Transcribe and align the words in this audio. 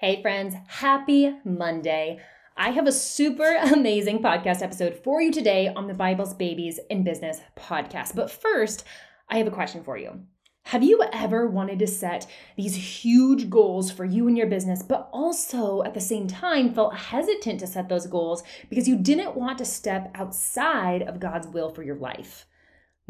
Hey, 0.00 0.22
friends, 0.22 0.54
happy 0.66 1.30
Monday. 1.44 2.20
I 2.56 2.70
have 2.70 2.86
a 2.86 2.90
super 2.90 3.56
amazing 3.60 4.22
podcast 4.22 4.62
episode 4.62 4.98
for 5.04 5.20
you 5.20 5.30
today 5.30 5.68
on 5.68 5.88
the 5.88 5.92
Bibles, 5.92 6.32
Babies, 6.32 6.80
and 6.90 7.04
Business 7.04 7.42
podcast. 7.54 8.14
But 8.16 8.30
first, 8.30 8.84
I 9.28 9.36
have 9.36 9.46
a 9.46 9.50
question 9.50 9.84
for 9.84 9.98
you. 9.98 10.22
Have 10.62 10.82
you 10.82 11.04
ever 11.12 11.48
wanted 11.48 11.80
to 11.80 11.86
set 11.86 12.26
these 12.56 12.74
huge 12.74 13.50
goals 13.50 13.90
for 13.90 14.06
you 14.06 14.26
and 14.26 14.38
your 14.38 14.46
business, 14.46 14.82
but 14.82 15.10
also 15.12 15.82
at 15.82 15.92
the 15.92 16.00
same 16.00 16.26
time 16.26 16.72
felt 16.72 16.96
hesitant 16.96 17.60
to 17.60 17.66
set 17.66 17.90
those 17.90 18.06
goals 18.06 18.42
because 18.70 18.88
you 18.88 18.96
didn't 18.96 19.36
want 19.36 19.58
to 19.58 19.66
step 19.66 20.10
outside 20.14 21.02
of 21.02 21.20
God's 21.20 21.46
will 21.46 21.68
for 21.68 21.82
your 21.82 21.96
life? 21.96 22.46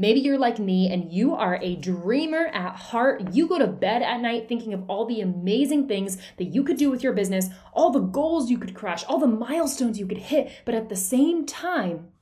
Maybe 0.01 0.21
you're 0.21 0.39
like 0.39 0.59
me 0.59 0.91
and 0.91 1.12
you 1.12 1.35
are 1.35 1.59
a 1.61 1.77
dreamer 1.77 2.46
at 2.55 2.75
heart. 2.75 3.35
You 3.35 3.46
go 3.46 3.59
to 3.59 3.66
bed 3.66 4.01
at 4.01 4.23
night 4.23 4.48
thinking 4.48 4.73
of 4.73 4.89
all 4.89 5.05
the 5.05 5.21
amazing 5.21 5.89
things 5.89 6.16
that 6.39 6.55
you 6.55 6.65
could 6.65 6.79
do 6.79 6.89
with 6.89 7.03
your 7.03 7.12
business, 7.12 7.51
all 7.75 7.91
the 7.91 8.01
goals 8.01 8.51
you 8.51 8.57
could 8.57 8.73
crush, 8.73 9.05
all 9.05 9.19
the 9.19 9.27
milestones 9.27 9.98
you 9.98 10.06
could 10.06 10.16
hit. 10.16 10.51
But 10.65 10.75
at 10.75 10.89
the 10.89 10.97
same 10.97 11.45
time, 11.45 12.12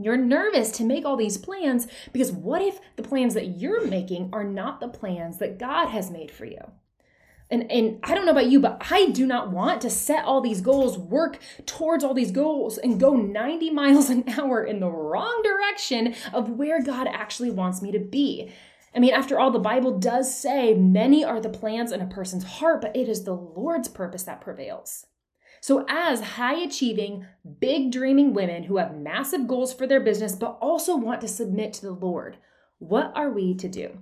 you're 0.00 0.16
nervous 0.16 0.72
to 0.72 0.84
make 0.84 1.04
all 1.04 1.16
these 1.16 1.38
plans 1.38 1.86
because 2.12 2.32
what 2.32 2.60
if 2.60 2.80
the 2.96 3.04
plans 3.04 3.34
that 3.34 3.56
you're 3.56 3.86
making 3.86 4.30
are 4.32 4.42
not 4.42 4.80
the 4.80 4.88
plans 4.88 5.38
that 5.38 5.60
God 5.60 5.90
has 5.90 6.10
made 6.10 6.32
for 6.32 6.44
you? 6.44 6.72
And, 7.50 7.70
and 7.70 7.98
I 8.02 8.14
don't 8.14 8.26
know 8.26 8.32
about 8.32 8.50
you, 8.50 8.60
but 8.60 8.82
I 8.90 9.06
do 9.06 9.26
not 9.26 9.50
want 9.50 9.80
to 9.80 9.90
set 9.90 10.24
all 10.24 10.40
these 10.40 10.60
goals, 10.60 10.98
work 10.98 11.38
towards 11.64 12.04
all 12.04 12.12
these 12.12 12.30
goals, 12.30 12.76
and 12.76 13.00
go 13.00 13.14
90 13.14 13.70
miles 13.72 14.10
an 14.10 14.24
hour 14.38 14.62
in 14.62 14.80
the 14.80 14.90
wrong 14.90 15.42
direction 15.42 16.14
of 16.32 16.50
where 16.50 16.82
God 16.82 17.08
actually 17.10 17.50
wants 17.50 17.80
me 17.80 17.90
to 17.92 17.98
be. 17.98 18.52
I 18.94 19.00
mean, 19.00 19.14
after 19.14 19.38
all, 19.38 19.50
the 19.50 19.58
Bible 19.58 19.98
does 19.98 20.34
say 20.34 20.74
many 20.74 21.24
are 21.24 21.40
the 21.40 21.48
plans 21.48 21.92
in 21.92 22.00
a 22.00 22.06
person's 22.06 22.44
heart, 22.44 22.80
but 22.80 22.96
it 22.96 23.08
is 23.08 23.24
the 23.24 23.34
Lord's 23.34 23.88
purpose 23.88 24.24
that 24.24 24.40
prevails. 24.40 25.06
So, 25.60 25.84
as 25.88 26.20
high 26.20 26.54
achieving, 26.62 27.26
big 27.60 27.90
dreaming 27.90 28.32
women 28.32 28.64
who 28.64 28.76
have 28.76 28.96
massive 28.96 29.48
goals 29.48 29.72
for 29.72 29.86
their 29.86 30.00
business, 30.00 30.34
but 30.34 30.58
also 30.60 30.96
want 30.96 31.20
to 31.22 31.28
submit 31.28 31.72
to 31.74 31.82
the 31.82 31.92
Lord, 31.92 32.38
what 32.78 33.12
are 33.14 33.30
we 33.30 33.54
to 33.56 33.68
do? 33.68 33.98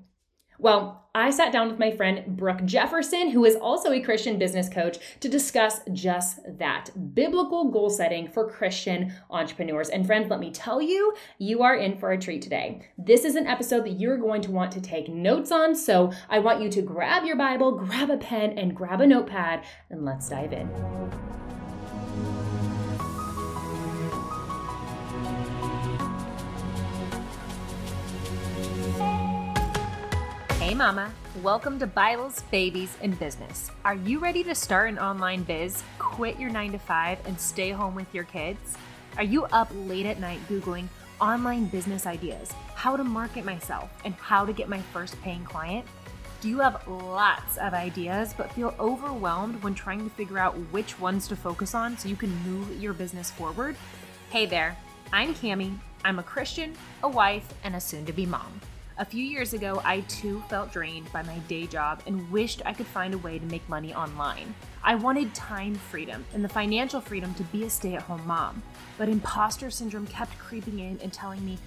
Well, 0.58 1.06
I 1.14 1.30
sat 1.30 1.52
down 1.52 1.68
with 1.68 1.78
my 1.78 1.90
friend 1.90 2.36
Brooke 2.36 2.64
Jefferson, 2.64 3.30
who 3.30 3.44
is 3.44 3.56
also 3.56 3.90
a 3.90 4.00
Christian 4.00 4.38
business 4.38 4.68
coach, 4.68 4.98
to 5.20 5.28
discuss 5.28 5.80
just 5.92 6.40
that 6.58 6.90
biblical 7.14 7.70
goal 7.70 7.88
setting 7.88 8.28
for 8.28 8.48
Christian 8.48 9.14
entrepreneurs. 9.30 9.88
And 9.88 10.06
friends, 10.06 10.28
let 10.28 10.40
me 10.40 10.50
tell 10.50 10.82
you, 10.82 11.14
you 11.38 11.62
are 11.62 11.74
in 11.74 11.96
for 11.98 12.12
a 12.12 12.18
treat 12.18 12.42
today. 12.42 12.82
This 12.98 13.24
is 13.24 13.34
an 13.34 13.46
episode 13.46 13.84
that 13.84 13.98
you're 13.98 14.18
going 14.18 14.42
to 14.42 14.50
want 14.50 14.72
to 14.72 14.80
take 14.80 15.08
notes 15.08 15.50
on. 15.50 15.74
So 15.74 16.12
I 16.28 16.38
want 16.38 16.60
you 16.60 16.68
to 16.70 16.82
grab 16.82 17.24
your 17.24 17.36
Bible, 17.36 17.72
grab 17.72 18.10
a 18.10 18.18
pen, 18.18 18.58
and 18.58 18.76
grab 18.76 19.00
a 19.00 19.06
notepad, 19.06 19.64
and 19.90 20.04
let's 20.04 20.28
dive 20.28 20.52
in. 20.52 20.68
Hey, 30.66 30.74
Mama. 30.74 31.12
Welcome 31.44 31.78
to 31.78 31.86
Bibles, 31.86 32.42
Babies, 32.50 32.96
and 33.00 33.16
Business. 33.20 33.70
Are 33.84 33.94
you 33.94 34.18
ready 34.18 34.42
to 34.42 34.52
start 34.52 34.88
an 34.88 34.98
online 34.98 35.44
biz, 35.44 35.84
quit 36.00 36.40
your 36.40 36.50
9 36.50 36.72
to 36.72 36.78
5, 36.80 37.18
and 37.24 37.38
stay 37.38 37.70
home 37.70 37.94
with 37.94 38.12
your 38.12 38.24
kids? 38.24 38.76
Are 39.16 39.22
you 39.22 39.44
up 39.44 39.70
late 39.72 40.06
at 40.06 40.18
night 40.18 40.40
Googling 40.48 40.88
online 41.20 41.66
business 41.66 42.04
ideas, 42.04 42.52
how 42.74 42.96
to 42.96 43.04
market 43.04 43.44
myself, 43.44 43.88
and 44.04 44.12
how 44.14 44.44
to 44.44 44.52
get 44.52 44.68
my 44.68 44.80
first 44.92 45.22
paying 45.22 45.44
client? 45.44 45.86
Do 46.40 46.48
you 46.48 46.58
have 46.58 46.82
lots 46.88 47.58
of 47.58 47.72
ideas 47.72 48.34
but 48.36 48.50
feel 48.50 48.74
overwhelmed 48.80 49.62
when 49.62 49.72
trying 49.76 50.02
to 50.02 50.16
figure 50.16 50.40
out 50.40 50.56
which 50.72 50.98
ones 50.98 51.28
to 51.28 51.36
focus 51.36 51.76
on 51.76 51.96
so 51.96 52.08
you 52.08 52.16
can 52.16 52.34
move 52.42 52.82
your 52.82 52.92
business 52.92 53.30
forward? 53.30 53.76
Hey 54.30 54.46
there, 54.46 54.76
I'm 55.12 55.32
Camie. 55.32 55.78
I'm 56.04 56.18
a 56.18 56.24
Christian, 56.24 56.74
a 57.04 57.08
wife, 57.08 57.54
and 57.62 57.76
a 57.76 57.80
soon 57.80 58.04
to 58.06 58.12
be 58.12 58.26
mom. 58.26 58.60
A 58.98 59.04
few 59.04 59.22
years 59.22 59.52
ago, 59.52 59.82
I 59.84 60.00
too 60.08 60.42
felt 60.48 60.72
drained 60.72 61.12
by 61.12 61.22
my 61.22 61.36
day 61.40 61.66
job 61.66 62.02
and 62.06 62.30
wished 62.30 62.62
I 62.64 62.72
could 62.72 62.86
find 62.86 63.12
a 63.12 63.18
way 63.18 63.38
to 63.38 63.44
make 63.44 63.68
money 63.68 63.92
online. 63.92 64.54
I 64.82 64.94
wanted 64.94 65.34
time 65.34 65.74
freedom 65.74 66.24
and 66.32 66.42
the 66.42 66.48
financial 66.48 67.02
freedom 67.02 67.34
to 67.34 67.42
be 67.44 67.64
a 67.64 67.68
stay 67.68 67.94
at 67.94 68.00
home 68.00 68.26
mom. 68.26 68.62
But 68.96 69.10
imposter 69.10 69.70
syndrome 69.70 70.06
kept 70.06 70.38
creeping 70.38 70.78
in 70.78 70.98
and 71.02 71.12
telling 71.12 71.44
me, 71.44 71.58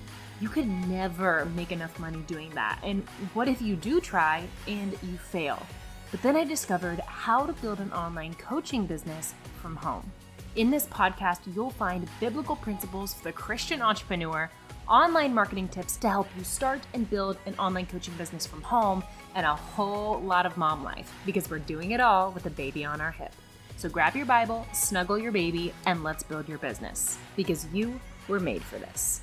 you 0.42 0.50
could 0.50 0.68
never 0.88 1.46
make 1.56 1.72
enough 1.72 2.00
money 2.00 2.24
doing 2.26 2.50
that. 2.56 2.80
And 2.82 3.04
what 3.36 3.48
if 3.48 3.62
you 3.62 3.76
do 3.76 4.02
try 4.02 4.48
and 4.68 4.94
you 5.04 5.16
fail? 5.18 5.64
But 6.10 6.24
then 6.24 6.36
I 6.36 6.44
discovered 6.46 7.00
how 7.02 7.46
to 7.46 7.54
build 7.54 7.80
an 7.80 7.94
online 7.94 8.34
coaching 8.34 8.88
business 8.88 9.36
from 9.62 9.76
home. 9.76 10.12
In 10.56 10.72
this 10.72 10.88
podcast, 10.88 11.42
you'll 11.54 11.70
find 11.70 12.10
biblical 12.20 12.56
principles 12.56 13.14
for 13.14 13.26
the 13.26 13.32
Christian 13.32 13.84
entrepreneur 13.84 14.50
online 14.90 15.34
marketing 15.34 15.68
tips 15.68 15.98
to 15.98 16.10
help 16.10 16.28
you 16.36 16.44
start 16.44 16.82
and 16.94 17.08
build 17.10 17.38
an 17.46 17.54
online 17.60 17.86
coaching 17.86 18.14
business 18.16 18.48
from 18.48 18.62
home, 18.62 19.04
and 19.36 19.46
a 19.46 19.56
whole 19.56 20.20
lot 20.22 20.48
of 20.48 20.58
mom 20.58 20.84
life 20.84 21.14
because 21.26 21.50
we're 21.50 21.60
doing 21.60 21.92
it 21.92 22.00
all 22.00 22.32
with 22.32 22.48
a 22.48 22.50
baby 22.50 22.84
on 22.84 23.00
our 23.00 23.12
hip. 23.12 23.32
So 23.78 23.88
grab 23.88 24.16
your 24.16 24.26
Bible, 24.26 24.66
snuggle 24.74 25.20
your 25.20 25.32
baby, 25.32 25.72
and 25.86 26.04
let's 26.04 26.24
build 26.24 26.50
your 26.50 26.58
business 26.58 27.18
because 27.36 27.68
you 27.72 28.00
were 28.28 28.40
made 28.40 28.64
for 28.64 28.80
this. 28.80 29.22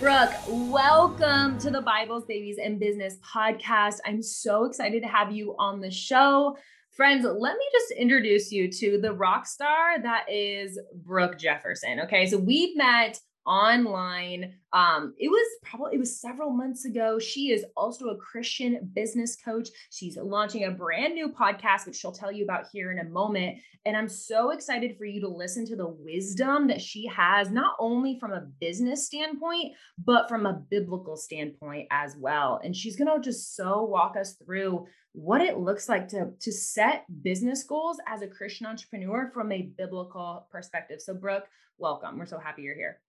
Brooke, 0.00 0.32
welcome 0.48 1.58
to 1.58 1.70
the 1.70 1.82
Bibles, 1.82 2.24
Babies, 2.24 2.56
and 2.60 2.80
Business 2.80 3.18
podcast. 3.18 3.98
I'm 4.06 4.22
so 4.22 4.64
excited 4.64 5.02
to 5.02 5.08
have 5.08 5.30
you 5.30 5.54
on 5.58 5.80
the 5.80 5.90
show. 5.90 6.56
Friends, 6.90 7.24
let 7.24 7.56
me 7.56 7.64
just 7.72 7.92
introduce 7.92 8.50
you 8.50 8.70
to 8.72 8.98
the 9.00 9.12
rock 9.12 9.46
star 9.46 10.00
that 10.02 10.24
is 10.28 10.80
Brooke 11.04 11.38
Jefferson. 11.38 12.00
Okay, 12.00 12.26
so 12.26 12.38
we've 12.38 12.76
met 12.76 13.20
online. 13.46 14.54
Um, 14.72 15.14
it 15.18 15.28
was 15.28 15.46
probably 15.62 15.94
it 15.94 15.98
was 15.98 16.20
several 16.20 16.50
months 16.50 16.84
ago. 16.84 17.18
She 17.18 17.50
is 17.50 17.64
also 17.76 18.08
a 18.08 18.16
Christian 18.16 18.90
business 18.94 19.36
coach. 19.36 19.68
She's 19.90 20.16
launching 20.16 20.64
a 20.64 20.70
brand 20.70 21.14
new 21.14 21.28
podcast, 21.28 21.86
which 21.86 21.96
she'll 21.96 22.12
tell 22.12 22.32
you 22.32 22.44
about 22.44 22.66
here 22.72 22.92
in 22.92 22.98
a 23.00 23.10
moment. 23.10 23.58
And 23.84 23.96
I'm 23.96 24.08
so 24.08 24.50
excited 24.50 24.96
for 24.96 25.04
you 25.04 25.20
to 25.20 25.28
listen 25.28 25.66
to 25.66 25.76
the 25.76 25.88
wisdom 25.88 26.68
that 26.68 26.80
she 26.80 27.06
has, 27.06 27.50
not 27.50 27.74
only 27.80 28.18
from 28.20 28.32
a 28.32 28.46
business 28.60 29.06
standpoint, 29.06 29.72
but 29.98 30.28
from 30.28 30.46
a 30.46 30.62
biblical 30.70 31.16
standpoint 31.16 31.88
as 31.90 32.16
well. 32.16 32.60
And 32.62 32.74
she's 32.76 32.96
gonna 32.96 33.20
just 33.20 33.56
so 33.56 33.82
walk 33.82 34.16
us 34.16 34.34
through 34.34 34.86
what 35.14 35.42
it 35.42 35.58
looks 35.58 35.88
like 35.88 36.08
to 36.08 36.30
to 36.40 36.52
set 36.52 37.04
business 37.22 37.64
goals 37.64 37.98
as 38.06 38.22
a 38.22 38.28
Christian 38.28 38.66
entrepreneur 38.66 39.30
from 39.34 39.52
a 39.52 39.70
biblical 39.76 40.46
perspective. 40.50 41.00
So 41.02 41.12
Brooke, 41.14 41.44
welcome. 41.78 42.18
We're 42.18 42.26
so 42.26 42.38
happy 42.38 42.62
you're 42.62 42.74
here. 42.74 43.00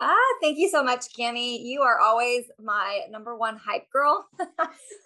Ah, 0.00 0.34
thank 0.42 0.58
you 0.58 0.68
so 0.68 0.82
much, 0.82 1.06
Camie. 1.18 1.62
You 1.62 1.82
are 1.82 2.00
always 2.00 2.44
my 2.62 3.02
number 3.10 3.36
one 3.36 3.56
hype 3.56 3.88
girl. 3.90 4.26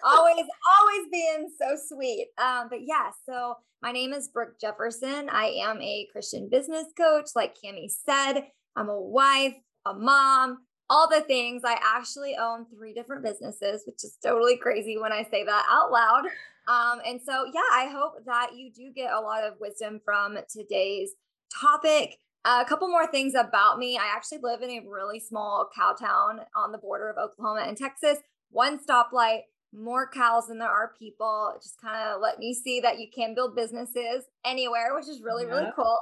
always, 0.04 0.46
always 0.80 1.08
being 1.12 1.50
so 1.60 1.76
sweet. 1.88 2.28
Um, 2.38 2.68
but 2.70 2.80
yeah, 2.82 3.10
so 3.26 3.54
my 3.82 3.92
name 3.92 4.12
is 4.12 4.28
Brooke 4.28 4.58
Jefferson. 4.60 5.28
I 5.30 5.46
am 5.62 5.80
a 5.82 6.08
Christian 6.10 6.48
business 6.48 6.86
coach, 6.96 7.30
like 7.36 7.54
Camie 7.62 7.90
said. 7.90 8.46
I'm 8.76 8.88
a 8.88 9.00
wife, 9.00 9.54
a 9.84 9.92
mom, 9.92 10.58
all 10.88 11.08
the 11.08 11.20
things. 11.20 11.62
I 11.64 11.78
actually 11.82 12.36
own 12.36 12.64
three 12.74 12.94
different 12.94 13.22
businesses, 13.22 13.82
which 13.86 14.04
is 14.04 14.16
totally 14.24 14.56
crazy 14.56 14.96
when 14.98 15.12
I 15.12 15.22
say 15.30 15.44
that 15.44 15.66
out 15.70 15.92
loud. 15.92 16.24
Um, 16.66 17.00
and 17.06 17.20
so, 17.24 17.44
yeah, 17.52 17.60
I 17.72 17.88
hope 17.92 18.24
that 18.24 18.50
you 18.56 18.72
do 18.72 18.90
get 18.94 19.12
a 19.12 19.20
lot 19.20 19.44
of 19.44 19.60
wisdom 19.60 20.00
from 20.04 20.38
today's 20.50 21.12
topic 21.60 22.18
a 22.48 22.64
couple 22.64 22.88
more 22.88 23.06
things 23.06 23.34
about 23.34 23.78
me. 23.78 23.98
I 23.98 24.06
actually 24.14 24.38
live 24.42 24.62
in 24.62 24.70
a 24.70 24.88
really 24.88 25.20
small 25.20 25.68
cow 25.76 25.92
town 25.92 26.40
on 26.56 26.72
the 26.72 26.78
border 26.78 27.10
of 27.10 27.18
Oklahoma 27.18 27.64
and 27.66 27.76
Texas. 27.76 28.18
One 28.50 28.78
stoplight, 28.78 29.42
more 29.72 30.08
cows 30.08 30.46
than 30.48 30.58
there 30.58 30.68
are 30.68 30.92
people. 30.98 31.54
Just 31.62 31.80
kind 31.80 32.08
of 32.08 32.20
let 32.22 32.38
me 32.38 32.54
see 32.54 32.80
that 32.80 32.98
you 32.98 33.08
can 33.14 33.34
build 33.34 33.54
businesses 33.54 34.24
anywhere, 34.44 34.94
which 34.94 35.08
is 35.08 35.20
really, 35.22 35.44
really 35.46 35.70
cool. 35.76 35.98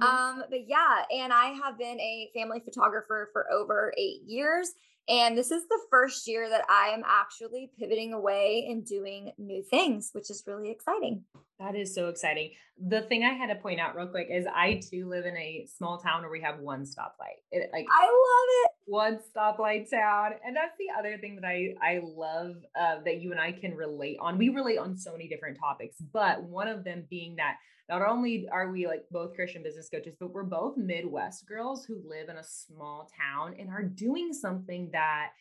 Mm-hmm. 0.00 0.02
Um, 0.02 0.44
but 0.48 0.68
yeah, 0.68 1.02
and 1.10 1.32
I 1.32 1.46
have 1.64 1.76
been 1.76 1.98
a 1.98 2.30
family 2.34 2.60
photographer 2.64 3.28
for 3.32 3.50
over 3.52 3.92
eight 3.98 4.22
years. 4.24 4.72
And 5.08 5.36
this 5.36 5.50
is 5.50 5.66
the 5.66 5.80
first 5.90 6.28
year 6.28 6.48
that 6.48 6.64
I 6.68 6.90
am 6.90 7.02
actually 7.04 7.72
pivoting 7.76 8.12
away 8.12 8.68
and 8.70 8.86
doing 8.86 9.32
new 9.38 9.62
things, 9.62 10.10
which 10.12 10.30
is 10.30 10.44
really 10.46 10.70
exciting. 10.70 11.24
That 11.60 11.76
is 11.76 11.94
so 11.94 12.08
exciting. 12.08 12.52
The 12.82 13.02
thing 13.02 13.22
I 13.22 13.34
had 13.34 13.48
to 13.48 13.54
point 13.54 13.80
out 13.80 13.94
real 13.94 14.06
quick 14.06 14.28
is 14.30 14.46
I 14.46 14.80
too 14.90 15.10
live 15.10 15.26
in 15.26 15.36
a 15.36 15.66
small 15.76 15.98
town 15.98 16.22
where 16.22 16.30
we 16.30 16.40
have 16.40 16.58
one 16.58 16.84
stoplight. 16.84 17.42
It, 17.52 17.68
like 17.70 17.86
I 17.90 18.06
love 18.06 18.48
it. 18.64 18.70
One 18.86 19.18
stoplight 19.18 19.90
town, 19.90 20.32
and 20.44 20.56
that's 20.56 20.74
the 20.78 20.86
other 20.98 21.18
thing 21.18 21.36
that 21.36 21.44
I 21.44 21.74
I 21.82 22.00
love 22.02 22.56
uh, 22.74 23.00
that 23.04 23.20
you 23.20 23.32
and 23.32 23.40
I 23.40 23.52
can 23.52 23.74
relate 23.74 24.16
on. 24.22 24.38
We 24.38 24.48
relate 24.48 24.78
on 24.78 24.96
so 24.96 25.12
many 25.12 25.28
different 25.28 25.58
topics, 25.60 25.96
but 26.12 26.42
one 26.42 26.66
of 26.66 26.82
them 26.82 27.04
being 27.10 27.36
that 27.36 27.56
not 27.90 28.00
only 28.08 28.48
are 28.50 28.70
we 28.70 28.86
like 28.86 29.04
both 29.10 29.34
Christian 29.34 29.62
business 29.62 29.90
coaches, 29.90 30.14
but 30.18 30.32
we're 30.32 30.44
both 30.44 30.78
Midwest 30.78 31.46
girls 31.46 31.84
who 31.84 32.00
live 32.08 32.30
in 32.30 32.36
a 32.36 32.44
small 32.44 33.10
town 33.18 33.54
and 33.58 33.68
are 33.68 33.82
doing 33.82 34.32
something 34.32 34.88
that 34.92 35.32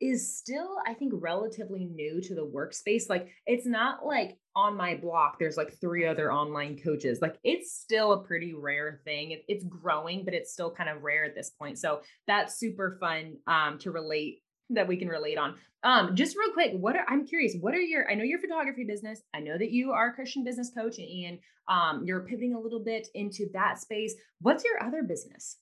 is 0.00 0.36
still, 0.38 0.78
I 0.86 0.94
think, 0.94 1.12
relatively 1.16 1.84
new 1.84 2.20
to 2.22 2.34
the 2.34 2.46
workspace. 2.46 3.08
Like 3.08 3.28
it's 3.46 3.66
not 3.66 4.04
like 4.04 4.38
on 4.58 4.76
my 4.76 4.96
block 4.96 5.38
there's 5.38 5.56
like 5.56 5.80
three 5.80 6.04
other 6.04 6.32
online 6.32 6.76
coaches. 6.76 7.20
Like 7.22 7.38
it's 7.44 7.72
still 7.72 8.12
a 8.12 8.24
pretty 8.24 8.54
rare 8.54 9.00
thing. 9.04 9.30
It, 9.30 9.44
it's 9.46 9.64
growing 9.64 10.24
but 10.24 10.34
it's 10.34 10.52
still 10.52 10.70
kind 10.70 10.90
of 10.90 11.04
rare 11.04 11.24
at 11.24 11.36
this 11.36 11.50
point. 11.50 11.78
So 11.78 12.00
that's 12.26 12.58
super 12.58 12.96
fun 12.98 13.36
um, 13.46 13.78
to 13.78 13.92
relate 13.92 14.42
that 14.70 14.88
we 14.88 14.96
can 14.96 15.08
relate 15.08 15.38
on. 15.38 15.54
Um 15.84 16.16
just 16.16 16.36
real 16.36 16.50
quick 16.52 16.72
what 16.72 16.96
are 16.96 17.04
i'm 17.06 17.24
curious 17.24 17.54
what 17.60 17.72
are 17.72 17.80
your 17.80 18.10
i 18.10 18.14
know 18.14 18.24
your 18.24 18.40
photography 18.40 18.84
business. 18.84 19.22
I 19.32 19.38
know 19.38 19.56
that 19.56 19.70
you 19.70 19.92
are 19.92 20.08
a 20.08 20.12
christian 20.12 20.42
business 20.42 20.72
coach 20.76 20.98
and 20.98 21.38
um 21.68 22.02
you're 22.04 22.26
pivoting 22.26 22.54
a 22.54 22.60
little 22.60 22.82
bit 22.82 23.06
into 23.14 23.46
that 23.52 23.78
space. 23.78 24.14
What's 24.40 24.64
your 24.64 24.82
other 24.82 25.04
business 25.04 25.58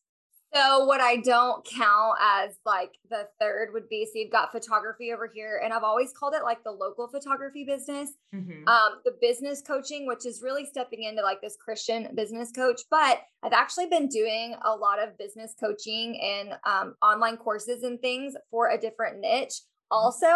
so 0.56 0.85
what 0.85 1.00
I 1.00 1.17
don't 1.17 1.64
count 1.64 2.19
as 2.20 2.56
like 2.64 2.93
the 3.11 3.29
third 3.41 3.70
would 3.73 3.88
be 3.88 4.06
so 4.06 4.19
you've 4.19 4.32
got 4.32 4.53
photography 4.53 5.12
over 5.12 5.31
here, 5.32 5.61
and 5.62 5.73
I've 5.73 5.82
always 5.82 6.12
called 6.12 6.35
it 6.35 6.43
like 6.43 6.64
the 6.64 6.70
local 6.70 7.08
photography 7.08 7.64
business. 7.64 8.11
Mm-hmm. 8.35 8.67
Um, 8.67 9.00
the 9.05 9.17
business 9.20 9.62
coaching, 9.62 10.06
which 10.06 10.25
is 10.25 10.43
really 10.43 10.67
stepping 10.67 11.03
into 11.03 11.23
like 11.23 11.41
this 11.41 11.56
Christian 11.56 12.08
business 12.14 12.53
coach, 12.53 12.82
but 12.91 13.20
I've 13.43 13.53
actually 13.53 13.87
been 13.87 14.08
doing 14.08 14.55
a 14.64 14.75
lot 14.75 15.03
of 15.03 15.19
business 15.19 15.55
coaching 15.58 16.19
and 16.20 16.55
um, 16.64 16.94
online 17.03 17.37
courses 17.37 17.82
and 17.82 18.00
things 18.00 18.35
for 18.50 18.70
a 18.70 18.79
different 18.79 19.20
niche 19.20 19.61
also. 19.91 20.27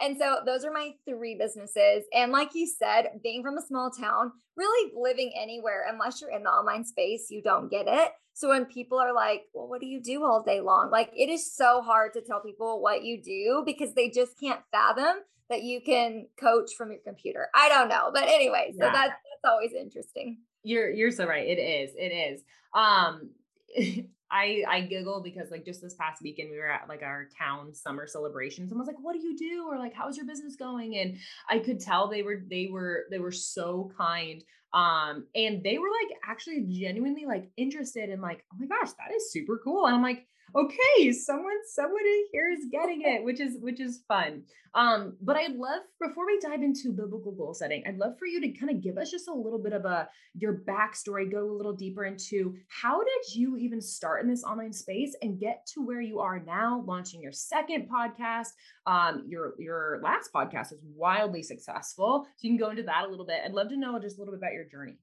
And 0.00 0.16
so 0.18 0.38
those 0.46 0.64
are 0.64 0.72
my 0.72 0.92
three 1.08 1.36
businesses. 1.38 2.04
And 2.14 2.32
like 2.32 2.54
you 2.54 2.66
said, 2.66 3.06
being 3.22 3.42
from 3.42 3.58
a 3.58 3.62
small 3.62 3.90
town, 3.90 4.32
really 4.56 4.92
living 4.96 5.32
anywhere, 5.40 5.86
unless 5.90 6.20
you're 6.20 6.30
in 6.30 6.44
the 6.44 6.50
online 6.50 6.84
space, 6.84 7.26
you 7.30 7.42
don't 7.42 7.70
get 7.70 7.86
it. 7.88 8.12
So 8.34 8.48
when 8.48 8.64
people 8.64 8.98
are 8.98 9.14
like, 9.14 9.42
well, 9.52 9.68
what 9.68 9.80
do 9.80 9.86
you 9.86 10.00
do 10.00 10.24
all 10.24 10.42
day 10.42 10.60
long? 10.60 10.90
Like 10.90 11.10
it 11.14 11.28
is 11.28 11.54
so 11.54 11.82
hard 11.82 12.12
to 12.14 12.22
tell 12.22 12.40
people 12.40 12.80
what 12.80 13.04
you 13.04 13.20
do 13.22 13.62
because 13.66 13.94
they 13.94 14.08
just 14.08 14.38
can't 14.40 14.60
fathom 14.72 15.16
that 15.50 15.62
you 15.62 15.80
can 15.80 16.26
coach 16.38 16.70
from 16.78 16.90
your 16.90 17.00
computer. 17.04 17.48
I 17.54 17.68
don't 17.68 17.88
know. 17.88 18.10
But 18.14 18.24
anyway, 18.24 18.72
so 18.78 18.86
yeah. 18.86 18.92
that's 18.92 19.08
that's 19.08 19.52
always 19.52 19.72
interesting. 19.72 20.38
You're 20.62 20.90
you're 20.90 21.10
so 21.10 21.26
right. 21.26 21.46
It 21.46 21.58
is. 21.58 21.90
It 21.96 22.12
is. 22.12 22.42
Um 22.72 23.30
I 24.30 24.64
I 24.68 24.80
giggle 24.82 25.22
because 25.22 25.50
like 25.50 25.64
just 25.64 25.82
this 25.82 25.94
past 25.94 26.22
weekend 26.22 26.50
we 26.50 26.58
were 26.58 26.70
at 26.70 26.88
like 26.88 27.02
our 27.02 27.28
town 27.36 27.74
summer 27.74 28.06
celebration. 28.06 28.68
Someone's 28.68 28.88
like, 28.88 29.00
"What 29.00 29.14
do 29.14 29.20
you 29.20 29.36
do?" 29.36 29.66
or 29.68 29.78
like, 29.78 29.94
"How's 29.94 30.16
your 30.16 30.26
business 30.26 30.56
going?" 30.56 30.96
And 30.96 31.16
I 31.48 31.58
could 31.58 31.80
tell 31.80 32.08
they 32.08 32.22
were 32.22 32.42
they 32.48 32.68
were 32.70 33.06
they 33.10 33.18
were 33.18 33.32
so 33.32 33.90
kind. 33.96 34.42
Um, 34.72 35.26
and 35.34 35.64
they 35.64 35.78
were 35.78 35.88
like 35.88 36.16
actually 36.24 36.64
genuinely 36.68 37.26
like 37.26 37.50
interested 37.56 38.08
in 38.08 38.20
like, 38.20 38.44
"Oh 38.52 38.56
my 38.58 38.66
gosh, 38.66 38.92
that 38.92 39.14
is 39.14 39.32
super 39.32 39.60
cool." 39.62 39.86
And 39.86 39.96
I'm 39.96 40.02
like, 40.02 40.26
okay, 40.54 41.12
someone, 41.12 41.58
someone 41.72 42.02
here 42.32 42.50
is 42.50 42.66
getting 42.70 43.02
it, 43.02 43.24
which 43.24 43.40
is 43.40 43.56
which 43.60 43.80
is 43.80 44.02
fun. 44.08 44.42
Um, 44.74 45.16
but 45.20 45.36
I'd 45.36 45.56
love 45.56 45.82
before 46.00 46.26
we 46.26 46.38
dive 46.38 46.62
into 46.62 46.92
biblical 46.92 47.32
goal 47.32 47.54
setting, 47.54 47.82
I'd 47.86 47.98
love 47.98 48.18
for 48.18 48.26
you 48.26 48.40
to 48.40 48.52
kind 48.52 48.70
of 48.70 48.82
give 48.82 48.98
us 48.98 49.10
just 49.10 49.28
a 49.28 49.34
little 49.34 49.58
bit 49.58 49.72
of 49.72 49.84
a 49.84 50.08
your 50.34 50.62
backstory, 50.68 51.30
go 51.30 51.50
a 51.50 51.56
little 51.56 51.72
deeper 51.72 52.04
into 52.04 52.54
how 52.68 53.00
did 53.00 53.34
you 53.34 53.56
even 53.56 53.80
start 53.80 54.22
in 54.22 54.30
this 54.30 54.44
online 54.44 54.72
space 54.72 55.16
and 55.22 55.40
get 55.40 55.66
to 55.74 55.84
where 55.84 56.00
you 56.00 56.20
are 56.20 56.40
now, 56.40 56.84
launching 56.86 57.20
your 57.20 57.32
second 57.32 57.88
podcast. 57.90 58.48
Um, 58.86 59.24
your 59.26 59.54
your 59.58 60.00
last 60.02 60.32
podcast 60.32 60.72
is 60.72 60.84
wildly 60.94 61.42
successful. 61.42 62.26
So 62.36 62.46
you 62.46 62.50
can 62.50 62.58
go 62.58 62.70
into 62.70 62.84
that 62.84 63.04
a 63.06 63.10
little 63.10 63.26
bit. 63.26 63.40
I'd 63.44 63.52
love 63.52 63.70
to 63.70 63.76
know 63.76 63.98
just 63.98 64.18
a 64.18 64.20
little 64.20 64.34
bit 64.34 64.38
about 64.38 64.52
your 64.52 64.64
journey. 64.64 64.98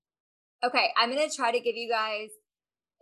Okay, 0.64 0.90
I'm 0.98 1.10
gonna 1.10 1.30
try 1.30 1.52
to 1.52 1.60
give 1.60 1.76
you 1.76 1.90
guys 1.90 2.30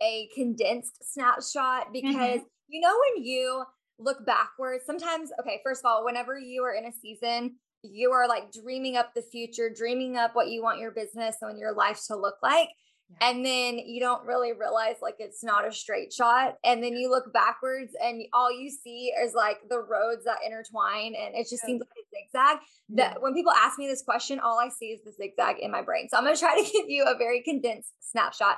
a 0.02 0.28
condensed 0.34 0.98
snapshot 1.02 1.92
because 1.92 2.14
mm-hmm. 2.14 2.68
you 2.68 2.80
know 2.80 2.94
when 3.14 3.24
you 3.24 3.64
look 3.98 4.24
backwards 4.26 4.84
sometimes 4.86 5.30
okay 5.40 5.60
first 5.64 5.82
of 5.84 5.88
all 5.88 6.04
whenever 6.04 6.38
you 6.38 6.62
are 6.62 6.74
in 6.74 6.84
a 6.84 6.92
season 6.92 7.54
you 7.82 8.10
are 8.10 8.28
like 8.28 8.52
dreaming 8.52 8.96
up 8.96 9.14
the 9.14 9.22
future 9.22 9.70
dreaming 9.74 10.16
up 10.16 10.34
what 10.34 10.48
you 10.48 10.62
want 10.62 10.80
your 10.80 10.90
business 10.90 11.36
and 11.40 11.58
your 11.58 11.74
life 11.74 12.00
to 12.06 12.16
look 12.16 12.36
like 12.42 12.68
yeah. 13.08 13.30
and 13.30 13.44
then 13.44 13.78
you 13.78 14.00
don't 14.00 14.26
really 14.26 14.52
realize 14.52 14.96
like 15.00 15.16
it's 15.18 15.42
not 15.42 15.66
a 15.66 15.72
straight 15.72 16.12
shot 16.12 16.56
and 16.64 16.82
then 16.82 16.94
you 16.94 17.08
look 17.10 17.32
backwards 17.32 17.92
and 18.02 18.22
all 18.32 18.50
you 18.52 18.70
see 18.70 19.12
is 19.22 19.32
like 19.34 19.58
the 19.70 19.78
roads 19.78 20.24
that 20.24 20.38
intertwine 20.44 21.14
and 21.14 21.34
it 21.34 21.48
just 21.48 21.62
yeah. 21.62 21.66
seems 21.66 21.80
like 21.80 21.88
a 21.88 22.16
zigzag 22.16 22.58
that 22.90 23.22
when 23.22 23.34
people 23.34 23.52
ask 23.52 23.78
me 23.78 23.86
this 23.86 24.02
question 24.02 24.40
all 24.40 24.58
i 24.60 24.68
see 24.68 24.86
is 24.86 25.00
the 25.04 25.12
zigzag 25.12 25.58
in 25.60 25.70
my 25.70 25.82
brain 25.82 26.08
so 26.10 26.18
i'm 26.18 26.24
going 26.24 26.34
to 26.34 26.40
try 26.40 26.54
to 26.54 26.70
give 26.72 26.88
you 26.88 27.04
a 27.04 27.16
very 27.16 27.42
condensed 27.42 27.92
snapshot 28.00 28.56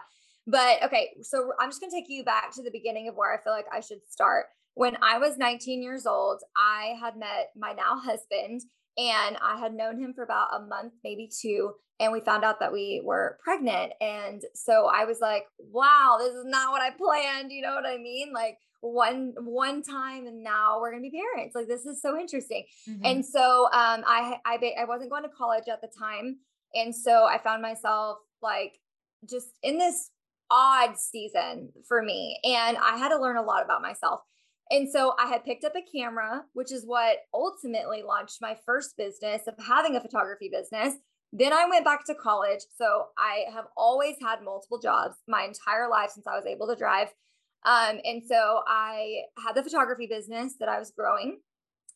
but 0.49 0.83
okay, 0.83 1.11
so 1.21 1.53
I'm 1.61 1.69
just 1.69 1.81
going 1.81 1.91
to 1.91 1.97
take 1.97 2.09
you 2.09 2.25
back 2.25 2.55
to 2.55 2.63
the 2.63 2.71
beginning 2.71 3.07
of 3.07 3.15
where 3.17 3.33
I 3.33 3.43
feel 3.43 3.53
like 3.53 3.67
I 3.71 3.81
should 3.81 4.01
start. 4.09 4.47
When 4.75 4.97
I 5.03 5.19
was 5.19 5.37
19 5.37 5.83
years 5.83 6.07
old, 6.07 6.41
I 6.57 6.97
had 6.99 7.19
met 7.19 7.51
my 7.55 7.73
now 7.73 7.99
husband 7.99 8.63
and 8.97 9.37
I 9.43 9.59
had 9.59 9.75
known 9.75 10.01
him 10.01 10.15
for 10.15 10.23
about 10.23 10.49
a 10.55 10.65
month, 10.65 10.95
maybe 11.05 11.29
two. 11.29 11.73
And 12.01 12.13
we 12.13 12.21
found 12.21 12.45
out 12.45 12.61
that 12.61 12.73
we 12.73 13.03
were 13.05 13.39
pregnant. 13.45 13.93
And 14.01 14.43
so 14.55 14.89
I 14.91 15.05
was 15.05 15.19
like, 15.21 15.45
wow, 15.59 16.17
this 16.19 16.33
is 16.33 16.45
not 16.47 16.73
what 16.73 16.81
I 16.81 16.91
planned. 16.91 17.53
You 17.53 17.63
know 17.63 17.75
what 17.75 17.87
I 17.87 17.99
mean? 17.99 18.33
Like, 18.33 18.57
one 18.81 19.35
one 19.41 19.83
time 19.83 20.29
and 20.29 20.45
now 20.45 20.79
we're 20.81 20.93
going 20.93 21.03
to 21.03 21.11
be 21.11 21.21
parents 21.35 21.53
like 21.53 21.67
this 21.67 21.85
is 21.85 22.01
so 22.01 22.17
interesting 22.17 22.63
mm-hmm. 22.89 23.05
and 23.05 23.27
so 23.27 23.65
um 23.73 24.05
i 24.07 24.37
i 24.47 24.57
i 24.79 24.85
wasn't 24.85 25.11
going 25.11 25.25
to 25.25 25.29
college 25.29 25.65
at 25.67 25.81
the 25.81 25.89
time 25.99 26.37
and 26.77 26.95
so 26.95 27.25
i 27.25 27.39
found 27.39 27.61
myself 27.61 28.19
like 28.41 28.79
just 29.29 29.49
in 29.65 29.79
this 29.79 30.11
odd 30.51 30.99
season 30.99 31.71
for 31.87 32.03
me. 32.03 32.39
And 32.45 32.77
I 32.79 32.97
had 32.97 33.11
to 33.11 33.21
learn 33.21 33.37
a 33.37 33.43
lot 33.43 33.65
about 33.65 33.83
myself. 33.83 34.21
And 34.71 34.89
so 34.91 35.15
I 35.19 35.27
had 35.27 35.45
picked 35.45 35.65
up 35.65 35.73
a 35.77 35.97
camera, 35.97 36.43
which 36.53 36.73
is 36.73 36.85
what 36.85 37.19
ultimately 37.33 38.03
launched 38.03 38.39
my 38.41 38.57
first 38.67 38.97
business 38.97 39.43
of 39.47 39.55
having 39.65 39.97
a 39.97 40.01
photography 40.01 40.51
business. 40.53 40.95
Then 41.33 41.53
I 41.53 41.67
went 41.69 41.85
back 41.85 42.05
to 42.07 42.15
college. 42.15 42.61
So 42.77 43.07
I 43.17 43.45
have 43.53 43.67
always 43.77 44.17
had 44.21 44.43
multiple 44.43 44.79
jobs 44.79 45.17
my 45.27 45.45
entire 45.45 45.89
life 45.89 46.11
since 46.11 46.27
I 46.27 46.37
was 46.37 46.47
able 46.47 46.67
to 46.69 46.77
drive. 46.77 47.09
Um, 47.65 47.99
and 48.05 48.23
so 48.27 48.61
I 48.67 49.23
had 49.45 49.55
the 49.55 49.63
photography 49.63 50.07
business 50.07 50.55
that 50.61 50.69
I 50.69 50.79
was 50.79 50.91
growing. 50.91 51.41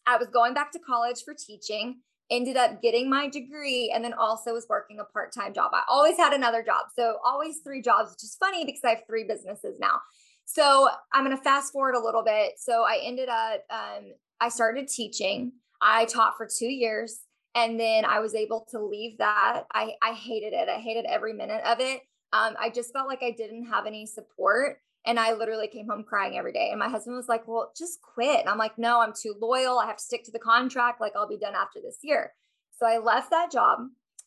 I 0.06 0.16
was 0.16 0.28
going 0.28 0.54
back 0.54 0.72
to 0.72 0.78
college 0.78 1.22
for 1.24 1.34
teaching 1.34 2.00
ended 2.32 2.56
up 2.56 2.80
getting 2.80 3.08
my 3.08 3.28
degree 3.28 3.92
and 3.94 4.02
then 4.02 4.14
also 4.14 4.54
was 4.54 4.66
working 4.68 4.98
a 4.98 5.04
part-time 5.04 5.52
job. 5.52 5.70
I 5.74 5.82
always 5.88 6.16
had 6.16 6.32
another 6.32 6.62
job. 6.62 6.86
So 6.96 7.18
always 7.24 7.58
three 7.62 7.82
jobs, 7.82 8.10
which 8.10 8.24
is 8.24 8.36
funny 8.40 8.64
because 8.64 8.80
I 8.82 8.90
have 8.90 9.02
three 9.06 9.24
businesses 9.24 9.78
now. 9.78 10.00
So 10.46 10.88
I'm 11.12 11.24
going 11.24 11.36
to 11.36 11.42
fast 11.42 11.72
forward 11.72 11.94
a 11.94 12.00
little 12.00 12.24
bit. 12.24 12.54
So 12.56 12.82
I 12.82 13.00
ended 13.04 13.28
up, 13.28 13.60
um, 13.70 14.14
I 14.40 14.48
started 14.48 14.88
teaching. 14.88 15.52
I 15.80 16.06
taught 16.06 16.36
for 16.36 16.48
two 16.48 16.66
years 16.66 17.20
and 17.54 17.78
then 17.78 18.04
I 18.04 18.20
was 18.20 18.34
able 18.34 18.66
to 18.70 18.80
leave 18.80 19.18
that. 19.18 19.64
I, 19.72 19.92
I 20.02 20.12
hated 20.14 20.54
it. 20.54 20.68
I 20.68 20.78
hated 20.78 21.04
every 21.04 21.34
minute 21.34 21.62
of 21.64 21.80
it. 21.80 22.00
Um, 22.32 22.54
I 22.58 22.70
just 22.70 22.92
felt 22.92 23.08
like 23.08 23.22
I 23.22 23.30
didn't 23.30 23.66
have 23.66 23.86
any 23.86 24.06
support. 24.06 24.78
And 25.04 25.18
I 25.18 25.32
literally 25.32 25.68
came 25.68 25.88
home 25.88 26.04
crying 26.04 26.38
every 26.38 26.52
day. 26.52 26.68
And 26.70 26.78
my 26.78 26.88
husband 26.88 27.16
was 27.16 27.28
like, 27.28 27.46
Well, 27.46 27.72
just 27.76 28.00
quit. 28.02 28.40
And 28.40 28.48
I'm 28.48 28.58
like, 28.58 28.78
No, 28.78 29.00
I'm 29.00 29.12
too 29.12 29.34
loyal. 29.40 29.78
I 29.78 29.86
have 29.86 29.96
to 29.96 30.02
stick 30.02 30.24
to 30.24 30.30
the 30.30 30.38
contract. 30.38 31.00
Like, 31.00 31.12
I'll 31.16 31.28
be 31.28 31.38
done 31.38 31.54
after 31.54 31.80
this 31.82 31.98
year. 32.02 32.32
So 32.78 32.86
I 32.86 32.98
left 32.98 33.30
that 33.30 33.50
job. 33.50 33.80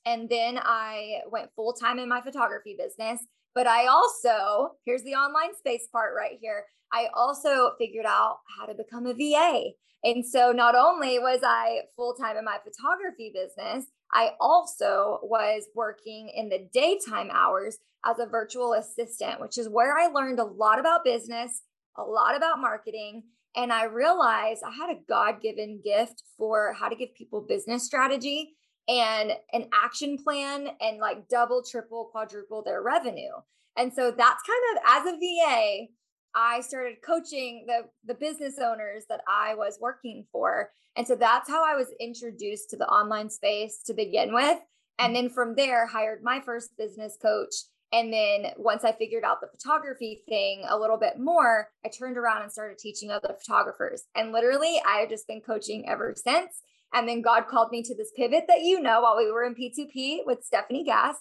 And 0.05 0.29
then 0.29 0.59
I 0.61 1.21
went 1.31 1.49
full 1.55 1.73
time 1.73 1.97
in 1.97 2.09
my 2.09 2.21
photography 2.21 2.75
business. 2.77 3.21
But 3.55 3.67
I 3.67 3.87
also, 3.87 4.73
here's 4.85 5.03
the 5.03 5.15
online 5.15 5.55
space 5.55 5.87
part 5.91 6.13
right 6.15 6.37
here. 6.41 6.65
I 6.91 7.07
also 7.15 7.71
figured 7.79 8.05
out 8.05 8.37
how 8.57 8.65
to 8.65 8.73
become 8.73 9.07
a 9.07 9.13
VA. 9.13 9.71
And 10.03 10.23
so 10.25 10.51
not 10.51 10.75
only 10.75 11.17
was 11.17 11.39
I 11.43 11.81
full 11.95 12.13
time 12.13 12.37
in 12.37 12.45
my 12.45 12.57
photography 12.63 13.31
business, 13.33 13.87
I 14.13 14.31
also 14.39 15.19
was 15.23 15.63
working 15.73 16.31
in 16.35 16.49
the 16.49 16.69
daytime 16.71 17.31
hours 17.31 17.77
as 18.05 18.19
a 18.19 18.25
virtual 18.25 18.73
assistant, 18.73 19.41
which 19.41 19.57
is 19.57 19.69
where 19.69 19.97
I 19.97 20.07
learned 20.07 20.39
a 20.39 20.45
lot 20.45 20.79
about 20.79 21.03
business, 21.03 21.63
a 21.97 22.03
lot 22.03 22.35
about 22.35 22.59
marketing. 22.59 23.23
And 23.55 23.71
I 23.71 23.85
realized 23.85 24.63
I 24.65 24.71
had 24.71 24.95
a 24.95 24.99
God 25.07 25.41
given 25.41 25.81
gift 25.83 26.23
for 26.37 26.73
how 26.73 26.89
to 26.89 26.95
give 26.95 27.15
people 27.15 27.41
business 27.41 27.85
strategy 27.85 28.53
and 28.87 29.31
an 29.53 29.67
action 29.83 30.17
plan 30.17 30.67
and 30.81 30.99
like 30.99 31.27
double, 31.29 31.63
triple, 31.63 32.09
quadruple 32.11 32.63
their 32.63 32.83
revenue. 32.83 33.31
And 33.77 33.91
so 33.93 34.11
that's 34.11 34.43
kind 34.43 34.77
of 34.77 34.83
as 34.87 35.13
a 35.13 35.17
VA, 35.17 35.87
I 36.35 36.61
started 36.61 36.97
coaching 37.05 37.65
the 37.65 37.83
the 38.05 38.13
business 38.13 38.55
owners 38.61 39.05
that 39.09 39.21
I 39.27 39.55
was 39.55 39.79
working 39.79 40.25
for. 40.31 40.69
And 40.97 41.07
so 41.07 41.15
that's 41.15 41.49
how 41.49 41.63
I 41.65 41.75
was 41.75 41.87
introduced 41.99 42.69
to 42.69 42.77
the 42.77 42.87
online 42.87 43.29
space 43.29 43.81
to 43.85 43.93
begin 43.93 44.33
with. 44.33 44.59
And 44.99 45.15
then 45.15 45.29
from 45.29 45.55
there 45.55 45.87
hired 45.87 46.23
my 46.23 46.41
first 46.41 46.77
business 46.77 47.17
coach 47.21 47.53
and 47.93 48.11
then 48.11 48.47
once 48.57 48.83
I 48.83 48.91
figured 48.91 49.23
out 49.23 49.41
the 49.41 49.47
photography 49.47 50.21
thing 50.27 50.63
a 50.67 50.77
little 50.77 50.97
bit 50.97 51.19
more, 51.19 51.69
I 51.85 51.89
turned 51.89 52.17
around 52.17 52.41
and 52.41 52.51
started 52.51 52.77
teaching 52.77 53.11
other 53.11 53.35
photographers. 53.39 54.03
And 54.15 54.31
literally, 54.31 54.81
I 54.85 54.97
have 54.97 55.09
just 55.09 55.27
been 55.27 55.41
coaching 55.41 55.87
ever 55.87 56.13
since. 56.15 56.61
And 56.93 57.07
then 57.07 57.21
God 57.21 57.47
called 57.47 57.71
me 57.71 57.83
to 57.83 57.95
this 57.95 58.11
pivot 58.15 58.45
that 58.47 58.61
you 58.61 58.81
know 58.81 59.01
while 59.01 59.17
we 59.17 59.31
were 59.31 59.43
in 59.43 59.55
P2P 59.55 60.19
with 60.25 60.43
Stephanie 60.43 60.83
Gass. 60.83 61.17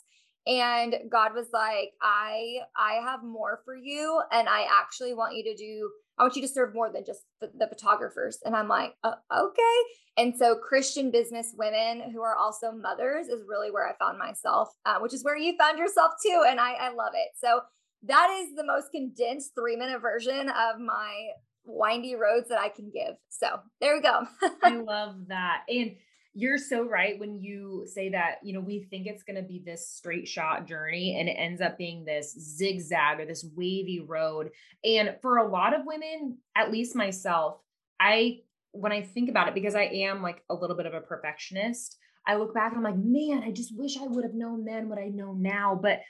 and 0.46 0.94
God 1.10 1.34
was 1.34 1.46
like, 1.52 1.92
I 2.02 2.58
I 2.76 2.94
have 3.04 3.22
more 3.22 3.60
for 3.64 3.74
you 3.76 4.20
and 4.30 4.48
I 4.48 4.66
actually 4.80 5.14
want 5.14 5.34
you 5.34 5.44
to 5.44 5.56
do 5.56 5.90
I 6.18 6.22
want 6.22 6.36
you 6.36 6.42
to 6.42 6.48
serve 6.48 6.74
more 6.74 6.90
than 6.92 7.04
just 7.04 7.22
the, 7.40 7.50
the 7.58 7.66
photographers. 7.66 8.38
And 8.44 8.54
I'm 8.54 8.68
like, 8.68 8.94
uh, 9.02 9.14
okay. 9.36 9.78
And 10.16 10.36
so 10.36 10.54
Christian 10.54 11.10
business 11.10 11.54
women 11.56 12.12
who 12.12 12.22
are 12.22 12.36
also 12.36 12.70
mothers 12.70 13.26
is 13.26 13.42
really 13.48 13.70
where 13.70 13.88
I 13.88 13.94
found 13.96 14.18
myself, 14.18 14.68
uh, 14.86 14.98
which 15.00 15.12
is 15.12 15.24
where 15.24 15.36
you 15.36 15.56
found 15.58 15.78
yourself 15.78 16.12
too. 16.24 16.44
And 16.46 16.60
I, 16.60 16.74
I 16.74 16.88
love 16.90 17.12
it. 17.14 17.30
So 17.36 17.62
that 18.04 18.30
is 18.40 18.54
the 18.54 18.64
most 18.64 18.92
condensed 18.92 19.52
three 19.58 19.76
minute 19.76 20.00
version 20.00 20.48
of 20.50 20.78
my 20.78 21.28
windy 21.64 22.14
roads 22.14 22.48
that 22.48 22.58
I 22.58 22.68
can 22.68 22.90
give. 22.92 23.16
So 23.28 23.60
there 23.80 23.96
we 23.96 24.02
go. 24.02 24.26
I 24.62 24.76
love 24.76 25.16
that. 25.28 25.62
And 25.68 25.96
you're 26.34 26.58
so 26.58 26.82
right 26.82 27.18
when 27.18 27.40
you 27.40 27.84
say 27.86 28.10
that, 28.10 28.38
you 28.42 28.52
know, 28.52 28.60
we 28.60 28.80
think 28.90 29.06
it's 29.06 29.22
going 29.22 29.36
to 29.36 29.42
be 29.42 29.62
this 29.64 29.88
straight 29.88 30.26
shot 30.26 30.66
journey 30.66 31.16
and 31.18 31.28
it 31.28 31.36
ends 31.38 31.60
up 31.60 31.78
being 31.78 32.04
this 32.04 32.32
zigzag 32.32 33.20
or 33.20 33.24
this 33.24 33.46
wavy 33.54 34.00
road. 34.00 34.50
And 34.84 35.14
for 35.22 35.38
a 35.38 35.48
lot 35.48 35.78
of 35.78 35.86
women, 35.86 36.38
at 36.56 36.72
least 36.72 36.96
myself, 36.96 37.58
I, 38.00 38.40
when 38.72 38.90
I 38.90 39.02
think 39.02 39.30
about 39.30 39.46
it, 39.46 39.54
because 39.54 39.76
I 39.76 39.84
am 39.84 40.22
like 40.22 40.42
a 40.50 40.54
little 40.54 40.76
bit 40.76 40.86
of 40.86 40.94
a 40.94 41.00
perfectionist, 41.00 41.96
I 42.26 42.34
look 42.34 42.52
back 42.52 42.72
and 42.72 42.84
I'm 42.84 42.92
like, 42.92 43.04
man, 43.04 43.44
I 43.44 43.52
just 43.52 43.76
wish 43.76 43.96
I 43.96 44.06
would 44.06 44.24
have 44.24 44.34
known 44.34 44.64
then 44.64 44.88
what 44.88 44.98
I 44.98 45.10
know 45.10 45.34
now. 45.34 45.78
But 45.80 46.00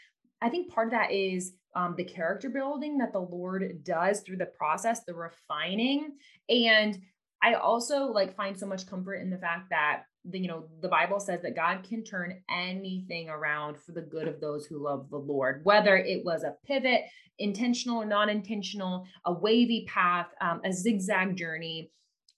I 0.41 0.49
think 0.49 0.73
part 0.73 0.89
of 0.89 0.93
that 0.93 1.13
is 1.13 1.53
um, 1.77 1.97
the 1.99 2.05
character 2.05 2.49
building 2.49 2.97
that 2.99 3.13
the 3.13 3.21
Lord 3.21 3.83
does 3.83 4.21
through 4.21 4.39
the 4.39 4.47
process, 4.47 5.05
the 5.05 5.15
refining. 5.15 6.13
And 6.49 6.99
I 7.43 7.55
also 7.55 8.07
like 8.07 8.37
find 8.37 8.59
so 8.59 8.67
much 8.67 8.87
comfort 8.87 9.17
in 9.17 9.29
the 9.29 9.37
fact 9.37 9.69
that 9.69 10.05
the, 10.25 10.39
you 10.39 10.49
know 10.49 10.65
the 10.81 10.89
bible 10.89 11.21
says 11.21 11.43
that 11.43 11.55
god 11.55 11.85
can 11.87 12.03
turn 12.03 12.41
anything 12.51 13.29
around 13.29 13.77
for 13.79 13.93
the 13.93 14.01
good 14.01 14.27
of 14.27 14.41
those 14.41 14.67
who 14.67 14.83
love 14.83 15.09
the 15.11 15.17
lord 15.17 15.61
whether 15.65 15.97
it 15.97 16.25
was 16.25 16.45
a 16.45 16.55
pivot 16.67 17.03
intentional 17.39 18.03
or 18.03 18.05
non-intentional 18.05 19.07
a 19.27 19.33
wavy 19.33 19.87
path 19.89 20.29
um, 20.41 20.61
a 20.65 20.73
zigzag 20.73 21.37
journey. 21.37 21.91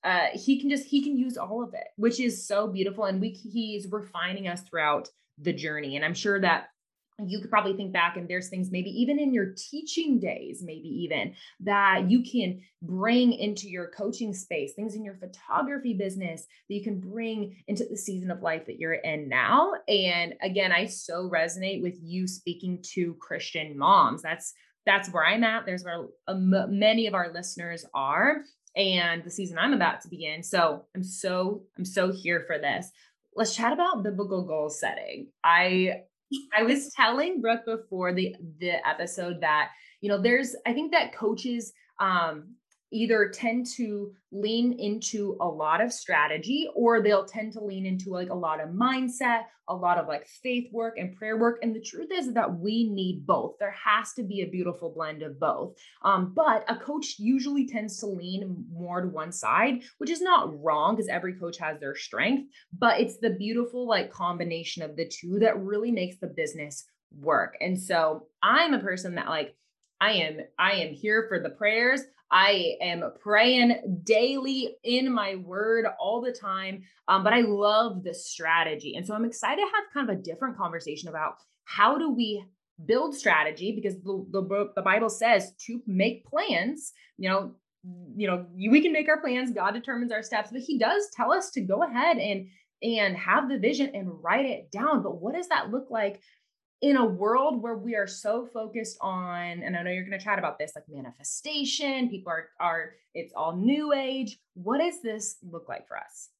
Uh, 0.04 0.26
he 0.34 0.60
can 0.60 0.70
just 0.70 0.86
he 0.86 1.02
can 1.02 1.18
use 1.18 1.36
all 1.36 1.62
of 1.62 1.74
it 1.74 1.88
which 1.96 2.20
is 2.20 2.46
so 2.46 2.68
beautiful. 2.68 3.04
And 3.04 3.20
we 3.20 3.30
he's 3.30 3.88
refining 3.90 4.46
us 4.48 4.62
throughout 4.62 5.08
the 5.38 5.52
journey. 5.52 5.96
And 5.96 6.04
i'm 6.04 6.14
sure 6.14 6.40
that 6.40 6.68
you 7.24 7.40
could 7.40 7.50
probably 7.50 7.72
think 7.72 7.92
back 7.92 8.16
and 8.16 8.28
there's 8.28 8.48
things 8.48 8.70
maybe 8.70 8.90
even 8.90 9.18
in 9.18 9.32
your 9.32 9.54
teaching 9.56 10.20
days 10.20 10.62
maybe 10.62 10.88
even 10.88 11.34
that 11.60 12.10
you 12.10 12.22
can 12.22 12.60
bring 12.82 13.32
into 13.32 13.68
your 13.68 13.88
coaching 13.88 14.34
space 14.34 14.74
things 14.74 14.94
in 14.94 15.04
your 15.04 15.16
photography 15.16 15.94
business 15.94 16.46
that 16.68 16.74
you 16.74 16.82
can 16.82 17.00
bring 17.00 17.56
into 17.68 17.84
the 17.84 17.96
season 17.96 18.30
of 18.30 18.42
life 18.42 18.66
that 18.66 18.78
you're 18.78 18.94
in 18.94 19.28
now. 19.28 19.72
And 19.88 20.34
again 20.42 20.72
i 20.72 20.86
so 20.86 21.30
resonate 21.30 21.82
with 21.82 21.96
you 22.02 22.26
speaking 22.26 22.82
to 22.94 23.14
christian 23.14 23.78
moms. 23.78 24.22
That's 24.22 24.52
that's 24.84 25.10
where 25.10 25.24
i'm 25.24 25.44
at. 25.44 25.64
There's 25.64 25.84
where 25.84 26.06
many 26.28 27.06
of 27.06 27.14
our 27.14 27.32
listeners 27.32 27.84
are 27.94 28.42
and 28.76 29.24
the 29.24 29.30
season 29.30 29.58
i'm 29.58 29.72
about 29.72 30.02
to 30.02 30.08
begin 30.08 30.42
so 30.42 30.84
i'm 30.94 31.02
so 31.02 31.62
i'm 31.78 31.84
so 31.84 32.12
here 32.12 32.44
for 32.46 32.58
this. 32.58 32.90
Let's 33.34 33.54
chat 33.54 33.72
about 33.72 34.02
biblical 34.02 34.44
goal 34.46 34.70
setting. 34.70 35.28
I 35.44 36.04
I 36.56 36.62
was 36.62 36.92
telling 36.94 37.40
Brooke 37.40 37.64
before 37.64 38.12
the 38.12 38.34
the 38.58 38.86
episode 38.86 39.40
that 39.40 39.70
you 40.00 40.08
know 40.08 40.20
there's 40.20 40.56
I 40.66 40.72
think 40.72 40.92
that 40.92 41.14
coaches 41.14 41.72
um 42.00 42.54
either 42.92 43.28
tend 43.28 43.66
to 43.66 44.12
lean 44.32 44.72
into 44.78 45.36
a 45.40 45.46
lot 45.46 45.80
of 45.80 45.92
strategy 45.92 46.68
or 46.74 47.00
they'll 47.00 47.24
tend 47.24 47.52
to 47.52 47.64
lean 47.64 47.86
into 47.86 48.10
like 48.10 48.30
a 48.30 48.34
lot 48.34 48.60
of 48.60 48.70
mindset, 48.70 49.42
a 49.68 49.74
lot 49.74 49.98
of 49.98 50.06
like 50.06 50.26
faith 50.26 50.68
work 50.72 50.94
and 50.98 51.16
prayer 51.16 51.36
work. 51.36 51.58
And 51.62 51.74
the 51.74 51.80
truth 51.80 52.10
is 52.12 52.32
that 52.34 52.58
we 52.58 52.88
need 52.88 53.26
both. 53.26 53.54
There 53.58 53.74
has 53.84 54.12
to 54.14 54.22
be 54.22 54.42
a 54.42 54.48
beautiful 54.48 54.90
blend 54.90 55.22
of 55.22 55.40
both. 55.40 55.74
Um, 56.02 56.32
but 56.34 56.64
a 56.68 56.76
coach 56.76 57.16
usually 57.18 57.66
tends 57.66 57.98
to 58.00 58.06
lean 58.06 58.64
more 58.72 59.00
to 59.00 59.08
one 59.08 59.32
side, 59.32 59.82
which 59.98 60.10
is 60.10 60.22
not 60.22 60.62
wrong 60.62 60.94
because 60.94 61.08
every 61.08 61.34
coach 61.34 61.58
has 61.58 61.80
their 61.80 61.96
strength, 61.96 62.48
but 62.78 63.00
it's 63.00 63.18
the 63.18 63.30
beautiful 63.30 63.86
like 63.86 64.12
combination 64.12 64.82
of 64.82 64.96
the 64.96 65.08
two 65.08 65.38
that 65.40 65.60
really 65.60 65.90
makes 65.90 66.18
the 66.18 66.28
business 66.28 66.84
work. 67.18 67.56
And 67.60 67.80
so 67.80 68.26
I'm 68.42 68.74
a 68.74 68.80
person 68.80 69.16
that 69.16 69.28
like 69.28 69.56
I 70.00 70.12
am 70.12 70.40
I 70.58 70.72
am 70.72 70.92
here 70.92 71.26
for 71.28 71.40
the 71.40 71.50
prayers. 71.50 72.02
I 72.30 72.76
am 72.80 73.04
praying 73.20 74.00
daily 74.04 74.76
in 74.82 75.12
my 75.12 75.36
word 75.36 75.86
all 76.00 76.20
the 76.20 76.32
time. 76.32 76.82
Um, 77.08 77.22
but 77.22 77.32
I 77.32 77.42
love 77.42 78.02
the 78.02 78.14
strategy. 78.14 78.94
And 78.96 79.06
so 79.06 79.14
I'm 79.14 79.24
excited 79.24 79.62
to 79.62 79.66
have 79.74 79.92
kind 79.94 80.10
of 80.10 80.18
a 80.18 80.22
different 80.22 80.56
conversation 80.56 81.08
about 81.08 81.34
how 81.64 81.98
do 81.98 82.10
we 82.10 82.44
build 82.84 83.14
strategy 83.14 83.72
because 83.72 84.00
the, 84.02 84.26
the, 84.30 84.72
the 84.74 84.82
Bible 84.82 85.08
says 85.08 85.52
to 85.66 85.80
make 85.86 86.26
plans, 86.26 86.92
you 87.16 87.28
know, 87.28 87.52
you 88.16 88.26
know, 88.26 88.46
we 88.54 88.80
can 88.80 88.92
make 88.92 89.08
our 89.08 89.20
plans, 89.20 89.52
God 89.52 89.72
determines 89.72 90.10
our 90.10 90.22
steps, 90.22 90.50
but 90.50 90.60
he 90.60 90.76
does 90.76 91.08
tell 91.14 91.32
us 91.32 91.50
to 91.52 91.60
go 91.60 91.82
ahead 91.82 92.18
and 92.18 92.48
and 92.82 93.16
have 93.16 93.48
the 93.48 93.58
vision 93.58 93.90
and 93.94 94.22
write 94.22 94.44
it 94.44 94.70
down. 94.70 95.02
But 95.02 95.20
what 95.20 95.34
does 95.34 95.48
that 95.48 95.70
look 95.70 95.86
like 95.90 96.20
in 96.82 96.96
a 96.96 97.04
world 97.04 97.62
where 97.62 97.76
we 97.76 97.94
are 97.94 98.06
so 98.06 98.46
focused 98.46 98.98
on 99.00 99.62
and 99.62 99.76
i 99.76 99.82
know 99.82 99.90
you're 99.90 100.04
going 100.04 100.18
to 100.18 100.22
chat 100.22 100.38
about 100.38 100.58
this 100.58 100.72
like 100.74 100.84
manifestation 100.88 102.08
people 102.08 102.30
are 102.30 102.48
are 102.60 102.94
it's 103.14 103.32
all 103.34 103.56
new 103.56 103.92
age 103.92 104.38
what 104.54 104.78
does 104.78 105.00
this 105.02 105.36
look 105.42 105.68
like 105.68 105.86
for 105.88 105.96
us? 105.96 106.30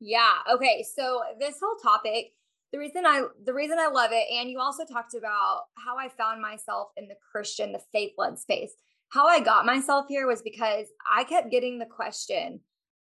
Yeah 0.00 0.32
okay 0.52 0.84
so 0.94 1.22
this 1.38 1.56
whole 1.62 1.76
topic 1.76 2.32
the 2.72 2.78
reason 2.78 3.04
i 3.06 3.26
the 3.44 3.52
reason 3.52 3.78
i 3.78 3.88
love 3.88 4.10
it 4.12 4.26
and 4.32 4.50
you 4.50 4.58
also 4.58 4.84
talked 4.84 5.14
about 5.14 5.64
how 5.76 5.96
i 5.98 6.08
found 6.08 6.40
myself 6.40 6.88
in 6.96 7.06
the 7.06 7.16
christian 7.30 7.72
the 7.72 7.82
faith 7.92 8.12
led 8.16 8.38
space. 8.38 8.72
How 9.10 9.26
i 9.26 9.40
got 9.40 9.66
myself 9.66 10.06
here 10.08 10.26
was 10.26 10.42
because 10.42 10.86
i 11.10 11.24
kept 11.24 11.50
getting 11.50 11.78
the 11.78 11.86
question 11.86 12.60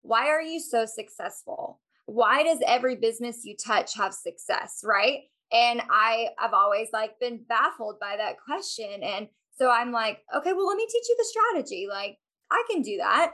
why 0.04 0.30
are 0.30 0.42
you 0.42 0.60
so 0.60 0.88
successful? 0.88 1.80
Why 2.08 2.42
does 2.42 2.58
every 2.66 2.96
business 2.96 3.46
you 3.46 3.56
touch 3.56 3.94
have 3.94 4.16
success? 4.16 4.82
Right 4.84 5.26
and 5.52 5.82
I 5.90 6.30
I've 6.40 6.54
always 6.54 6.90
like 6.94 7.20
been 7.20 7.42
baffled 7.48 8.00
by 8.00 8.16
that 8.18 8.40
question. 8.40 9.04
And 9.04 9.28
so 9.58 9.70
I'm 9.70 9.92
like, 9.92 10.20
okay, 10.36 10.54
well, 10.54 10.68
let 10.68 10.78
me 10.78 10.88
teach 10.88 11.10
you 11.10 11.16
the 11.18 11.26
strategy. 11.26 11.88
Like 11.90 12.18
I 12.52 12.64
can 12.70 12.82
do 12.82 12.98
that. 12.98 13.34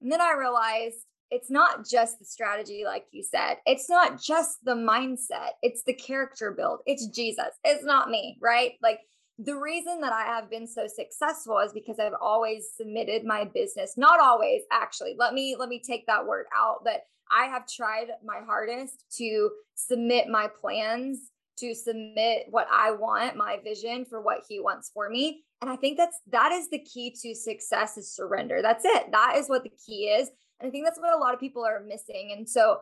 And 0.00 0.10
then 0.10 0.20
I 0.20 0.34
realized 0.38 0.96
it's 1.30 1.50
not 1.50 1.86
just 1.86 2.18
the 2.18 2.24
strategy, 2.24 2.84
like 2.86 3.06
you 3.10 3.22
said. 3.22 3.56
It's 3.66 3.90
not 3.90 4.20
just 4.20 4.64
the 4.64 4.74
mindset. 4.74 5.50
It's 5.62 5.82
the 5.82 5.92
character 5.92 6.52
build. 6.52 6.80
It's 6.86 7.06
Jesus. 7.08 7.58
It's 7.64 7.84
not 7.84 8.08
me, 8.08 8.38
right? 8.40 8.72
Like 8.82 9.00
the 9.38 9.56
reason 9.56 10.00
that 10.00 10.12
I 10.12 10.22
have 10.22 10.50
been 10.50 10.66
so 10.66 10.86
successful 10.86 11.58
is 11.58 11.72
because 11.72 11.98
I've 11.98 12.14
always 12.20 12.68
submitted 12.76 13.24
my 13.24 13.44
business. 13.44 13.94
Not 13.96 14.20
always, 14.20 14.62
actually. 14.72 15.16
Let 15.18 15.34
me 15.34 15.54
let 15.58 15.68
me 15.68 15.80
take 15.84 16.06
that 16.06 16.26
word 16.26 16.46
out. 16.56 16.78
But 16.82 17.02
I 17.30 17.46
have 17.46 17.68
tried 17.68 18.08
my 18.24 18.40
hardest 18.44 19.04
to 19.18 19.50
submit 19.74 20.28
my 20.28 20.48
plans 20.48 21.30
to 21.60 21.74
submit 21.74 22.46
what 22.50 22.66
I 22.72 22.92
want, 22.92 23.36
my 23.36 23.58
vision 23.62 24.04
for 24.04 24.20
what 24.20 24.42
he 24.48 24.60
wants 24.60 24.90
for 24.92 25.08
me. 25.08 25.44
And 25.60 25.70
I 25.70 25.76
think 25.76 25.96
that's 25.96 26.18
that 26.30 26.52
is 26.52 26.70
the 26.70 26.78
key 26.78 27.14
to 27.22 27.34
success 27.34 27.96
is 27.96 28.14
surrender. 28.14 28.62
That's 28.62 28.84
it. 28.84 29.10
That 29.12 29.34
is 29.36 29.48
what 29.48 29.64
the 29.64 29.72
key 29.86 30.04
is. 30.06 30.30
And 30.60 30.68
I 30.68 30.70
think 30.70 30.84
that's 30.84 30.98
what 30.98 31.14
a 31.14 31.18
lot 31.18 31.34
of 31.34 31.40
people 31.40 31.64
are 31.64 31.82
missing. 31.86 32.34
And 32.36 32.48
so 32.48 32.78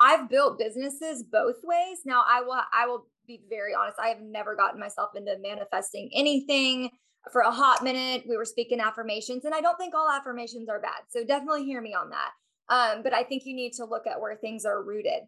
I've 0.00 0.28
built 0.28 0.58
businesses 0.58 1.22
both 1.22 1.56
ways. 1.62 1.98
Now 2.04 2.24
I 2.28 2.42
will 2.42 2.60
I 2.72 2.86
will 2.86 3.06
be 3.26 3.42
very 3.48 3.74
honest. 3.74 3.98
I 3.98 4.08
have 4.08 4.20
never 4.20 4.54
gotten 4.54 4.80
myself 4.80 5.10
into 5.14 5.36
manifesting 5.40 6.10
anything 6.14 6.90
for 7.32 7.42
a 7.42 7.50
hot 7.50 7.82
minute. 7.82 8.24
We 8.28 8.36
were 8.36 8.44
speaking 8.44 8.80
affirmations 8.80 9.44
and 9.44 9.54
I 9.54 9.60
don't 9.60 9.76
think 9.76 9.94
all 9.94 10.08
affirmations 10.10 10.68
are 10.68 10.80
bad. 10.80 11.02
So 11.08 11.24
definitely 11.24 11.64
hear 11.64 11.80
me 11.80 11.94
on 11.94 12.10
that. 12.10 12.30
Um, 12.68 13.02
but 13.02 13.12
I 13.12 13.24
think 13.24 13.44
you 13.44 13.54
need 13.54 13.72
to 13.74 13.84
look 13.84 14.06
at 14.06 14.20
where 14.20 14.36
things 14.36 14.64
are 14.64 14.82
rooted. 14.82 15.22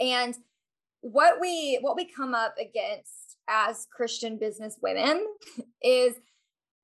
And 0.00 0.34
what 1.00 1.40
we 1.40 1.78
what 1.80 1.96
we 1.96 2.10
come 2.10 2.34
up 2.34 2.54
against 2.58 3.36
as 3.48 3.86
Christian 3.94 4.38
business 4.38 4.76
women 4.82 5.24
is 5.82 6.14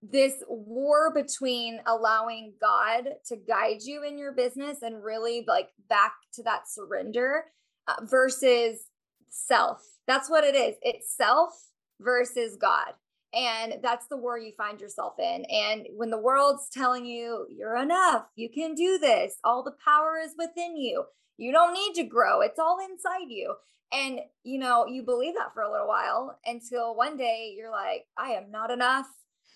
this 0.02 0.42
war 0.48 1.12
between 1.14 1.80
allowing 1.86 2.54
God 2.60 3.04
to 3.26 3.36
guide 3.36 3.82
you 3.82 4.04
in 4.04 4.18
your 4.18 4.32
business 4.32 4.82
and 4.82 5.02
really 5.02 5.44
like 5.48 5.70
back 5.88 6.12
to 6.34 6.42
that 6.42 6.68
surrender 6.68 7.44
uh, 7.88 7.94
versus 8.02 8.86
self. 9.30 9.82
That's 10.06 10.28
what 10.28 10.44
it 10.44 10.54
is. 10.54 10.76
It's 10.82 11.16
self 11.16 11.52
versus 12.00 12.56
God. 12.60 12.92
And 13.32 13.76
that's 13.82 14.06
the 14.06 14.16
war 14.16 14.38
you 14.38 14.52
find 14.56 14.80
yourself 14.80 15.14
in. 15.18 15.44
And 15.46 15.86
when 15.96 16.10
the 16.10 16.20
world's 16.20 16.68
telling 16.68 17.04
you 17.04 17.46
you're 17.50 17.76
enough, 17.76 18.26
you 18.36 18.48
can 18.48 18.74
do 18.74 18.98
this, 18.98 19.38
all 19.42 19.64
the 19.64 19.74
power 19.84 20.20
is 20.22 20.34
within 20.38 20.76
you. 20.76 21.04
You 21.36 21.52
don't 21.52 21.74
need 21.74 21.94
to 21.94 22.04
grow. 22.04 22.40
It's 22.40 22.58
all 22.58 22.78
inside 22.88 23.28
you. 23.28 23.54
And, 23.92 24.20
you 24.42 24.58
know, 24.58 24.86
you 24.86 25.02
believe 25.02 25.34
that 25.34 25.52
for 25.54 25.62
a 25.62 25.70
little 25.70 25.86
while 25.86 26.38
until 26.46 26.96
one 26.96 27.16
day 27.16 27.54
you're 27.56 27.70
like, 27.70 28.06
I 28.16 28.30
am 28.30 28.50
not 28.50 28.70
enough. 28.70 29.06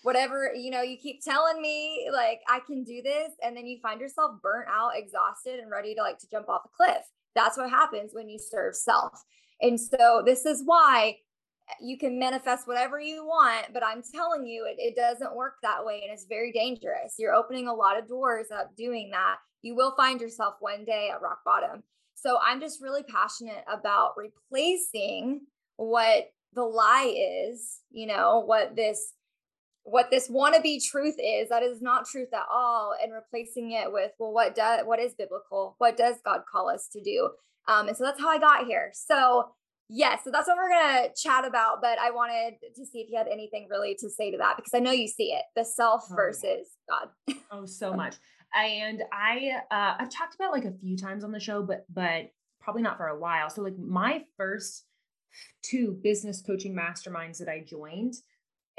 Whatever, 0.03 0.53
you 0.55 0.71
know, 0.71 0.81
you 0.81 0.97
keep 0.97 1.21
telling 1.21 1.61
me 1.61 2.09
like 2.13 2.39
I 2.47 2.59
can 2.65 2.83
do 2.83 3.01
this. 3.01 3.31
And 3.43 3.55
then 3.55 3.65
you 3.65 3.79
find 3.81 3.99
yourself 3.99 4.41
burnt 4.41 4.69
out, 4.71 4.91
exhausted, 4.95 5.59
and 5.59 5.69
ready 5.69 5.93
to 5.95 6.01
like 6.01 6.19
to 6.19 6.29
jump 6.29 6.47
off 6.47 6.61
a 6.65 6.69
cliff. 6.69 7.03
That's 7.35 7.57
what 7.57 7.69
happens 7.69 8.11
when 8.13 8.29
you 8.29 8.39
serve 8.39 8.75
self. 8.75 9.23
And 9.61 9.79
so 9.79 10.23
this 10.25 10.45
is 10.45 10.63
why 10.65 11.17
you 11.81 11.97
can 11.97 12.17
manifest 12.17 12.67
whatever 12.67 12.99
you 12.99 13.25
want, 13.25 13.67
but 13.73 13.83
I'm 13.85 14.01
telling 14.01 14.45
you, 14.47 14.65
it, 14.65 14.77
it 14.79 14.95
doesn't 14.95 15.35
work 15.35 15.55
that 15.61 15.85
way. 15.85 16.01
And 16.03 16.11
it's 16.11 16.25
very 16.25 16.51
dangerous. 16.51 17.15
You're 17.17 17.35
opening 17.35 17.67
a 17.67 17.73
lot 17.73 17.99
of 17.99 18.07
doors 18.07 18.47
up 18.51 18.75
doing 18.75 19.11
that. 19.11 19.35
You 19.61 19.75
will 19.75 19.93
find 19.95 20.21
yourself 20.21 20.55
one 20.59 20.85
day 20.85 21.09
at 21.13 21.21
rock 21.21 21.39
bottom. 21.45 21.83
So 22.15 22.37
I'm 22.45 22.59
just 22.59 22.81
really 22.81 23.03
passionate 23.03 23.63
about 23.71 24.13
replacing 24.17 25.41
what 25.77 26.31
the 26.53 26.63
lie 26.63 27.13
is, 27.49 27.79
you 27.91 28.07
know, 28.07 28.43
what 28.45 28.75
this 28.75 29.13
what 29.83 30.11
this 30.11 30.29
wannabe 30.29 30.83
truth 30.83 31.15
is 31.17 31.49
that 31.49 31.63
is 31.63 31.81
not 31.81 32.05
truth 32.05 32.27
at 32.33 32.45
all 32.51 32.93
and 33.01 33.13
replacing 33.13 33.71
it 33.71 33.91
with 33.91 34.11
well 34.19 34.33
what 34.33 34.53
does 34.53 34.81
what 34.85 34.99
is 34.99 35.13
biblical? 35.13 35.75
What 35.77 35.97
does 35.97 36.17
god 36.23 36.41
call 36.51 36.69
us 36.69 36.87
to 36.93 37.01
do? 37.01 37.29
Um, 37.67 37.87
and 37.87 37.95
so 37.95 38.03
that's 38.03 38.19
how 38.19 38.29
i 38.29 38.39
got 38.39 38.65
here. 38.65 38.91
So 38.93 39.51
yes 39.89 40.23
so 40.23 40.29
that's 40.31 40.47
what 40.47 40.55
we're 40.55 40.69
gonna 40.69 41.07
chat 41.15 41.43
about 41.45 41.81
but 41.81 41.97
i 41.99 42.11
wanted 42.11 42.53
to 42.75 42.85
see 42.85 42.99
if 42.99 43.09
you 43.09 43.17
had 43.17 43.27
anything 43.27 43.67
really 43.71 43.95
to 43.99 44.07
say 44.07 44.29
to 44.29 44.37
that 44.37 44.55
because 44.55 44.73
i 44.75 44.79
know 44.79 44.91
you 44.91 45.07
see 45.07 45.31
it 45.31 45.41
the 45.55 45.65
self 45.65 46.03
oh, 46.11 46.15
versus 46.15 46.67
god. 46.87 47.09
Oh 47.51 47.65
so 47.65 47.91
much 47.91 48.15
and 48.55 49.03
i 49.11 49.51
uh, 49.71 49.95
i've 49.99 50.09
talked 50.09 50.35
about 50.35 50.51
like 50.51 50.65
a 50.65 50.71
few 50.71 50.97
times 50.97 51.23
on 51.23 51.31
the 51.31 51.39
show 51.39 51.61
but 51.61 51.85
but 51.93 52.31
probably 52.59 52.81
not 52.81 52.97
for 52.97 53.07
a 53.07 53.19
while 53.19 53.49
so 53.49 53.61
like 53.61 53.77
my 53.77 54.23
first 54.37 54.85
two 55.61 55.97
business 56.03 56.41
coaching 56.41 56.75
masterminds 56.75 57.37
that 57.37 57.49
i 57.49 57.63
joined 57.65 58.15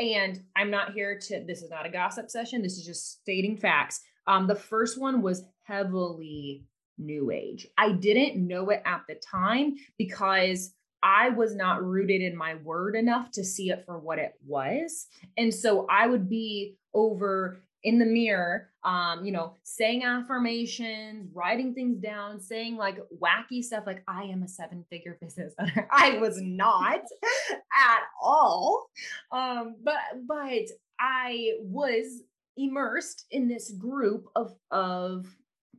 and 0.00 0.42
I'm 0.56 0.70
not 0.70 0.94
here 0.94 1.18
to, 1.18 1.44
this 1.46 1.62
is 1.62 1.70
not 1.70 1.84
a 1.84 1.90
gossip 1.90 2.30
session. 2.30 2.62
This 2.62 2.78
is 2.78 2.86
just 2.86 3.20
stating 3.20 3.58
facts. 3.58 4.00
Um, 4.26 4.46
the 4.46 4.54
first 4.54 4.98
one 4.98 5.20
was 5.20 5.44
heavily 5.64 6.64
new 6.96 7.30
age. 7.30 7.66
I 7.76 7.92
didn't 7.92 8.36
know 8.36 8.70
it 8.70 8.82
at 8.86 9.02
the 9.06 9.16
time 9.16 9.74
because 9.98 10.72
I 11.02 11.28
was 11.30 11.54
not 11.54 11.84
rooted 11.84 12.22
in 12.22 12.34
my 12.34 12.54
word 12.56 12.96
enough 12.96 13.30
to 13.32 13.44
see 13.44 13.70
it 13.70 13.84
for 13.84 13.98
what 13.98 14.18
it 14.18 14.32
was. 14.46 15.06
And 15.36 15.52
so 15.52 15.86
I 15.90 16.06
would 16.06 16.30
be 16.30 16.76
over 16.94 17.62
in 17.82 17.98
the 17.98 18.04
mirror, 18.04 18.70
um, 18.84 19.24
you 19.24 19.32
know, 19.32 19.54
saying 19.62 20.04
affirmations, 20.04 21.30
writing 21.34 21.74
things 21.74 21.98
down, 21.98 22.40
saying 22.40 22.76
like 22.76 22.98
wacky 23.20 23.62
stuff 23.62 23.84
like 23.86 24.02
I 24.06 24.24
am 24.24 24.42
a 24.42 24.48
seven 24.48 24.84
figure 24.90 25.18
business 25.20 25.54
owner. 25.58 25.88
I 25.92 26.18
was 26.18 26.40
not 26.40 27.00
at 27.50 28.02
all. 28.22 28.88
Um, 29.32 29.76
but 29.82 29.96
but 30.26 30.68
I 30.98 31.52
was 31.60 32.22
immersed 32.56 33.26
in 33.30 33.48
this 33.48 33.70
group 33.72 34.26
of 34.36 34.54
of 34.70 35.26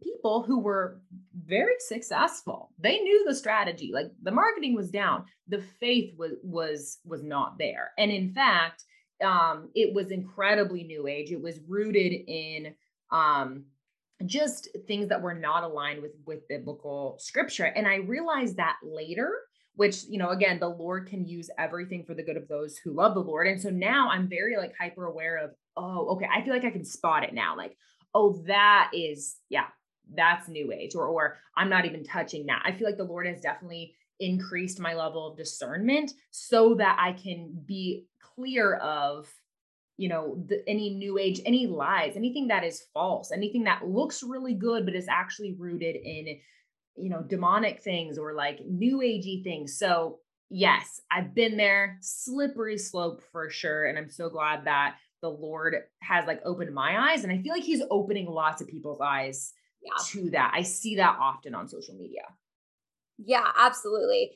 people 0.01 0.41
who 0.41 0.59
were 0.59 0.99
very 1.45 1.75
successful. 1.79 2.71
They 2.79 2.99
knew 2.99 3.25
the 3.27 3.35
strategy. 3.35 3.91
Like 3.93 4.07
the 4.23 4.31
marketing 4.31 4.75
was 4.75 4.89
down, 4.89 5.25
the 5.47 5.61
faith 5.79 6.13
was 6.17 6.31
was 6.43 6.99
was 7.05 7.23
not 7.23 7.57
there. 7.57 7.91
And 7.97 8.11
in 8.11 8.33
fact, 8.33 8.83
um, 9.21 9.69
it 9.75 9.93
was 9.93 10.11
incredibly 10.11 10.83
new 10.83 11.07
age. 11.07 11.31
It 11.31 11.41
was 11.41 11.59
rooted 11.67 12.13
in 12.27 12.75
um, 13.11 13.65
just 14.25 14.69
things 14.87 15.09
that 15.09 15.21
were 15.21 15.33
not 15.33 15.63
aligned 15.63 16.01
with 16.01 16.11
with 16.25 16.47
biblical 16.47 17.17
scripture. 17.19 17.65
And 17.65 17.87
I 17.87 17.97
realized 17.97 18.57
that 18.57 18.77
later, 18.83 19.31
which 19.75 20.03
you 20.09 20.17
know, 20.17 20.29
again, 20.29 20.59
the 20.59 20.67
Lord 20.67 21.07
can 21.07 21.25
use 21.25 21.49
everything 21.57 22.03
for 22.05 22.13
the 22.13 22.23
good 22.23 22.37
of 22.37 22.47
those 22.47 22.77
who 22.77 22.93
love 22.93 23.13
the 23.13 23.21
Lord. 23.21 23.47
And 23.47 23.61
so 23.61 23.69
now 23.69 24.09
I'm 24.09 24.29
very 24.29 24.57
like 24.57 24.73
hyper 24.79 25.05
aware 25.05 25.37
of, 25.37 25.51
oh, 25.77 26.15
okay, 26.15 26.27
I 26.33 26.43
feel 26.43 26.53
like 26.53 26.65
I 26.65 26.71
can 26.71 26.85
spot 26.85 27.23
it 27.23 27.33
now. 27.33 27.55
Like, 27.57 27.75
oh, 28.13 28.43
that 28.47 28.91
is, 28.93 29.37
yeah, 29.49 29.67
that's 30.13 30.47
new 30.47 30.71
age, 30.71 30.95
or 30.95 31.07
or 31.07 31.37
I'm 31.55 31.69
not 31.69 31.85
even 31.85 32.03
touching 32.03 32.45
that. 32.47 32.61
I 32.65 32.73
feel 32.73 32.87
like 32.87 32.97
the 32.97 33.03
Lord 33.03 33.27
has 33.27 33.41
definitely 33.41 33.95
increased 34.19 34.79
my 34.79 34.93
level 34.93 35.27
of 35.27 35.37
discernment 35.37 36.11
so 36.29 36.75
that 36.75 36.97
I 36.99 37.13
can 37.13 37.59
be 37.65 38.05
clear 38.35 38.75
of 38.75 39.29
you 39.97 40.09
know 40.09 40.43
the, 40.47 40.63
any 40.67 40.91
new 40.91 41.17
age 41.17 41.41
any 41.45 41.67
lies 41.67 42.15
anything 42.15 42.47
that 42.47 42.63
is 42.63 42.85
false 42.93 43.31
anything 43.31 43.65
that 43.65 43.87
looks 43.87 44.23
really 44.23 44.53
good 44.53 44.85
but 44.85 44.95
is 44.95 45.07
actually 45.07 45.53
rooted 45.59 45.95
in 45.95 46.39
you 46.97 47.09
know 47.09 47.21
demonic 47.21 47.81
things 47.81 48.17
or 48.17 48.33
like 48.33 48.59
new 48.65 48.97
agey 48.99 49.43
things. 49.43 49.77
So 49.77 50.19
yes 50.49 51.01
i've 51.11 51.33
been 51.33 51.57
there. 51.57 51.97
Slippery 52.01 52.77
slope 52.77 53.21
for 53.31 53.49
sure 53.49 53.85
and 53.85 53.97
i'm 53.97 54.09
so 54.09 54.29
glad 54.29 54.65
that 54.65 54.95
the 55.21 55.29
lord 55.29 55.75
has 56.01 56.25
like 56.25 56.41
opened 56.45 56.73
my 56.73 57.11
eyes 57.11 57.23
and 57.23 57.31
i 57.31 57.41
feel 57.41 57.53
like 57.53 57.63
he's 57.63 57.83
opening 57.89 58.25
lots 58.25 58.61
of 58.61 58.67
people's 58.67 59.01
eyes 59.01 59.53
yeah. 59.81 60.03
to 60.09 60.29
that. 60.31 60.51
I 60.53 60.61
see 60.61 60.97
that 60.97 61.17
often 61.19 61.55
on 61.55 61.67
social 61.67 61.95
media. 61.95 62.21
Yeah 63.17 63.47
absolutely 63.57 64.31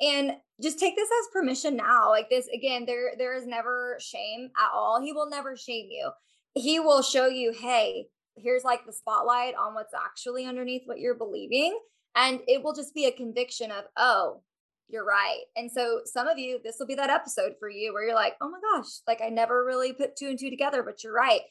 and 0.00 0.32
just 0.62 0.78
take 0.78 0.96
this 0.96 1.08
as 1.08 1.32
permission 1.32 1.76
now 1.76 2.10
like 2.10 2.28
this 2.30 2.48
again 2.54 2.84
there 2.86 3.12
there 3.18 3.36
is 3.36 3.46
never 3.46 3.96
shame 4.00 4.50
at 4.56 4.70
all. 4.74 5.00
He 5.00 5.12
will 5.12 5.28
never 5.28 5.56
shame 5.56 5.88
you. 5.90 6.10
He 6.54 6.80
will 6.80 7.02
show 7.02 7.26
you 7.26 7.52
hey 7.52 8.06
here's 8.36 8.64
like 8.64 8.86
the 8.86 8.92
spotlight 8.92 9.54
on 9.54 9.74
what's 9.74 9.94
actually 9.94 10.46
underneath 10.46 10.82
what 10.86 11.00
you're 11.00 11.14
believing. 11.14 11.78
And 12.14 12.40
it 12.46 12.62
will 12.62 12.72
just 12.72 12.94
be 12.94 13.06
a 13.06 13.12
conviction 13.12 13.70
of 13.70 13.84
oh 13.96 14.42
you're 14.88 15.04
right. 15.04 15.42
And 15.56 15.70
so 15.70 16.00
some 16.04 16.28
of 16.28 16.38
you 16.38 16.60
this 16.62 16.76
will 16.78 16.86
be 16.86 16.94
that 16.94 17.10
episode 17.10 17.52
for 17.58 17.68
you 17.68 17.92
where 17.92 18.04
you're 18.04 18.14
like 18.14 18.34
oh 18.40 18.50
my 18.50 18.58
gosh 18.72 18.86
like 19.06 19.20
i 19.24 19.28
never 19.28 19.64
really 19.64 19.92
put 19.92 20.16
two 20.16 20.28
and 20.28 20.38
two 20.38 20.50
together 20.50 20.82
but 20.82 21.02
you're 21.04 21.12
right 21.12 21.42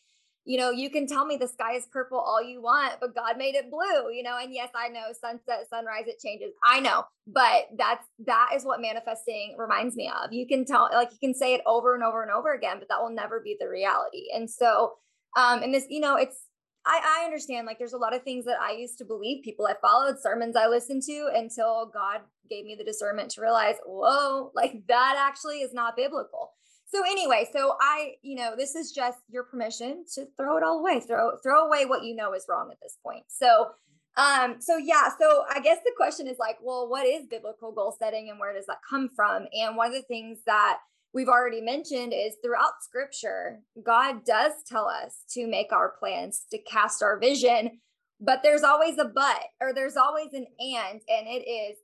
you 0.47 0.57
know, 0.57 0.71
you 0.71 0.89
can 0.89 1.07
tell 1.07 1.25
me 1.25 1.35
the 1.35 1.47
sky 1.47 1.73
is 1.73 1.85
purple 1.91 2.17
all 2.17 2.41
you 2.41 2.61
want, 2.61 2.93
but 3.01 3.13
God 3.13 3.37
made 3.37 3.55
it 3.55 3.69
blue, 3.69 4.09
you 4.13 4.23
know, 4.23 4.37
and 4.41 4.53
yes, 4.53 4.69
I 4.73 4.87
know 4.87 5.07
sunset, 5.11 5.67
sunrise, 5.69 6.05
it 6.07 6.21
changes. 6.25 6.53
I 6.63 6.79
know, 6.79 7.03
but 7.27 7.67
that's 7.77 8.05
that 8.25 8.51
is 8.55 8.63
what 8.63 8.79
manifesting 8.79 9.57
reminds 9.57 9.97
me 9.97 10.09
of. 10.09 10.31
You 10.31 10.47
can 10.47 10.63
tell, 10.63 10.89
like 10.93 11.11
you 11.11 11.17
can 11.19 11.33
say 11.33 11.53
it 11.53 11.61
over 11.65 11.95
and 11.95 12.03
over 12.03 12.21
and 12.21 12.31
over 12.31 12.53
again, 12.53 12.77
but 12.79 12.87
that 12.87 13.01
will 13.01 13.13
never 13.13 13.41
be 13.41 13.57
the 13.59 13.67
reality. 13.67 14.27
And 14.33 14.49
so, 14.49 14.93
um, 15.35 15.63
and 15.63 15.73
this, 15.73 15.85
you 15.89 15.99
know, 15.99 16.15
it's 16.15 16.45
I, 16.85 17.19
I 17.19 17.25
understand 17.25 17.67
like 17.67 17.77
there's 17.77 17.91
a 17.91 17.97
lot 17.97 18.15
of 18.15 18.23
things 18.23 18.45
that 18.45 18.61
I 18.61 18.71
used 18.71 18.97
to 18.99 19.05
believe 19.05 19.43
people 19.43 19.67
I 19.67 19.73
followed 19.81 20.15
sermons 20.21 20.55
I 20.55 20.67
listened 20.67 21.03
to 21.07 21.29
until 21.35 21.91
God 21.93 22.21
gave 22.49 22.63
me 22.63 22.75
the 22.77 22.85
discernment 22.85 23.31
to 23.31 23.41
realize, 23.41 23.75
whoa, 23.85 24.51
like 24.55 24.83
that 24.87 25.15
actually 25.17 25.57
is 25.57 25.73
not 25.73 25.97
biblical 25.97 26.53
so 26.89 27.03
anyway, 27.03 27.47
so 27.51 27.75
I, 27.81 28.13
you 28.21 28.35
know, 28.35 28.55
this 28.57 28.73
is 28.75 28.93
just 28.93 29.17
your 29.29 29.43
permission 29.43 30.05
to 30.15 30.25
throw 30.37 30.57
it 30.57 30.63
all 30.63 30.79
away. 30.79 31.01
Throw 31.01 31.31
throw 31.43 31.65
away 31.65 31.85
what 31.85 32.03
you 32.03 32.15
know 32.15 32.33
is 32.33 32.45
wrong 32.47 32.69
at 32.71 32.77
this 32.81 32.97
point. 33.03 33.25
So 33.27 33.71
um 34.15 34.55
so 34.59 34.77
yeah, 34.77 35.09
so 35.19 35.43
I 35.49 35.59
guess 35.59 35.79
the 35.83 35.91
question 35.97 36.27
is 36.27 36.37
like, 36.39 36.57
well, 36.61 36.89
what 36.89 37.05
is 37.05 37.27
biblical 37.29 37.73
goal 37.73 37.95
setting 37.99 38.29
and 38.29 38.39
where 38.39 38.53
does 38.53 38.67
that 38.67 38.79
come 38.89 39.09
from? 39.13 39.47
And 39.53 39.75
one 39.75 39.87
of 39.87 39.93
the 39.93 40.01
things 40.03 40.39
that 40.45 40.79
we've 41.13 41.27
already 41.27 41.61
mentioned 41.61 42.13
is 42.13 42.35
throughout 42.41 42.81
scripture, 42.81 43.59
God 43.83 44.23
does 44.25 44.53
tell 44.65 44.87
us 44.87 45.23
to 45.31 45.45
make 45.45 45.73
our 45.73 45.93
plans, 45.99 46.45
to 46.51 46.57
cast 46.57 47.03
our 47.03 47.19
vision, 47.19 47.79
but 48.21 48.41
there's 48.43 48.63
always 48.63 48.97
a 48.97 49.05
but 49.05 49.41
or 49.59 49.73
there's 49.73 49.97
always 49.97 50.31
an 50.33 50.47
and 50.59 51.01
and 51.09 51.27
it 51.27 51.45
is 51.45 51.77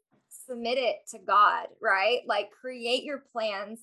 submit 0.47 0.77
it 0.77 0.97
to 1.11 1.19
God, 1.19 1.67
right? 1.81 2.21
Like 2.25 2.51
create 2.51 3.03
your 3.03 3.23
plans 3.33 3.79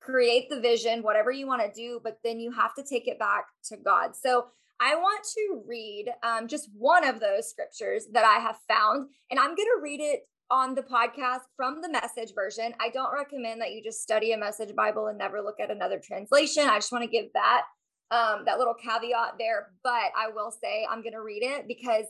create 0.00 0.48
the 0.48 0.60
vision, 0.60 1.02
whatever 1.02 1.30
you 1.30 1.46
want 1.46 1.62
to 1.62 1.72
do, 1.72 2.00
but 2.02 2.18
then 2.24 2.40
you 2.40 2.52
have 2.52 2.74
to 2.74 2.82
take 2.82 3.06
it 3.06 3.18
back 3.18 3.44
to 3.64 3.76
God. 3.76 4.16
So 4.16 4.46
I 4.80 4.94
want 4.96 5.24
to 5.34 5.62
read 5.66 6.06
um, 6.22 6.48
just 6.48 6.70
one 6.76 7.06
of 7.06 7.20
those 7.20 7.50
scriptures 7.50 8.06
that 8.12 8.24
I 8.24 8.40
have 8.40 8.56
found, 8.66 9.10
and 9.30 9.38
I'm 9.38 9.54
going 9.54 9.68
to 9.76 9.80
read 9.82 10.00
it 10.00 10.20
on 10.50 10.74
the 10.74 10.82
podcast 10.82 11.40
from 11.56 11.80
the 11.80 11.90
message 11.90 12.34
version. 12.34 12.72
I 12.80 12.88
don't 12.88 13.12
recommend 13.12 13.60
that 13.60 13.72
you 13.72 13.82
just 13.82 14.02
study 14.02 14.32
a 14.32 14.38
message 14.38 14.74
Bible 14.74 15.06
and 15.06 15.18
never 15.18 15.40
look 15.42 15.60
at 15.60 15.70
another 15.70 16.00
translation. 16.02 16.68
I 16.68 16.78
just 16.78 16.92
want 16.92 17.04
to 17.04 17.10
give 17.10 17.26
that 17.34 17.62
um, 18.10 18.42
that 18.46 18.58
little 18.58 18.74
caveat 18.74 19.34
there, 19.38 19.68
but 19.84 20.10
I 20.18 20.30
will 20.34 20.50
say 20.50 20.84
I'm 20.90 21.02
going 21.02 21.12
to 21.12 21.22
read 21.22 21.44
it 21.44 21.68
because 21.68 22.06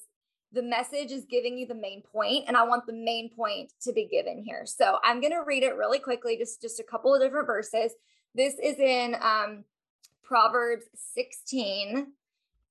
the 0.53 0.63
message 0.63 1.13
is 1.13 1.25
giving 1.25 1.57
you 1.57 1.67
the 1.67 1.75
main 1.75 2.03
point 2.03 2.45
and 2.49 2.57
i 2.57 2.63
want 2.63 2.87
the 2.87 2.93
main 2.93 3.31
point 3.31 3.73
to 3.81 3.93
be 3.93 4.07
given 4.07 4.43
here. 4.43 4.65
So 4.67 4.99
i'm 5.05 5.21
going 5.21 5.33
to 5.33 5.45
read 5.47 5.63
it 5.63 5.77
really 5.77 5.99
quickly 5.99 6.37
just 6.37 6.61
just 6.61 6.81
a 6.81 6.85
couple 6.85 7.15
of 7.15 7.21
different 7.21 7.47
verses. 7.47 7.93
This 8.35 8.55
is 8.63 8.79
in 8.79 9.17
um, 9.21 9.65
proverbs 10.23 10.85
16 11.15 12.13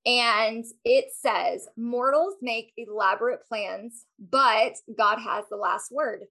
and 0.05 0.65
it 0.85 1.05
says 1.13 1.67
mortals 1.75 2.35
make 2.41 2.71
elaborate 2.77 3.45
plans 3.47 4.05
but 4.17 4.75
god 4.97 5.19
has 5.19 5.45
the 5.49 5.57
last 5.57 5.91
word. 5.91 6.21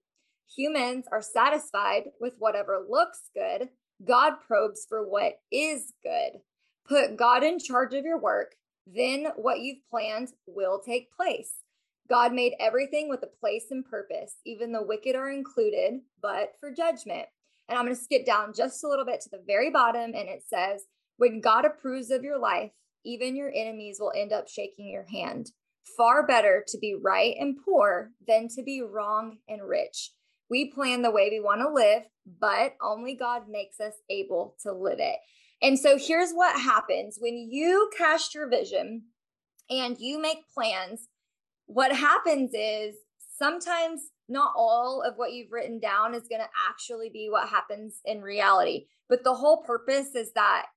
Humans 0.55 1.05
are 1.11 1.21
satisfied 1.21 2.05
with 2.19 2.33
whatever 2.39 2.83
looks 2.89 3.29
good. 3.35 3.69
God 4.03 4.33
probes 4.47 4.85
for 4.89 5.07
what 5.07 5.33
is 5.51 5.93
good. 6.03 6.39
Put 6.87 7.17
god 7.17 7.43
in 7.43 7.59
charge 7.59 7.93
of 7.93 8.05
your 8.05 8.19
work 8.19 8.55
then 8.95 9.27
what 9.35 9.59
you've 9.59 9.87
planned 9.89 10.29
will 10.47 10.79
take 10.79 11.11
place. 11.11 11.53
God 12.09 12.33
made 12.33 12.53
everything 12.59 13.07
with 13.07 13.21
a 13.23 13.39
place 13.39 13.65
and 13.69 13.85
purpose, 13.85 14.37
even 14.45 14.71
the 14.71 14.83
wicked 14.83 15.15
are 15.15 15.29
included, 15.29 15.99
but 16.21 16.53
for 16.59 16.71
judgment. 16.71 17.27
And 17.67 17.77
I'm 17.77 17.85
going 17.85 17.95
to 17.95 18.01
skip 18.01 18.25
down 18.25 18.53
just 18.55 18.83
a 18.83 18.87
little 18.87 19.05
bit 19.05 19.21
to 19.21 19.29
the 19.29 19.43
very 19.45 19.69
bottom, 19.69 20.15
and 20.15 20.27
it 20.27 20.43
says, 20.47 20.85
When 21.17 21.39
God 21.39 21.65
approves 21.65 22.09
of 22.09 22.23
your 22.23 22.39
life, 22.39 22.71
even 23.05 23.35
your 23.35 23.51
enemies 23.53 23.97
will 23.99 24.11
end 24.15 24.33
up 24.33 24.49
shaking 24.49 24.89
your 24.89 25.05
hand. 25.05 25.51
Far 25.95 26.25
better 26.25 26.63
to 26.67 26.77
be 26.79 26.95
right 26.99 27.35
and 27.39 27.57
poor 27.63 28.11
than 28.27 28.47
to 28.55 28.63
be 28.63 28.81
wrong 28.81 29.37
and 29.47 29.67
rich. 29.67 30.11
We 30.49 30.71
plan 30.71 31.03
the 31.03 31.11
way 31.11 31.29
we 31.31 31.39
want 31.39 31.61
to 31.61 31.71
live, 31.71 32.03
but 32.39 32.73
only 32.81 33.15
God 33.15 33.43
makes 33.47 33.79
us 33.79 33.93
able 34.09 34.55
to 34.63 34.73
live 34.73 34.99
it. 34.99 35.17
And 35.61 35.77
so 35.77 35.97
here's 35.97 36.31
what 36.31 36.59
happens 36.59 37.17
when 37.19 37.37
you 37.37 37.89
cast 37.97 38.33
your 38.33 38.49
vision 38.49 39.03
and 39.69 39.97
you 39.99 40.21
make 40.21 40.49
plans. 40.53 41.07
What 41.65 41.95
happens 41.95 42.51
is 42.53 42.95
sometimes 43.37 44.01
not 44.27 44.53
all 44.55 45.03
of 45.05 45.15
what 45.17 45.33
you've 45.33 45.51
written 45.51 45.79
down 45.79 46.13
is 46.13 46.27
going 46.29 46.41
to 46.41 46.49
actually 46.69 47.09
be 47.09 47.27
what 47.29 47.49
happens 47.49 47.99
in 48.05 48.21
reality. 48.21 48.85
But 49.09 49.23
the 49.23 49.33
whole 49.33 49.63
purpose 49.63 50.15
is 50.15 50.31
that 50.33 50.67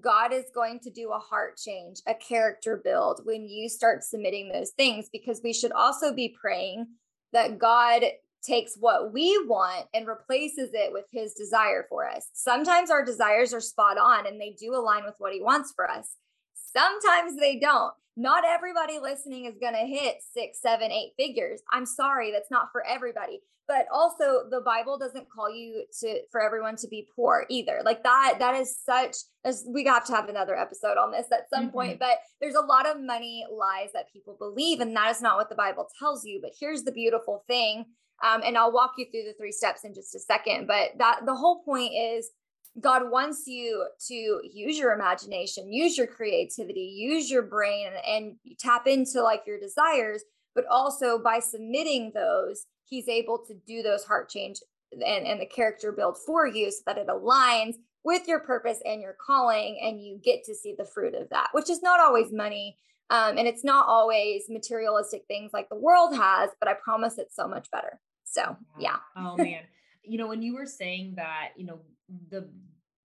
God 0.00 0.32
is 0.32 0.44
going 0.54 0.80
to 0.80 0.90
do 0.90 1.10
a 1.10 1.18
heart 1.18 1.56
change, 1.56 1.96
a 2.06 2.14
character 2.14 2.80
build 2.82 3.22
when 3.24 3.48
you 3.48 3.68
start 3.68 4.04
submitting 4.04 4.50
those 4.52 4.70
things, 4.70 5.08
because 5.12 5.40
we 5.42 5.52
should 5.52 5.72
also 5.72 6.14
be 6.14 6.36
praying 6.40 6.86
that 7.32 7.58
God 7.58 8.04
takes 8.42 8.76
what 8.78 9.12
we 9.12 9.42
want 9.46 9.86
and 9.94 10.06
replaces 10.06 10.70
it 10.72 10.92
with 10.92 11.04
his 11.12 11.34
desire 11.34 11.86
for 11.88 12.08
us. 12.08 12.28
Sometimes 12.32 12.90
our 12.90 13.04
desires 13.04 13.52
are 13.52 13.60
spot 13.60 13.98
on 13.98 14.26
and 14.26 14.40
they 14.40 14.56
do 14.58 14.74
align 14.74 15.04
with 15.04 15.14
what 15.18 15.32
he 15.32 15.42
wants 15.42 15.72
for 15.74 15.90
us. 15.90 16.16
Sometimes 16.54 17.38
they 17.38 17.58
don't. 17.58 17.92
Not 18.16 18.44
everybody 18.46 18.98
listening 18.98 19.46
is 19.46 19.56
going 19.60 19.74
to 19.74 19.86
hit 19.86 20.16
six, 20.32 20.60
seven, 20.60 20.90
eight 20.90 21.12
figures. 21.16 21.62
I'm 21.72 21.86
sorry, 21.86 22.32
that's 22.32 22.50
not 22.50 22.68
for 22.72 22.84
everybody. 22.84 23.40
But 23.70 23.86
also, 23.92 24.48
the 24.50 24.62
Bible 24.62 24.98
doesn't 24.98 25.30
call 25.30 25.48
you 25.48 25.84
to 26.00 26.22
for 26.32 26.42
everyone 26.42 26.74
to 26.76 26.88
be 26.88 27.06
poor 27.14 27.46
either. 27.48 27.82
Like 27.84 28.02
that, 28.02 28.36
that 28.40 28.56
is 28.56 28.76
such. 28.76 29.14
As 29.44 29.64
we 29.72 29.84
have 29.84 30.04
to 30.06 30.12
have 30.12 30.28
another 30.28 30.56
episode 30.56 30.98
on 30.98 31.12
this 31.12 31.26
at 31.32 31.48
some 31.54 31.66
mm-hmm. 31.66 31.72
point. 31.72 31.98
But 32.00 32.18
there's 32.40 32.56
a 32.56 32.60
lot 32.60 32.88
of 32.88 33.00
money 33.00 33.46
lies 33.48 33.90
that 33.94 34.12
people 34.12 34.34
believe, 34.36 34.80
and 34.80 34.94
that 34.96 35.12
is 35.12 35.22
not 35.22 35.36
what 35.36 35.48
the 35.48 35.54
Bible 35.54 35.88
tells 36.00 36.24
you. 36.24 36.40
But 36.42 36.50
here's 36.58 36.82
the 36.82 36.90
beautiful 36.90 37.44
thing 37.46 37.84
um, 38.22 38.42
and 38.44 38.56
I'll 38.56 38.72
walk 38.72 38.94
you 38.98 39.06
through 39.10 39.24
the 39.24 39.34
three 39.38 39.52
steps 39.52 39.84
in 39.84 39.94
just 39.94 40.14
a 40.14 40.20
second. 40.20 40.66
But 40.66 40.98
that 40.98 41.20
the 41.26 41.34
whole 41.34 41.62
point 41.62 41.92
is 41.94 42.30
God 42.80 43.10
wants 43.10 43.46
you 43.46 43.86
to 44.08 44.40
use 44.52 44.78
your 44.78 44.92
imagination, 44.92 45.72
use 45.72 45.98
your 45.98 46.06
creativity, 46.06 46.80
use 46.80 47.30
your 47.30 47.42
brain, 47.42 47.88
and, 47.88 47.96
and 48.06 48.58
tap 48.58 48.86
into 48.86 49.22
like 49.22 49.42
your 49.46 49.58
desires. 49.58 50.22
But 50.54 50.64
also 50.70 51.18
by 51.22 51.40
submitting 51.40 52.12
those, 52.14 52.66
He's 52.84 53.08
able 53.08 53.38
to 53.46 53.54
do 53.66 53.82
those 53.82 54.04
heart 54.04 54.28
change 54.28 54.58
and, 54.92 55.26
and 55.26 55.40
the 55.40 55.46
character 55.46 55.92
build 55.92 56.18
for 56.26 56.46
you 56.46 56.70
so 56.70 56.80
that 56.86 56.98
it 56.98 57.06
aligns 57.06 57.74
with 58.02 58.26
your 58.26 58.40
purpose 58.40 58.80
and 58.84 59.00
your 59.00 59.14
calling, 59.24 59.78
and 59.82 60.02
you 60.02 60.18
get 60.22 60.42
to 60.44 60.54
see 60.54 60.74
the 60.76 60.86
fruit 60.86 61.14
of 61.14 61.28
that, 61.30 61.48
which 61.52 61.68
is 61.68 61.82
not 61.82 62.00
always 62.00 62.32
money. 62.32 62.76
Um, 63.10 63.38
and 63.38 63.48
it's 63.48 63.64
not 63.64 63.88
always 63.88 64.44
materialistic 64.48 65.24
things 65.26 65.50
like 65.52 65.68
the 65.68 65.76
world 65.76 66.14
has, 66.14 66.50
but 66.60 66.68
I 66.68 66.74
promise 66.74 67.18
it's 67.18 67.34
so 67.34 67.48
much 67.48 67.68
better. 67.70 68.00
So 68.30 68.56
yeah. 68.78 68.96
oh 69.16 69.36
man. 69.36 69.62
You 70.02 70.18
know, 70.18 70.28
when 70.28 70.42
you 70.42 70.54
were 70.54 70.66
saying 70.66 71.14
that, 71.16 71.50
you 71.56 71.66
know, 71.66 71.80
the 72.30 72.48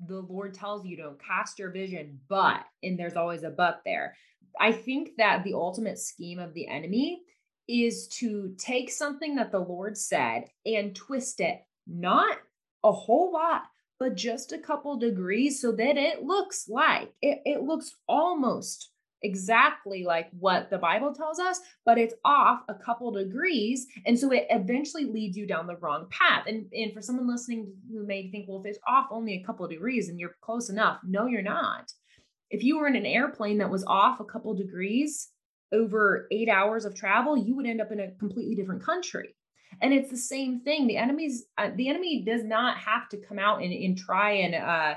the 0.07 0.19
Lord 0.19 0.53
tells 0.53 0.85
you 0.85 0.97
to 0.97 1.13
cast 1.25 1.59
your 1.59 1.71
vision, 1.71 2.19
but 2.29 2.61
and 2.83 2.97
there's 2.97 3.15
always 3.15 3.43
a 3.43 3.49
but 3.49 3.81
there. 3.85 4.15
I 4.59 4.71
think 4.71 5.11
that 5.17 5.43
the 5.43 5.53
ultimate 5.53 5.99
scheme 5.99 6.39
of 6.39 6.53
the 6.53 6.67
enemy 6.67 7.21
is 7.67 8.07
to 8.07 8.53
take 8.57 8.91
something 8.91 9.35
that 9.35 9.51
the 9.51 9.59
Lord 9.59 9.97
said 9.97 10.45
and 10.65 10.95
twist 10.95 11.39
it, 11.39 11.61
not 11.87 12.37
a 12.83 12.91
whole 12.91 13.33
lot, 13.33 13.63
but 13.99 14.15
just 14.15 14.51
a 14.51 14.59
couple 14.59 14.97
degrees 14.97 15.61
so 15.61 15.71
that 15.71 15.97
it 15.97 16.23
looks 16.23 16.67
like 16.69 17.13
it, 17.21 17.41
it 17.45 17.63
looks 17.63 17.95
almost 18.07 18.91
exactly 19.23 20.03
like 20.03 20.29
what 20.39 20.69
the 20.69 20.77
Bible 20.77 21.13
tells 21.13 21.39
us, 21.39 21.59
but 21.85 21.97
it's 21.97 22.13
off 22.23 22.61
a 22.69 22.75
couple 22.75 23.11
degrees. 23.11 23.87
And 24.05 24.17
so 24.17 24.31
it 24.31 24.45
eventually 24.49 25.05
leads 25.05 25.35
you 25.35 25.47
down 25.47 25.67
the 25.67 25.77
wrong 25.77 26.07
path. 26.09 26.45
And, 26.47 26.65
and 26.73 26.93
for 26.93 27.01
someone 27.01 27.27
listening 27.27 27.73
who 27.91 28.05
may 28.05 28.29
think, 28.29 28.45
well, 28.47 28.59
if 28.59 28.65
it's 28.65 28.79
off 28.87 29.07
only 29.11 29.33
a 29.33 29.43
couple 29.43 29.67
degrees 29.67 30.09
and 30.09 30.19
you're 30.19 30.35
close 30.41 30.69
enough, 30.69 30.99
no, 31.03 31.25
you're 31.25 31.41
not. 31.41 31.91
If 32.49 32.63
you 32.63 32.77
were 32.77 32.87
in 32.87 32.95
an 32.95 33.05
airplane 33.05 33.57
that 33.57 33.71
was 33.71 33.83
off 33.85 34.19
a 34.19 34.25
couple 34.25 34.53
degrees 34.53 35.29
over 35.71 36.27
eight 36.31 36.49
hours 36.49 36.85
of 36.85 36.95
travel, 36.95 37.37
you 37.37 37.55
would 37.55 37.65
end 37.65 37.81
up 37.81 37.91
in 37.91 37.99
a 37.99 38.11
completely 38.11 38.55
different 38.55 38.83
country. 38.83 39.35
And 39.81 39.93
it's 39.93 40.09
the 40.09 40.17
same 40.17 40.61
thing. 40.61 40.87
The 40.87 40.97
enemy's 40.97 41.45
uh, 41.57 41.71
the 41.75 41.89
enemy 41.89 42.23
does 42.23 42.43
not 42.43 42.77
have 42.77 43.09
to 43.09 43.17
come 43.17 43.39
out 43.39 43.61
and, 43.61 43.73
and 43.73 43.97
try 43.97 44.31
and 44.31 44.55
uh, 44.55 44.95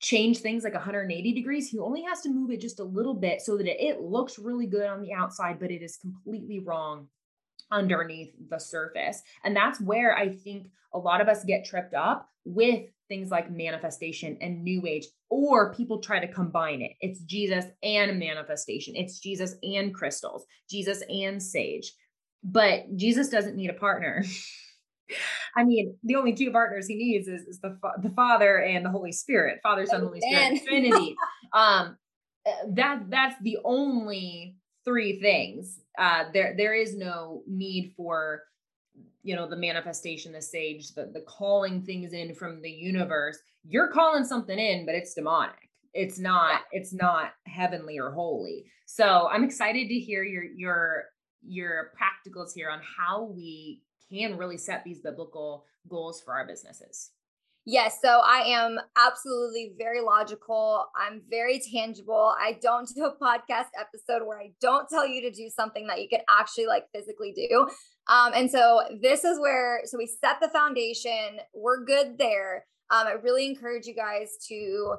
change 0.00 0.38
things 0.38 0.64
like 0.64 0.74
180 0.74 1.32
degrees. 1.32 1.68
He 1.68 1.78
only 1.78 2.02
has 2.02 2.20
to 2.22 2.30
move 2.30 2.50
it 2.50 2.60
just 2.60 2.80
a 2.80 2.84
little 2.84 3.14
bit 3.14 3.40
so 3.42 3.56
that 3.56 3.66
it 3.66 4.00
looks 4.00 4.38
really 4.38 4.66
good 4.66 4.86
on 4.86 5.02
the 5.02 5.12
outside, 5.12 5.58
but 5.58 5.70
it 5.70 5.82
is 5.82 5.96
completely 5.96 6.60
wrong 6.60 7.08
underneath 7.70 8.32
the 8.48 8.58
surface. 8.58 9.22
And 9.44 9.54
that's 9.54 9.80
where 9.80 10.16
I 10.16 10.28
think 10.28 10.68
a 10.94 10.98
lot 10.98 11.20
of 11.20 11.28
us 11.28 11.44
get 11.44 11.64
tripped 11.64 11.94
up 11.94 12.28
with 12.44 12.86
things 13.08 13.30
like 13.30 13.50
manifestation 13.50 14.38
and 14.40 14.62
new 14.62 14.86
age, 14.86 15.06
or 15.30 15.74
people 15.74 16.00
try 16.00 16.20
to 16.20 16.32
combine 16.32 16.82
it. 16.82 16.92
It's 17.00 17.20
Jesus 17.20 17.64
and 17.82 18.18
manifestation, 18.18 18.94
it's 18.96 19.18
Jesus 19.18 19.56
and 19.62 19.94
crystals, 19.94 20.44
Jesus 20.70 21.02
and 21.08 21.42
sage. 21.42 21.92
But 22.44 22.96
Jesus 22.96 23.28
doesn't 23.28 23.56
need 23.56 23.70
a 23.70 23.74
partner. 23.74 24.24
I 25.56 25.64
mean, 25.64 25.96
the 26.02 26.16
only 26.16 26.34
two 26.34 26.50
partners 26.50 26.86
he 26.86 26.96
needs 26.96 27.28
is, 27.28 27.42
is 27.42 27.60
the 27.60 27.78
the 28.02 28.10
Father 28.10 28.62
and 28.62 28.84
the 28.84 28.90
Holy 28.90 29.12
Spirit, 29.12 29.60
Father, 29.62 29.86
Son, 29.86 30.02
Holy 30.02 30.20
Spirit, 30.20 30.62
Trinity. 30.66 31.16
um, 31.52 31.96
eh, 32.46 32.52
that 32.70 33.10
that's 33.10 33.36
the 33.42 33.58
only 33.64 34.56
three 34.84 35.20
things. 35.20 35.80
Uh, 35.98 36.24
there 36.32 36.54
there 36.56 36.74
is 36.74 36.96
no 36.96 37.42
need 37.46 37.92
for 37.96 38.42
you 39.22 39.34
know 39.34 39.48
the 39.48 39.56
manifestation, 39.56 40.32
the 40.32 40.42
sage, 40.42 40.94
the 40.94 41.10
the 41.12 41.24
calling 41.28 41.82
things 41.82 42.12
in 42.12 42.34
from 42.34 42.62
the 42.62 42.70
universe. 42.70 43.38
You're 43.64 43.88
calling 43.88 44.24
something 44.24 44.58
in, 44.58 44.86
but 44.86 44.94
it's 44.94 45.14
demonic. 45.14 45.56
It's 45.94 46.18
not. 46.18 46.62
It's 46.72 46.92
not 46.92 47.32
heavenly 47.46 47.98
or 47.98 48.12
holy. 48.12 48.66
So 48.86 49.28
I'm 49.30 49.44
excited 49.44 49.88
to 49.88 49.94
hear 49.94 50.22
your 50.22 50.44
your 50.44 51.04
your 51.42 51.92
practicals 52.00 52.52
here 52.54 52.70
on 52.70 52.80
how 52.96 53.24
we 53.24 53.82
can 54.10 54.36
really 54.36 54.58
set 54.58 54.84
these 54.84 55.00
biblical 55.00 55.64
goals 55.88 56.20
for 56.20 56.34
our 56.34 56.46
businesses? 56.46 57.10
Yes, 57.70 57.98
so 58.00 58.22
I 58.24 58.44
am 58.46 58.78
absolutely 58.96 59.74
very 59.76 60.00
logical. 60.00 60.86
I'm 60.96 61.20
very 61.28 61.60
tangible. 61.70 62.34
I 62.40 62.58
don't 62.62 62.88
do 62.94 63.04
a 63.04 63.14
podcast 63.14 63.66
episode 63.78 64.26
where 64.26 64.38
I 64.38 64.52
don't 64.58 64.88
tell 64.88 65.06
you 65.06 65.20
to 65.20 65.30
do 65.30 65.50
something 65.54 65.86
that 65.88 66.00
you 66.00 66.08
can 66.08 66.20
actually 66.30 66.66
like 66.66 66.84
physically 66.94 67.34
do. 67.36 67.68
Um, 68.08 68.32
and 68.34 68.50
so 68.50 68.84
this 69.02 69.22
is 69.22 69.38
where, 69.38 69.82
so 69.84 69.98
we 69.98 70.06
set 70.06 70.40
the 70.40 70.48
foundation, 70.48 71.40
we're 71.52 71.84
good 71.84 72.16
there. 72.16 72.64
Um, 72.90 73.06
I 73.06 73.12
really 73.22 73.46
encourage 73.46 73.84
you 73.84 73.94
guys 73.94 74.30
to 74.48 74.94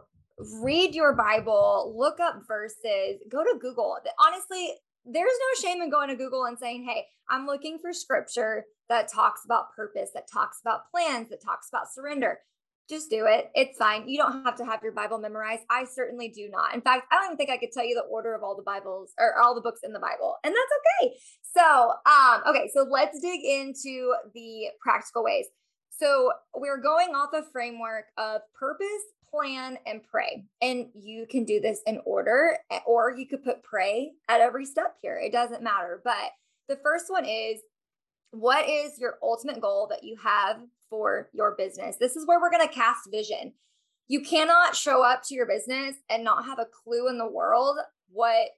read 0.62 0.94
your 0.94 1.16
Bible, 1.16 1.92
look 1.98 2.20
up 2.20 2.44
verses, 2.48 3.20
go 3.32 3.44
to 3.44 3.58
Google. 3.60 3.98
Honestly, 4.24 4.76
there's 5.06 5.26
no 5.26 5.70
shame 5.70 5.82
in 5.82 5.90
going 5.90 6.10
to 6.10 6.16
Google 6.16 6.46
and 6.46 6.58
saying, 6.58 6.84
Hey, 6.84 7.06
I'm 7.30 7.46
looking 7.46 7.78
for 7.80 7.94
scripture 7.94 8.66
that 8.90 9.12
talks 9.12 9.46
about 9.46 9.74
purpose, 9.76 10.10
that 10.14 10.30
talks 10.32 10.60
about 10.62 10.90
plans, 10.92 11.30
that 11.30 11.44
talks 11.44 11.70
about 11.70 11.94
surrender. 11.94 12.40
Just 12.90 13.12
do 13.12 13.28
it. 13.28 13.52
It's 13.54 13.78
fine. 13.78 14.10
You 14.10 14.18
don't 14.18 14.44
have 14.44 14.56
to 14.56 14.66
have 14.66 14.82
your 14.82 14.94
Bible 14.94 15.20
memorized. 15.20 15.62
I 15.70 15.86
certainly 15.86 16.30
do 16.30 16.50
not. 16.50 16.74
In 16.74 16.82
fact, 16.82 17.06
I 17.12 17.18
don't 17.18 17.26
even 17.26 17.38
think 17.38 17.52
I 17.52 17.58
could 17.58 17.72
tell 17.72 17.86
you 17.86 17.94
the 17.94 18.02
order 18.02 18.34
of 18.34 18.42
all 18.42 18.56
the 18.56 18.64
Bibles 18.64 19.14
or 19.20 19.40
all 19.40 19.54
the 19.54 19.62
books 19.62 19.82
in 19.84 19.94
the 19.94 20.00
Bible, 20.00 20.38
and 20.44 20.56
that's 20.56 21.06
okay. 21.06 21.16
So, 21.44 21.92
um, 22.08 22.42
okay, 22.48 22.72
so 22.74 22.88
let's 22.90 23.20
dig 23.20 23.42
into 23.44 24.16
the 24.34 24.70
practical 24.82 25.24
ways. 25.24 25.46
So, 25.92 26.32
we're 26.56 26.82
going 26.82 27.10
off 27.10 27.30
a 27.34 27.44
framework 27.52 28.06
of 28.18 28.42
purpose, 28.60 28.88
plan, 29.30 29.78
and 29.86 30.02
pray. 30.04 30.46
And 30.62 30.88
you 30.94 31.26
can 31.30 31.46
do 31.46 31.60
this 31.60 31.82
in 31.86 32.00
order, 32.06 32.58
or 32.86 33.16
you 33.16 33.28
could 33.28 33.44
put 33.44 33.64
pray 33.64 34.12
at 34.28 34.42
every 34.42 34.66
step 34.66 34.96
here. 35.02 35.18
It 35.18 35.32
doesn't 35.32 35.64
matter. 35.64 36.02
But 36.04 36.32
the 36.68 36.78
first 36.78 37.10
one 37.10 37.26
is 37.26 37.62
what 38.32 38.68
is 38.68 39.00
your 39.00 39.16
ultimate 39.24 39.60
goal 39.62 39.88
that 39.90 40.04
you 40.04 40.18
have 40.24 40.62
for 40.90 41.30
your 41.34 41.56
business? 41.58 41.98
This 41.98 42.16
is 42.16 42.28
where 42.28 42.40
we're 42.40 42.52
going 42.52 42.68
to 42.68 42.74
cast 42.74 43.12
vision. 43.12 43.54
You 44.08 44.22
cannot 44.22 44.76
show 44.76 45.04
up 45.04 45.24
to 45.24 45.36
your 45.36 45.46
business 45.46 45.96
and 46.10 46.24
not 46.24 46.46
have 46.46 46.60
a 46.60 46.66
clue 46.66 47.08
in 47.10 47.18
the 47.18 47.30
world 47.30 47.78
what 48.12 48.50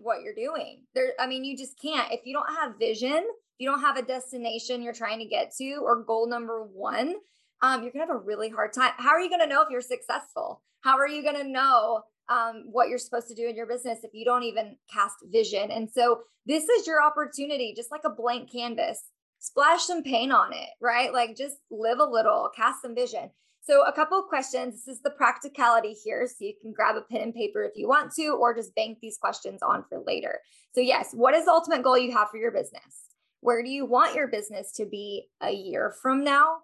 what 0.00 0.22
you're 0.22 0.34
doing. 0.34 0.82
There 0.94 1.12
I 1.18 1.26
mean 1.26 1.44
you 1.44 1.56
just 1.56 1.80
can't. 1.80 2.12
If 2.12 2.20
you 2.24 2.34
don't 2.34 2.54
have 2.56 2.78
vision, 2.78 3.16
if 3.16 3.58
you 3.58 3.68
don't 3.68 3.80
have 3.80 3.96
a 3.96 4.02
destination 4.02 4.82
you're 4.82 4.92
trying 4.92 5.18
to 5.20 5.24
get 5.24 5.54
to 5.56 5.80
or 5.82 6.02
goal 6.02 6.28
number 6.28 6.62
1, 6.62 7.14
um, 7.62 7.82
you're 7.82 7.92
going 7.92 8.06
to 8.06 8.12
have 8.12 8.16
a 8.22 8.24
really 8.24 8.48
hard 8.48 8.72
time. 8.72 8.92
How 8.96 9.10
are 9.10 9.20
you 9.20 9.28
going 9.28 9.40
to 9.40 9.46
know 9.46 9.62
if 9.62 9.68
you're 9.70 9.80
successful? 9.80 10.62
How 10.80 10.96
are 10.96 11.08
you 11.08 11.22
going 11.22 11.36
to 11.36 11.48
know 11.48 12.02
um, 12.28 12.64
what 12.70 12.88
you're 12.88 12.98
supposed 12.98 13.28
to 13.28 13.34
do 13.34 13.48
in 13.48 13.56
your 13.56 13.66
business 13.66 14.00
if 14.04 14.10
you 14.14 14.24
don't 14.24 14.44
even 14.44 14.76
cast 14.92 15.16
vision? 15.30 15.70
And 15.70 15.88
so 15.90 16.20
this 16.46 16.68
is 16.68 16.86
your 16.86 17.02
opportunity, 17.02 17.74
just 17.76 17.90
like 17.90 18.04
a 18.04 18.10
blank 18.10 18.50
canvas. 18.52 19.02
Splash 19.40 19.84
some 19.84 20.02
paint 20.02 20.32
on 20.32 20.52
it, 20.52 20.70
right? 20.80 21.12
Like 21.12 21.36
just 21.36 21.56
live 21.70 21.98
a 22.00 22.04
little, 22.04 22.50
cast 22.56 22.82
some 22.82 22.94
vision. 22.94 23.30
So, 23.68 23.84
a 23.84 23.92
couple 23.92 24.18
of 24.18 24.28
questions. 24.28 24.86
This 24.86 24.96
is 24.96 25.02
the 25.02 25.10
practicality 25.10 25.92
here. 25.92 26.26
So, 26.26 26.36
you 26.40 26.54
can 26.62 26.72
grab 26.72 26.96
a 26.96 27.02
pen 27.02 27.20
and 27.20 27.34
paper 27.34 27.62
if 27.64 27.72
you 27.76 27.86
want 27.86 28.14
to, 28.14 28.28
or 28.28 28.54
just 28.54 28.74
bank 28.74 28.96
these 29.02 29.18
questions 29.18 29.60
on 29.62 29.84
for 29.90 30.02
later. 30.06 30.40
So, 30.74 30.80
yes, 30.80 31.10
what 31.12 31.34
is 31.34 31.44
the 31.44 31.50
ultimate 31.50 31.82
goal 31.82 31.98
you 31.98 32.10
have 32.12 32.30
for 32.30 32.38
your 32.38 32.50
business? 32.50 33.08
Where 33.40 33.62
do 33.62 33.68
you 33.68 33.84
want 33.84 34.14
your 34.14 34.26
business 34.26 34.72
to 34.76 34.86
be 34.86 35.28
a 35.42 35.50
year 35.50 35.94
from 36.00 36.24
now, 36.24 36.60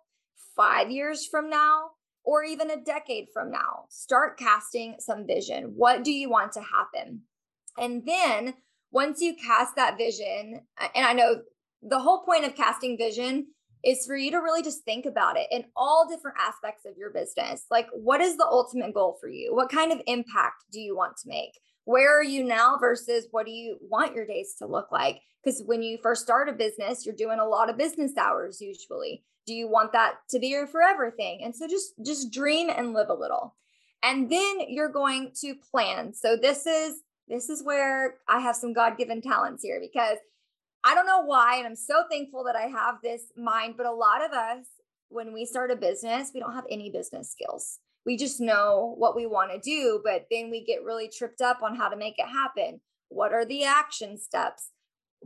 five 0.56 0.90
years 0.90 1.26
from 1.26 1.50
now, 1.50 1.90
or 2.24 2.44
even 2.44 2.70
a 2.70 2.80
decade 2.80 3.26
from 3.32 3.50
now? 3.50 3.86
Start 3.88 4.38
casting 4.38 4.96
some 4.98 5.26
vision. 5.26 5.74
What 5.76 6.04
do 6.04 6.12
you 6.12 6.30
want 6.30 6.52
to 6.52 6.60
happen? 6.60 7.22
And 7.78 8.06
then 8.06 8.54
once 8.90 9.20
you 9.20 9.34
cast 9.34 9.76
that 9.76 9.98
vision, 9.98 10.60
uh, 10.80 10.88
and 10.94 11.06
I 11.06 11.12
know 11.12 11.42
the 11.82 11.98
whole 11.98 12.24
point 12.24 12.44
of 12.44 12.54
casting 12.54 12.96
vision 12.96 13.48
is 13.84 14.06
for 14.06 14.16
you 14.16 14.30
to 14.30 14.38
really 14.38 14.62
just 14.62 14.84
think 14.84 15.04
about 15.04 15.36
it 15.36 15.46
in 15.50 15.64
all 15.76 16.08
different 16.08 16.38
aspects 16.40 16.86
of 16.86 16.96
your 16.96 17.10
business. 17.10 17.66
Like, 17.70 17.88
what 17.92 18.20
is 18.20 18.36
the 18.36 18.46
ultimate 18.46 18.94
goal 18.94 19.18
for 19.20 19.28
you? 19.28 19.54
What 19.54 19.70
kind 19.70 19.92
of 19.92 20.00
impact 20.06 20.64
do 20.72 20.80
you 20.80 20.96
want 20.96 21.16
to 21.18 21.28
make? 21.28 21.58
Where 21.84 22.18
are 22.18 22.24
you 22.24 22.44
now 22.44 22.78
versus 22.80 23.28
what 23.30 23.44
do 23.44 23.52
you 23.52 23.76
want 23.82 24.14
your 24.14 24.26
days 24.26 24.54
to 24.58 24.66
look 24.66 24.90
like? 24.90 25.20
Because 25.42 25.62
when 25.66 25.82
you 25.82 25.98
first 26.02 26.22
start 26.22 26.48
a 26.48 26.52
business, 26.52 27.04
you're 27.04 27.14
doing 27.14 27.38
a 27.40 27.46
lot 27.46 27.68
of 27.68 27.76
business 27.76 28.12
hours 28.16 28.62
usually. 28.62 29.22
Do 29.46 29.54
you 29.54 29.68
want 29.68 29.92
that 29.92 30.14
to 30.30 30.38
be 30.38 30.48
your 30.48 30.66
forever 30.66 31.10
thing? 31.10 31.40
And 31.44 31.54
so 31.54 31.68
just 31.68 31.94
just 32.04 32.32
dream 32.32 32.70
and 32.70 32.92
live 32.92 33.08
a 33.08 33.14
little. 33.14 33.54
And 34.02 34.30
then 34.30 34.56
you're 34.68 34.90
going 34.90 35.32
to 35.40 35.54
plan. 35.54 36.12
So 36.14 36.36
this 36.36 36.66
is 36.66 37.02
this 37.28 37.48
is 37.48 37.62
where 37.62 38.16
I 38.28 38.40
have 38.40 38.56
some 38.56 38.72
God-given 38.72 39.22
talents 39.22 39.62
here 39.62 39.80
because 39.80 40.18
I 40.86 40.94
don't 40.94 41.06
know 41.06 41.22
why, 41.22 41.56
and 41.56 41.66
I'm 41.66 41.76
so 41.76 42.04
thankful 42.10 42.44
that 42.44 42.56
I 42.56 42.66
have 42.66 42.96
this 43.02 43.32
mind, 43.36 43.74
but 43.78 43.86
a 43.86 43.92
lot 43.92 44.22
of 44.22 44.32
us, 44.32 44.66
when 45.08 45.32
we 45.32 45.46
start 45.46 45.70
a 45.70 45.76
business, 45.76 46.32
we 46.34 46.40
don't 46.40 46.52
have 46.52 46.66
any 46.70 46.90
business 46.90 47.30
skills. 47.30 47.78
We 48.04 48.18
just 48.18 48.38
know 48.38 48.94
what 48.98 49.16
we 49.16 49.24
want 49.24 49.50
to 49.50 49.58
do, 49.58 50.02
but 50.04 50.26
then 50.30 50.50
we 50.50 50.62
get 50.62 50.84
really 50.84 51.08
tripped 51.08 51.40
up 51.40 51.62
on 51.62 51.74
how 51.76 51.88
to 51.88 51.96
make 51.96 52.18
it 52.18 52.28
happen. 52.28 52.82
What 53.08 53.32
are 53.32 53.46
the 53.46 53.64
action 53.64 54.18
steps? 54.18 54.72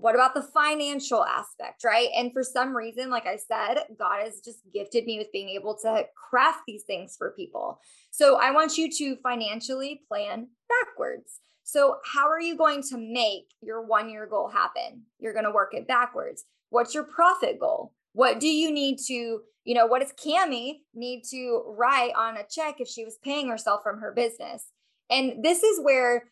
What 0.00 0.14
about 0.14 0.34
the 0.34 0.42
financial 0.42 1.24
aspect, 1.24 1.82
right? 1.84 2.08
And 2.16 2.32
for 2.32 2.42
some 2.42 2.76
reason, 2.76 3.11
like 3.11 3.26
I 3.26 3.37
said, 3.37 3.84
God 3.98 4.22
has 4.22 4.40
just 4.40 4.61
gifted 4.72 5.04
me 5.04 5.18
with 5.18 5.32
being 5.32 5.48
able 5.48 5.76
to 5.82 6.06
craft 6.14 6.61
these 6.66 6.84
things 6.84 7.16
for 7.18 7.32
people. 7.32 7.80
So 8.11 8.37
I 8.37 8.52
want 8.52 8.78
you 8.78 8.90
to 8.92 9.16
financially 9.16 10.02
plan 10.08 10.48
backwards. 10.68 11.40
So, 11.64 11.98
how 12.04 12.30
are 12.30 12.40
you 12.40 12.56
going 12.56 12.82
to 12.84 12.96
make 12.96 13.50
your 13.61 13.84
one 13.84 14.08
year 14.08 14.26
goal 14.26 14.48
happen? 14.48 15.02
You're 15.18 15.34
going 15.34 15.44
to 15.44 15.50
work 15.50 15.74
it 15.74 15.87
backwards. 15.87 16.44
What's 16.70 16.94
your 16.94 17.04
profit 17.04 17.61
goal? 17.61 17.92
What 18.12 18.40
do 18.40 18.48
you 18.48 18.72
need 18.72 18.98
to, 19.08 19.42
you 19.64 19.74
know, 19.74 19.87
what 19.87 20.00
does 20.00 20.14
Camie 20.14 20.78
need 20.94 21.24
to 21.30 21.62
write 21.66 22.12
on 22.16 22.38
a 22.38 22.46
check 22.48 22.76
if 22.80 22.88
she 22.88 23.04
was 23.04 23.18
paying 23.22 23.48
herself 23.48 23.82
from 23.82 24.00
her 24.00 24.12
business? 24.12 24.64
And 25.11 25.44
this 25.44 25.62
is 25.62 25.80
where 25.82 26.24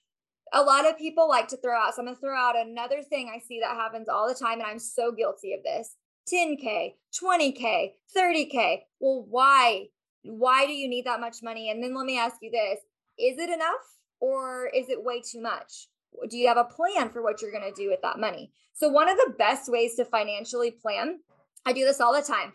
a 0.53 0.63
lot 0.63 0.87
of 0.87 0.99
people 0.99 1.29
like 1.29 1.49
to 1.49 1.57
throw 1.57 1.77
out. 1.77 1.95
So 1.95 2.01
I'm 2.01 2.07
going 2.07 2.17
to 2.17 2.21
throw 2.21 2.37
out 2.37 2.57
another 2.57 3.03
thing 3.03 3.31
I 3.35 3.39
see 3.39 3.61
that 3.61 3.77
happens 3.77 4.09
all 4.09 4.29
the 4.29 4.35
time. 4.35 4.61
And 4.61 4.69
I'm 4.69 4.79
so 4.79 5.13
guilty 5.13 5.53
of 5.53 5.63
this 5.63 5.97
10K, 6.33 6.95
20K, 7.23 7.93
30K. 8.17 8.79
Well, 9.01 9.27
why? 9.29 9.87
Why 10.23 10.67
do 10.67 10.73
you 10.73 10.89
need 10.89 11.07
that 11.07 11.21
much 11.21 11.37
money? 11.43 11.71
And 11.71 11.83
then 11.83 11.95
let 11.95 12.07
me 12.07 12.19
ask 12.19 12.37
you 12.43 12.51
this 12.51 12.81
is 13.19 13.39
it 13.39 13.51
enough? 13.51 13.97
or 14.21 14.69
is 14.75 14.89
it 14.89 15.03
way 15.03 15.21
too 15.21 15.41
much? 15.41 15.89
Do 16.29 16.37
you 16.37 16.49
have 16.49 16.57
a 16.57 16.65
plan 16.65 17.11
for 17.11 17.23
what 17.23 17.43
you're 17.43 17.51
going 17.51 17.71
to 17.71 17.83
do 17.83 17.91
with 17.91 18.01
that 18.03 18.19
money? 18.19 18.53
So, 18.73 18.89
one 18.89 19.09
of 19.09 19.17
the 19.17 19.35
best 19.39 19.71
ways 19.71 19.95
to 19.97 20.05
financially 20.05 20.71
plan, 20.71 21.21
I 21.65 21.73
do 21.73 21.85
this 21.85 22.01
all 22.01 22.15
the 22.15 22.23
time. 22.23 22.53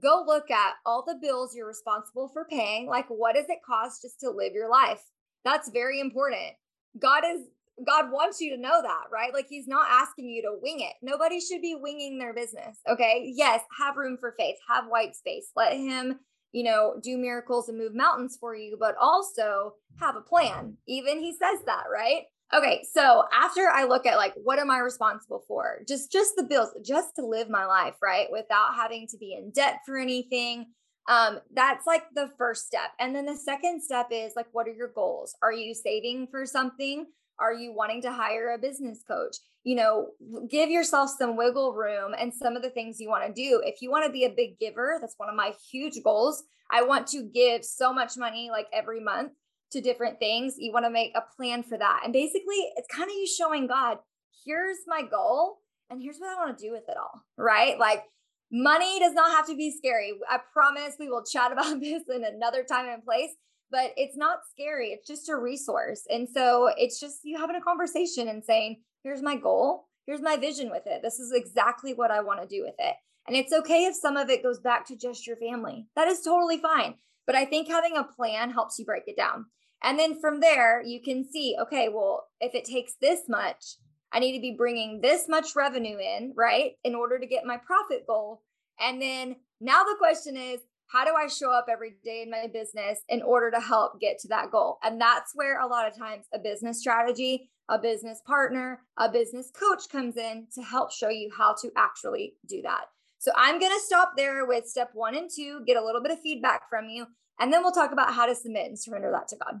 Go 0.00 0.22
look 0.24 0.50
at 0.50 0.74
all 0.86 1.04
the 1.04 1.18
bills 1.20 1.54
you're 1.54 1.66
responsible 1.66 2.28
for 2.28 2.44
paying. 2.44 2.86
Like, 2.86 3.06
what 3.08 3.34
does 3.34 3.48
it 3.48 3.58
cost 3.66 4.02
just 4.02 4.20
to 4.20 4.30
live 4.30 4.52
your 4.52 4.70
life? 4.70 5.02
That's 5.44 5.70
very 5.70 6.00
important. 6.00 6.52
God 6.98 7.22
is 7.26 7.42
God 7.86 8.12
wants 8.12 8.40
you 8.40 8.54
to 8.54 8.60
know 8.60 8.82
that, 8.82 9.04
right? 9.10 9.32
Like 9.32 9.46
he's 9.48 9.66
not 9.66 9.86
asking 9.88 10.28
you 10.28 10.42
to 10.42 10.58
wing 10.60 10.80
it. 10.80 10.92
Nobody 11.02 11.40
should 11.40 11.62
be 11.62 11.74
winging 11.74 12.18
their 12.18 12.34
business. 12.34 12.76
Okay. 12.88 13.32
Yes, 13.34 13.62
have 13.78 13.96
room 13.96 14.18
for 14.20 14.34
faith, 14.38 14.56
have 14.68 14.84
white 14.86 15.16
space. 15.16 15.50
Let 15.56 15.72
him 15.72 16.18
you 16.52 16.64
know, 16.64 16.94
do 17.02 17.16
miracles 17.16 17.68
and 17.68 17.78
move 17.78 17.94
mountains 17.94 18.36
for 18.40 18.54
you, 18.54 18.76
but 18.78 18.94
also 19.00 19.74
have 20.00 20.16
a 20.16 20.20
plan. 20.20 20.76
Even 20.88 21.18
he 21.18 21.32
says 21.32 21.64
that, 21.66 21.84
right? 21.92 22.22
Okay, 22.52 22.84
so 22.92 23.24
after 23.32 23.68
I 23.68 23.84
look 23.84 24.06
at 24.06 24.16
like 24.16 24.34
what 24.42 24.58
am 24.58 24.70
I 24.70 24.78
responsible 24.78 25.44
for? 25.46 25.82
Just 25.86 26.10
just 26.10 26.34
the 26.36 26.42
bills, 26.42 26.70
just 26.84 27.14
to 27.16 27.24
live 27.24 27.48
my 27.48 27.64
life, 27.64 27.94
right? 28.02 28.26
Without 28.32 28.74
having 28.74 29.06
to 29.08 29.18
be 29.18 29.34
in 29.34 29.52
debt 29.52 29.78
for 29.86 29.96
anything. 29.96 30.66
Um 31.10 31.40
that's 31.52 31.86
like 31.86 32.04
the 32.14 32.30
first 32.38 32.66
step. 32.66 32.92
And 32.98 33.14
then 33.14 33.26
the 33.26 33.36
second 33.36 33.82
step 33.82 34.08
is 34.10 34.32
like 34.36 34.46
what 34.52 34.66
are 34.66 34.72
your 34.72 34.92
goals? 34.94 35.34
Are 35.42 35.52
you 35.52 35.74
saving 35.74 36.28
for 36.30 36.46
something? 36.46 37.06
Are 37.38 37.52
you 37.52 37.74
wanting 37.74 38.02
to 38.02 38.12
hire 38.12 38.52
a 38.54 38.58
business 38.58 39.02
coach? 39.06 39.36
You 39.64 39.76
know, 39.76 40.08
give 40.48 40.70
yourself 40.70 41.10
some 41.18 41.36
wiggle 41.36 41.74
room 41.74 42.14
and 42.18 42.32
some 42.32 42.56
of 42.56 42.62
the 42.62 42.70
things 42.70 43.00
you 43.00 43.08
want 43.08 43.26
to 43.26 43.32
do. 43.32 43.62
If 43.64 43.82
you 43.82 43.90
want 43.90 44.06
to 44.06 44.12
be 44.12 44.24
a 44.24 44.30
big 44.30 44.58
giver, 44.58 44.98
that's 45.00 45.14
one 45.16 45.28
of 45.28 45.34
my 45.34 45.52
huge 45.70 46.02
goals. 46.04 46.44
I 46.70 46.82
want 46.82 47.06
to 47.08 47.24
give 47.24 47.64
so 47.64 47.92
much 47.92 48.16
money 48.16 48.50
like 48.50 48.66
every 48.72 49.00
month 49.00 49.32
to 49.72 49.80
different 49.80 50.18
things. 50.18 50.54
You 50.58 50.72
want 50.72 50.84
to 50.84 50.90
make 50.90 51.12
a 51.14 51.22
plan 51.36 51.62
for 51.62 51.78
that. 51.78 52.02
And 52.04 52.12
basically, 52.12 52.70
it's 52.76 52.88
kind 52.94 53.10
of 53.10 53.16
you 53.16 53.26
showing 53.26 53.66
God, 53.66 53.98
here's 54.44 54.78
my 54.86 55.02
goal 55.02 55.58
and 55.90 56.00
here's 56.00 56.18
what 56.18 56.30
I 56.30 56.44
want 56.44 56.56
to 56.56 56.64
do 56.64 56.72
with 56.72 56.88
it 56.88 56.96
all, 56.96 57.22
right? 57.36 57.78
Like 57.78 58.04
money 58.50 58.98
does 58.98 59.14
not 59.14 59.30
have 59.30 59.46
to 59.46 59.56
be 59.56 59.70
scary. 59.76 60.14
I 60.28 60.38
promise 60.52 60.96
we 60.98 61.08
will 61.08 61.24
chat 61.24 61.52
about 61.52 61.80
this 61.80 62.02
in 62.08 62.24
another 62.24 62.64
time 62.64 62.88
and 62.88 63.04
place 63.04 63.30
but 63.70 63.92
it's 63.96 64.16
not 64.16 64.40
scary. 64.50 64.88
It's 64.88 65.06
just 65.06 65.28
a 65.28 65.36
resource. 65.36 66.02
And 66.10 66.28
so 66.28 66.70
it's 66.76 66.98
just 66.98 67.20
you 67.22 67.38
having 67.38 67.56
a 67.56 67.60
conversation 67.60 68.28
and 68.28 68.44
saying, 68.44 68.82
here's 69.04 69.22
my 69.22 69.36
goal, 69.36 69.86
here's 70.06 70.20
my 70.20 70.36
vision 70.36 70.70
with 70.70 70.82
it. 70.86 71.02
This 71.02 71.18
is 71.18 71.32
exactly 71.32 71.94
what 71.94 72.10
I 72.10 72.20
want 72.20 72.42
to 72.42 72.48
do 72.48 72.62
with 72.62 72.74
it. 72.78 72.96
And 73.26 73.36
it's 73.36 73.52
okay 73.52 73.84
if 73.84 73.94
some 73.94 74.16
of 74.16 74.28
it 74.28 74.42
goes 74.42 74.58
back 74.58 74.86
to 74.88 74.96
just 74.96 75.26
your 75.26 75.36
family. 75.36 75.86
That 75.94 76.08
is 76.08 76.22
totally 76.22 76.58
fine. 76.58 76.94
But 77.26 77.36
I 77.36 77.44
think 77.44 77.68
having 77.68 77.96
a 77.96 78.04
plan 78.04 78.50
helps 78.50 78.78
you 78.78 78.84
break 78.84 79.04
it 79.06 79.16
down. 79.16 79.46
And 79.82 79.98
then 79.98 80.20
from 80.20 80.40
there, 80.40 80.82
you 80.82 81.00
can 81.00 81.24
see, 81.30 81.56
okay, 81.60 81.88
well, 81.88 82.26
if 82.40 82.54
it 82.54 82.64
takes 82.64 82.94
this 83.00 83.28
much, 83.28 83.76
I 84.12 84.18
need 84.18 84.34
to 84.34 84.40
be 84.40 84.54
bringing 84.56 85.00
this 85.00 85.28
much 85.28 85.54
revenue 85.54 85.98
in, 85.98 86.32
right? 86.36 86.72
In 86.84 86.94
order 86.94 87.18
to 87.18 87.26
get 87.26 87.44
my 87.44 87.56
profit 87.56 88.06
goal. 88.06 88.42
And 88.78 89.00
then 89.00 89.36
now 89.60 89.84
the 89.84 89.96
question 89.98 90.36
is, 90.36 90.60
how 90.86 91.04
do 91.04 91.12
I 91.14 91.28
show 91.28 91.52
up 91.52 91.66
every 91.70 91.94
day 92.02 92.22
in 92.22 92.30
my 92.30 92.48
business 92.52 92.98
in 93.08 93.22
order 93.22 93.50
to 93.52 93.60
help 93.60 94.00
get 94.00 94.18
to 94.20 94.28
that 94.28 94.50
goal? 94.50 94.78
And 94.82 95.00
that's 95.00 95.32
where 95.34 95.60
a 95.60 95.66
lot 95.66 95.86
of 95.86 95.96
times 95.96 96.26
a 96.34 96.38
business 96.38 96.80
strategy, 96.80 97.50
a 97.68 97.78
business 97.78 98.20
partner, 98.26 98.80
a 98.98 99.08
business 99.08 99.52
coach 99.52 99.88
comes 99.90 100.16
in 100.16 100.48
to 100.54 100.62
help 100.62 100.92
show 100.92 101.08
you 101.08 101.30
how 101.36 101.54
to 101.62 101.70
actually 101.76 102.34
do 102.48 102.62
that. 102.62 102.86
So 103.18 103.30
I'm 103.36 103.60
going 103.60 103.70
to 103.70 103.84
stop 103.84 104.14
there 104.16 104.46
with 104.46 104.66
step 104.66 104.90
one 104.94 105.14
and 105.14 105.30
two, 105.30 105.62
get 105.66 105.76
a 105.76 105.84
little 105.84 106.02
bit 106.02 106.10
of 106.10 106.20
feedback 106.20 106.68
from 106.68 106.88
you, 106.88 107.06
and 107.38 107.52
then 107.52 107.62
we'll 107.62 107.70
talk 107.70 107.92
about 107.92 108.12
how 108.12 108.26
to 108.26 108.34
submit 108.34 108.66
and 108.66 108.78
surrender 108.78 109.12
that 109.12 109.28
to 109.28 109.36
God. 109.36 109.60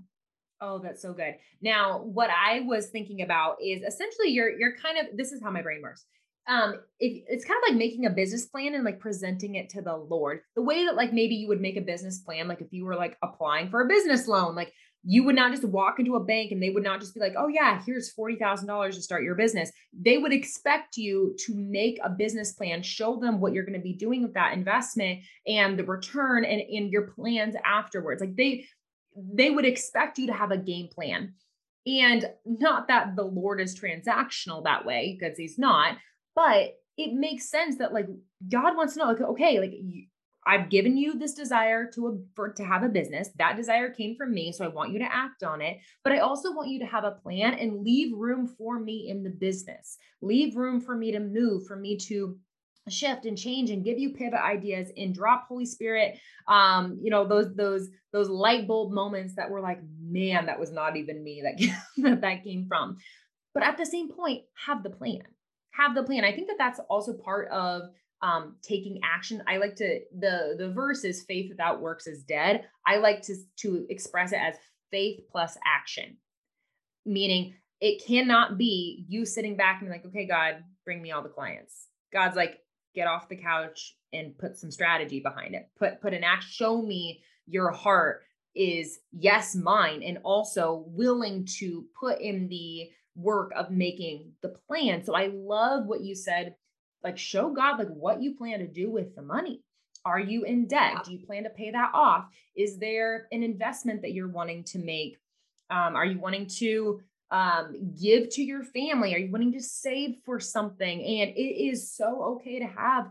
Oh, 0.60 0.78
that's 0.78 1.00
so 1.00 1.14
good. 1.14 1.34
Now, 1.62 2.00
what 2.00 2.28
I 2.30 2.60
was 2.60 2.88
thinking 2.88 3.22
about 3.22 3.56
is 3.62 3.82
essentially 3.82 4.28
you're 4.28 4.50
you're 4.58 4.76
kind 4.76 4.98
of 4.98 5.16
this 5.16 5.32
is 5.32 5.42
how 5.42 5.50
my 5.50 5.62
brain 5.62 5.80
works. 5.82 6.04
Um 6.48 6.74
if 6.98 7.24
it's 7.28 7.44
kind 7.44 7.58
of 7.62 7.70
like 7.70 7.78
making 7.78 8.06
a 8.06 8.10
business 8.10 8.46
plan 8.46 8.74
and 8.74 8.84
like 8.84 9.00
presenting 9.00 9.54
it 9.54 9.70
to 9.70 9.82
the 9.82 9.96
lord. 9.96 10.40
The 10.56 10.62
way 10.62 10.84
that 10.84 10.96
like 10.96 11.12
maybe 11.12 11.34
you 11.34 11.48
would 11.48 11.60
make 11.60 11.76
a 11.76 11.82
business 11.82 12.18
plan 12.18 12.48
like 12.48 12.60
if 12.60 12.72
you 12.72 12.84
were 12.84 12.96
like 12.96 13.16
applying 13.22 13.70
for 13.70 13.80
a 13.80 13.88
business 13.88 14.28
loan 14.28 14.54
like 14.54 14.72
you 15.02 15.24
would 15.24 15.34
not 15.34 15.50
just 15.50 15.64
walk 15.64 15.98
into 15.98 16.16
a 16.16 16.24
bank 16.24 16.52
and 16.52 16.62
they 16.62 16.68
would 16.68 16.82
not 16.82 17.00
just 17.00 17.14
be 17.14 17.20
like 17.20 17.34
oh 17.38 17.48
yeah 17.48 17.80
here's 17.86 18.14
$40,000 18.14 18.94
to 18.94 19.02
start 19.02 19.22
your 19.22 19.34
business. 19.34 19.70
They 19.98 20.18
would 20.18 20.32
expect 20.32 20.98
you 20.98 21.36
to 21.46 21.54
make 21.54 21.98
a 22.04 22.10
business 22.10 22.52
plan 22.52 22.82
show 22.82 23.16
them 23.16 23.40
what 23.40 23.54
you're 23.54 23.64
going 23.64 23.78
to 23.78 23.82
be 23.82 23.94
doing 23.94 24.22
with 24.22 24.34
that 24.34 24.52
investment 24.52 25.20
and 25.46 25.78
the 25.78 25.84
return 25.84 26.44
and 26.44 26.60
in 26.60 26.88
your 26.90 27.06
plans 27.12 27.54
afterwards. 27.64 28.20
Like 28.20 28.36
they 28.36 28.66
they 29.16 29.50
would 29.50 29.64
expect 29.64 30.18
you 30.18 30.26
to 30.26 30.32
have 30.32 30.50
a 30.50 30.56
game 30.56 30.88
plan 30.88 31.34
and 31.86 32.30
not 32.44 32.88
that 32.88 33.16
the 33.16 33.24
lord 33.24 33.60
is 33.60 33.78
transactional 33.78 34.64
that 34.64 34.84
way 34.84 35.16
because 35.18 35.36
he's 35.36 35.58
not 35.58 35.96
but 36.34 36.74
it 36.96 37.14
makes 37.14 37.50
sense 37.50 37.76
that 37.78 37.92
like 37.92 38.06
God 38.48 38.76
wants 38.76 38.94
to 38.94 39.00
know, 39.00 39.06
like, 39.06 39.20
okay, 39.20 39.58
like 39.60 39.74
I've 40.46 40.70
given 40.70 40.96
you 40.96 41.18
this 41.18 41.34
desire 41.34 41.90
to 41.92 42.06
a, 42.08 42.18
for, 42.34 42.52
to 42.52 42.64
have 42.64 42.82
a 42.82 42.88
business. 42.88 43.30
That 43.38 43.56
desire 43.56 43.90
came 43.90 44.16
from 44.16 44.32
me, 44.32 44.52
so 44.52 44.64
I 44.64 44.68
want 44.68 44.92
you 44.92 44.98
to 45.00 45.14
act 45.14 45.42
on 45.42 45.60
it. 45.60 45.78
But 46.02 46.14
I 46.14 46.18
also 46.18 46.52
want 46.52 46.70
you 46.70 46.78
to 46.80 46.86
have 46.86 47.04
a 47.04 47.12
plan 47.12 47.54
and 47.54 47.84
leave 47.84 48.16
room 48.16 48.46
for 48.46 48.78
me 48.78 49.08
in 49.08 49.22
the 49.22 49.30
business. 49.30 49.98
Leave 50.22 50.56
room 50.56 50.80
for 50.80 50.96
me 50.96 51.12
to 51.12 51.20
move, 51.20 51.66
for 51.66 51.76
me 51.76 51.96
to 51.98 52.38
shift 52.92 53.26
and 53.26 53.38
change 53.38 53.70
and 53.70 53.84
give 53.84 53.98
you 53.98 54.14
pivot 54.14 54.40
ideas 54.40 54.90
and 54.96 55.14
drop 55.14 55.46
holy 55.48 55.66
spirit 55.66 56.18
um 56.48 56.98
you 57.02 57.10
know 57.10 57.26
those 57.26 57.54
those 57.54 57.88
those 58.12 58.28
light 58.28 58.66
bulb 58.66 58.92
moments 58.92 59.34
that 59.36 59.50
were 59.50 59.60
like 59.60 59.80
man 60.00 60.46
that 60.46 60.58
was 60.58 60.70
not 60.70 60.96
even 60.96 61.22
me 61.22 61.42
that 61.42 61.58
that, 61.98 62.20
that 62.20 62.44
came 62.44 62.66
from 62.66 62.96
but 63.54 63.62
at 63.62 63.76
the 63.76 63.86
same 63.86 64.10
point 64.10 64.42
have 64.66 64.82
the 64.82 64.90
plan 64.90 65.22
have 65.80 65.94
the 65.94 66.02
plan. 66.02 66.24
I 66.24 66.32
think 66.32 66.48
that 66.48 66.58
that's 66.58 66.80
also 66.88 67.12
part 67.14 67.48
of 67.50 67.82
um, 68.22 68.56
taking 68.62 69.00
action. 69.02 69.42
I 69.46 69.56
like 69.56 69.76
to 69.76 70.00
the 70.18 70.54
the 70.58 70.70
verse 70.70 71.04
is 71.04 71.24
faith 71.24 71.48
without 71.48 71.80
works 71.80 72.06
is 72.06 72.22
dead. 72.22 72.66
I 72.86 72.96
like 72.96 73.22
to 73.22 73.36
to 73.60 73.86
express 73.88 74.32
it 74.32 74.40
as 74.40 74.56
faith 74.90 75.20
plus 75.30 75.56
action, 75.66 76.16
meaning 77.06 77.54
it 77.80 78.04
cannot 78.04 78.58
be 78.58 79.06
you 79.08 79.24
sitting 79.24 79.56
back 79.56 79.80
and 79.80 79.90
like, 79.90 80.04
okay, 80.06 80.26
God, 80.26 80.62
bring 80.84 81.00
me 81.00 81.12
all 81.12 81.22
the 81.22 81.28
clients. 81.28 81.86
God's 82.12 82.36
like, 82.36 82.58
get 82.94 83.06
off 83.06 83.28
the 83.28 83.36
couch 83.36 83.96
and 84.12 84.36
put 84.38 84.56
some 84.56 84.70
strategy 84.70 85.20
behind 85.20 85.54
it. 85.54 85.68
Put 85.78 86.00
put 86.00 86.14
an 86.14 86.24
act, 86.24 86.44
show 86.44 86.80
me 86.82 87.22
your 87.46 87.70
heart 87.70 88.22
is 88.54 89.00
yes, 89.12 89.54
mine, 89.54 90.02
and 90.02 90.18
also 90.24 90.84
willing 90.88 91.46
to 91.58 91.84
put 91.98 92.20
in 92.20 92.48
the 92.48 92.90
work 93.14 93.52
of 93.56 93.70
making 93.70 94.32
the 94.42 94.54
plan. 94.66 95.04
So 95.04 95.14
I 95.14 95.30
love 95.32 95.86
what 95.86 96.02
you 96.02 96.14
said. 96.14 96.54
Like, 97.02 97.16
show 97.16 97.50
God 97.50 97.78
like 97.78 97.88
what 97.88 98.20
you 98.20 98.34
plan 98.34 98.58
to 98.58 98.66
do 98.66 98.90
with 98.90 99.14
the 99.14 99.22
money. 99.22 99.62
Are 100.04 100.20
you 100.20 100.44
in 100.44 100.66
debt? 100.66 101.04
Do 101.04 101.12
you 101.12 101.24
plan 101.24 101.44
to 101.44 101.50
pay 101.50 101.70
that 101.70 101.92
off? 101.94 102.26
Is 102.56 102.78
there 102.78 103.26
an 103.32 103.42
investment 103.42 104.02
that 104.02 104.12
you're 104.12 104.28
wanting 104.28 104.64
to 104.64 104.78
make? 104.78 105.16
Um, 105.70 105.94
are 105.94 106.04
you 106.04 106.18
wanting 106.18 106.46
to 106.58 107.00
um, 107.30 107.94
give 108.00 108.28
to 108.30 108.42
your 108.42 108.64
family? 108.64 109.14
Are 109.14 109.18
you 109.18 109.30
wanting 109.30 109.52
to 109.52 109.62
save 109.62 110.16
for 110.24 110.40
something? 110.40 111.00
And 111.00 111.30
it 111.30 111.64
is 111.64 111.92
so 111.92 112.36
okay 112.36 112.58
to 112.58 112.66
have 112.66 113.10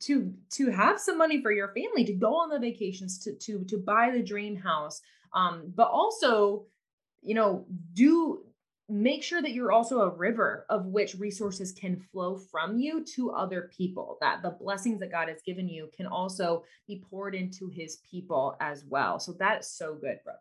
to 0.00 0.32
to 0.50 0.70
have 0.70 1.00
some 1.00 1.18
money 1.18 1.42
for 1.42 1.52
your 1.52 1.68
family 1.68 2.04
to 2.04 2.14
go 2.14 2.34
on 2.34 2.50
the 2.50 2.58
vacations 2.58 3.18
to 3.18 3.34
to 3.34 3.64
to 3.64 3.78
buy 3.78 4.10
the 4.10 4.22
dream 4.22 4.56
house 4.56 5.00
um 5.34 5.72
but 5.74 5.88
also 5.88 6.66
you 7.22 7.34
know 7.34 7.66
do 7.94 8.40
make 8.88 9.22
sure 9.22 9.42
that 9.42 9.52
you're 9.52 9.72
also 9.72 10.00
a 10.00 10.16
river 10.16 10.64
of 10.70 10.86
which 10.86 11.14
resources 11.16 11.72
can 11.72 12.00
flow 12.12 12.36
from 12.36 12.78
you 12.78 13.04
to 13.04 13.32
other 13.32 13.70
people 13.76 14.16
that 14.20 14.40
the 14.42 14.50
blessings 14.50 15.00
that 15.00 15.10
god 15.10 15.28
has 15.28 15.42
given 15.44 15.68
you 15.68 15.90
can 15.96 16.06
also 16.06 16.64
be 16.86 17.02
poured 17.10 17.34
into 17.34 17.68
his 17.68 17.98
people 18.08 18.56
as 18.60 18.84
well 18.88 19.18
so 19.18 19.34
that's 19.38 19.76
so 19.76 19.94
good 19.94 20.18
brooke 20.24 20.36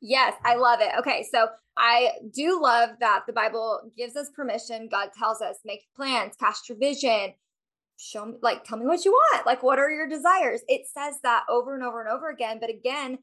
Yes, 0.00 0.34
I 0.44 0.54
love 0.56 0.80
it. 0.80 0.90
Okay, 0.98 1.26
so 1.32 1.48
I 1.76 2.10
do 2.34 2.60
love 2.62 2.90
that 3.00 3.24
the 3.26 3.32
Bible 3.32 3.80
gives 3.96 4.16
us 4.16 4.30
permission. 4.34 4.88
God 4.90 5.10
tells 5.16 5.40
us 5.40 5.56
make 5.64 5.86
plans, 5.96 6.34
cast 6.38 6.68
your 6.68 6.78
vision, 6.78 7.34
show 7.98 8.26
me, 8.26 8.34
like, 8.42 8.64
tell 8.64 8.78
me 8.78 8.86
what 8.86 9.04
you 9.04 9.12
want. 9.12 9.46
Like, 9.46 9.62
what 9.62 9.78
are 9.78 9.90
your 9.90 10.08
desires? 10.08 10.60
It 10.68 10.82
says 10.86 11.16
that 11.22 11.44
over 11.48 11.74
and 11.74 11.82
over 11.82 12.00
and 12.00 12.10
over 12.10 12.30
again. 12.30 12.58
But 12.60 12.70
again, 12.70 13.18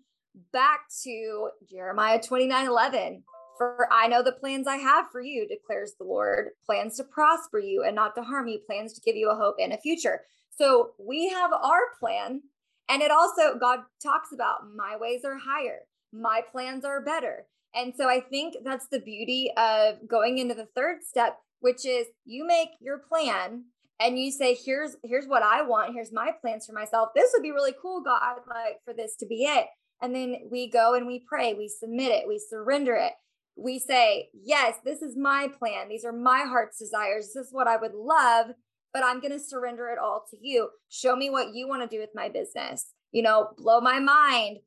back 0.52 0.82
to 1.04 1.50
Jeremiah 1.70 2.22
29 2.22 2.68
11. 2.68 3.24
For 3.58 3.88
I 3.90 4.08
know 4.08 4.22
the 4.22 4.34
plans 4.34 4.68
I 4.68 4.76
have 4.76 5.06
for 5.12 5.22
you, 5.22 5.48
declares 5.48 5.94
the 5.98 6.04
Lord 6.04 6.50
plans 6.66 6.98
to 6.98 7.06
prosper 7.06 7.60
you 7.60 7.84
and 7.84 7.96
not 7.96 8.14
to 8.16 8.22
harm 8.22 8.48
you, 8.48 8.60
plans 8.66 8.94
to 8.94 9.02
give 9.02 9.16
you 9.16 9.30
a 9.30 9.36
hope 9.36 9.56
and 9.60 9.72
a 9.72 9.78
future. 9.78 10.22
So 10.50 10.92
we 11.00 11.30
have 11.30 11.52
our 11.54 11.80
plan. 12.00 12.42
And 12.90 13.02
it 13.02 13.12
also, 13.12 13.58
God 13.58 13.80
talks 14.04 14.34
about 14.34 14.68
my 14.76 14.98
ways 15.00 15.22
are 15.26 15.38
higher, 15.38 15.80
my 16.16 16.42
plans 16.52 16.86
are 16.86 17.02
better. 17.02 17.46
And 17.74 17.94
so 17.96 18.08
I 18.08 18.22
think 18.22 18.56
that's 18.64 18.88
the 18.88 19.02
beauty 19.02 19.52
of 19.58 19.96
going 20.08 20.38
into 20.38 20.56
the 20.56 20.68
third 20.76 21.04
step, 21.04 21.38
which 21.60 21.86
is 21.86 22.08
you 22.24 22.48
make 22.48 22.70
your 22.80 23.00
plan 23.00 23.66
and 24.00 24.18
you 24.18 24.32
say 24.32 24.56
here's 24.56 24.96
here's 25.04 25.26
what 25.26 25.44
i 25.44 25.62
want. 25.62 25.94
Here's 25.94 26.12
my 26.12 26.32
plans 26.42 26.66
for 26.66 26.74
myself. 26.74 27.10
This 27.16 27.32
would 27.34 27.44
be 27.44 27.52
really 27.52 27.74
cool 27.82 28.02
god 28.02 28.22
I'd 28.22 28.48
like 28.48 28.78
for 28.86 28.94
this 28.94 29.16
to 29.18 29.26
be 29.26 29.44
it. 29.44 29.68
And 30.02 30.16
then 30.16 30.36
we 30.52 30.70
go 30.70 30.96
and 30.96 31.08
we 31.08 31.24
pray 31.28 31.54
we 31.54 31.68
submit 31.68 32.12
it 32.12 32.28
we 32.28 32.40
surrender 32.40 32.96
it. 32.96 33.14
We 33.58 33.80
say 33.80 34.30
yes 34.34 34.76
this 34.84 35.02
is 35.02 35.18
my 35.18 35.50
plan. 35.60 35.90
These 35.90 36.06
are 36.06 36.14
my 36.14 36.46
heart's 36.48 36.80
desires. 36.80 37.32
This 37.34 37.48
is 37.48 37.54
what 37.54 37.68
i 37.68 37.78
would 37.78 37.94
love 37.94 38.48
but 38.94 39.04
i'm 39.04 39.20
going 39.20 39.34
to 39.34 39.40
surrender 39.40 39.90
it 39.90 40.00
all 40.00 40.24
to 40.32 40.38
you. 40.42 40.70
Show 40.90 41.18
me 41.18 41.30
what 41.30 41.54
you 41.54 41.68
want 41.68 41.82
to 41.82 41.94
do 41.94 42.00
with 42.00 42.12
my 42.16 42.30
business. 42.30 42.94
You 43.12 43.24
know 43.24 43.50
blow 43.58 43.82
my 43.82 44.00
mind 44.00 44.60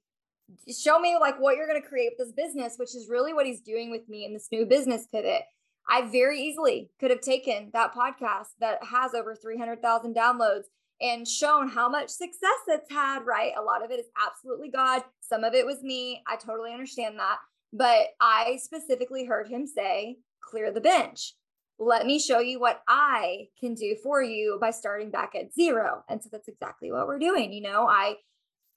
show 0.68 0.98
me 0.98 1.16
like 1.20 1.38
what 1.38 1.56
you're 1.56 1.68
going 1.68 1.80
to 1.80 1.88
create 1.88 2.12
with 2.16 2.26
this 2.26 2.34
business 2.34 2.74
which 2.76 2.94
is 2.94 3.08
really 3.08 3.32
what 3.32 3.46
he's 3.46 3.60
doing 3.60 3.90
with 3.90 4.08
me 4.08 4.24
in 4.24 4.32
this 4.32 4.48
new 4.50 4.64
business 4.64 5.06
pivot 5.12 5.42
I 5.88 6.02
very 6.02 6.40
easily 6.40 6.90
could 7.00 7.10
have 7.10 7.22
taken 7.22 7.70
that 7.72 7.94
podcast 7.94 8.48
that 8.60 8.84
has 8.84 9.14
over 9.14 9.34
300,000 9.34 10.14
downloads 10.14 10.64
and 11.00 11.26
shown 11.26 11.68
how 11.68 11.88
much 11.88 12.10
success 12.10 12.58
it's 12.66 12.92
had, 12.92 13.24
right? 13.24 13.52
A 13.56 13.62
lot 13.62 13.84
of 13.84 13.90
it 13.90 14.00
is 14.00 14.06
absolutely 14.26 14.68
God. 14.68 15.02
Some 15.20 15.44
of 15.44 15.54
it 15.54 15.64
was 15.64 15.82
me. 15.82 16.22
I 16.26 16.36
totally 16.36 16.72
understand 16.72 17.18
that. 17.18 17.38
But 17.72 18.08
I 18.20 18.58
specifically 18.62 19.24
heard 19.24 19.48
him 19.48 19.66
say, 19.66 20.18
clear 20.42 20.70
the 20.70 20.80
bench. 20.80 21.34
Let 21.78 22.06
me 22.06 22.18
show 22.18 22.40
you 22.40 22.60
what 22.60 22.82
I 22.88 23.46
can 23.58 23.74
do 23.74 23.96
for 24.02 24.22
you 24.22 24.58
by 24.60 24.72
starting 24.72 25.10
back 25.10 25.34
at 25.34 25.54
zero. 25.54 26.02
And 26.08 26.22
so 26.22 26.28
that's 26.30 26.48
exactly 26.48 26.90
what 26.90 27.06
we're 27.06 27.20
doing. 27.20 27.52
You 27.52 27.62
know, 27.62 27.86
I 27.86 28.16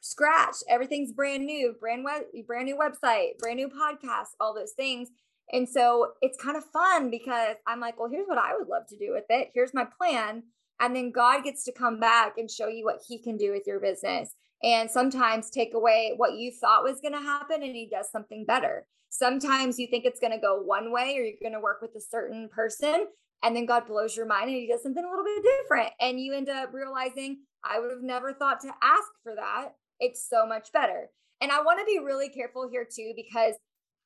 scratch 0.01 0.57
everything's 0.67 1.13
brand 1.13 1.45
new, 1.45 1.75
brand 1.79 2.03
web, 2.03 2.23
brand 2.45 2.65
new 2.65 2.77
website, 2.77 3.37
brand 3.39 3.57
new 3.57 3.69
podcast, 3.69 4.35
all 4.39 4.53
those 4.53 4.71
things. 4.71 5.09
And 5.53 5.67
so 5.67 6.13
it's 6.21 6.41
kind 6.41 6.57
of 6.57 6.63
fun 6.65 7.09
because 7.09 7.55
I'm 7.67 7.79
like, 7.79 7.99
well, 7.99 8.09
here's 8.09 8.27
what 8.27 8.37
I 8.37 8.55
would 8.57 8.67
love 8.67 8.87
to 8.87 8.97
do 8.97 9.11
with 9.13 9.25
it. 9.29 9.51
Here's 9.53 9.73
my 9.73 9.85
plan. 9.85 10.43
And 10.79 10.95
then 10.95 11.11
God 11.11 11.43
gets 11.43 11.63
to 11.65 11.71
come 11.71 11.99
back 11.99 12.37
and 12.37 12.49
show 12.49 12.67
you 12.67 12.83
what 12.83 13.01
he 13.07 13.21
can 13.21 13.37
do 13.37 13.51
with 13.51 13.67
your 13.67 13.79
business. 13.79 14.33
And 14.63 14.89
sometimes 14.89 15.49
take 15.49 15.73
away 15.73 16.13
what 16.17 16.33
you 16.33 16.51
thought 16.51 16.83
was 16.83 17.01
going 17.01 17.13
to 17.13 17.19
happen 17.19 17.63
and 17.63 17.75
he 17.75 17.87
does 17.87 18.09
something 18.11 18.45
better. 18.45 18.87
Sometimes 19.09 19.77
you 19.77 19.87
think 19.87 20.05
it's 20.05 20.19
going 20.19 20.33
to 20.33 20.39
go 20.39 20.61
one 20.61 20.91
way 20.91 21.17
or 21.17 21.23
you're 21.23 21.33
going 21.41 21.53
to 21.53 21.59
work 21.59 21.81
with 21.81 21.95
a 21.95 22.01
certain 22.01 22.47
person 22.49 23.07
and 23.43 23.55
then 23.55 23.65
God 23.65 23.87
blows 23.87 24.15
your 24.15 24.25
mind 24.25 24.49
and 24.49 24.57
he 24.57 24.67
does 24.67 24.83
something 24.83 25.03
a 25.03 25.09
little 25.09 25.25
bit 25.25 25.43
different. 25.43 25.89
And 25.99 26.19
you 26.19 26.33
end 26.33 26.49
up 26.49 26.73
realizing, 26.73 27.39
I 27.63 27.79
would 27.79 27.91
have 27.91 28.03
never 28.03 28.33
thought 28.33 28.61
to 28.61 28.71
ask 28.81 29.09
for 29.23 29.35
that. 29.35 29.69
It's 30.01 30.27
so 30.27 30.45
much 30.45 30.73
better. 30.73 31.09
And 31.39 31.51
I 31.51 31.61
want 31.61 31.79
to 31.79 31.85
be 31.85 31.99
really 32.03 32.27
careful 32.27 32.67
here 32.69 32.85
too, 32.85 33.13
because 33.15 33.55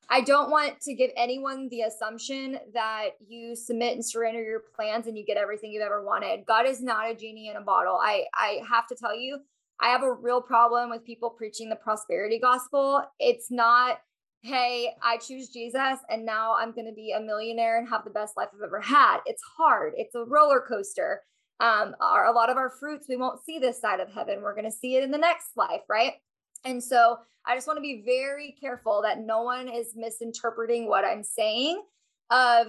I 0.09 0.21
don't 0.21 0.51
want 0.51 0.79
to 0.81 0.93
give 0.93 1.09
anyone 1.17 1.67
the 1.69 1.81
assumption 1.81 2.59
that 2.73 3.11
you 3.27 3.55
submit 3.55 3.95
and 3.95 4.05
surrender 4.05 4.43
your 4.43 4.61
plans 4.75 5.07
and 5.07 5.17
you 5.17 5.25
get 5.25 5.37
everything 5.37 5.71
you've 5.71 5.81
ever 5.81 6.05
wanted. 6.05 6.45
God 6.45 6.67
is 6.67 6.81
not 6.81 7.09
a 7.09 7.15
genie 7.15 7.49
in 7.49 7.55
a 7.55 7.61
bottle. 7.61 7.99
I 7.99 8.25
I 8.35 8.61
have 8.69 8.87
to 8.87 8.95
tell 8.95 9.15
you, 9.17 9.39
I 9.79 9.89
have 9.89 10.03
a 10.03 10.13
real 10.13 10.41
problem 10.41 10.91
with 10.91 11.03
people 11.03 11.31
preaching 11.31 11.69
the 11.69 11.75
prosperity 11.75 12.39
gospel. 12.39 13.01
It's 13.19 13.49
not 13.49 13.99
hey, 14.43 14.93
I 15.01 15.17
choose 15.17 15.49
Jesus 15.49 15.97
and 16.07 16.23
now 16.23 16.55
I'm 16.55 16.71
going 16.71 16.85
to 16.85 16.93
be 16.93 17.13
a 17.13 17.19
millionaire 17.19 17.79
and 17.79 17.89
have 17.89 18.03
the 18.03 18.11
best 18.11 18.37
life 18.37 18.49
I've 18.53 18.61
ever 18.61 18.79
had. 18.79 19.21
It's 19.25 19.41
hard. 19.57 19.93
It's 19.97 20.13
a 20.13 20.23
roller 20.23 20.61
coaster. 20.61 21.21
Um, 21.59 21.95
our, 22.01 22.25
a 22.25 22.33
lot 22.33 22.49
of 22.49 22.57
our 22.57 22.69
fruits 22.69 23.07
we 23.07 23.15
won't 23.15 23.43
see 23.43 23.59
this 23.59 23.79
side 23.79 23.99
of 23.99 24.11
heaven. 24.11 24.41
We're 24.41 24.55
going 24.55 24.65
to 24.65 24.71
see 24.71 24.97
it 24.97 25.03
in 25.03 25.11
the 25.11 25.17
next 25.17 25.51
life, 25.55 25.81
right? 25.89 26.13
And 26.65 26.83
so 26.83 27.17
I 27.45 27.55
just 27.55 27.67
want 27.67 27.77
to 27.77 27.81
be 27.81 28.03
very 28.05 28.55
careful 28.59 29.01
that 29.03 29.19
no 29.19 29.43
one 29.43 29.69
is 29.69 29.93
misinterpreting 29.95 30.87
what 30.87 31.05
I'm 31.05 31.23
saying 31.23 31.81
of 32.29 32.67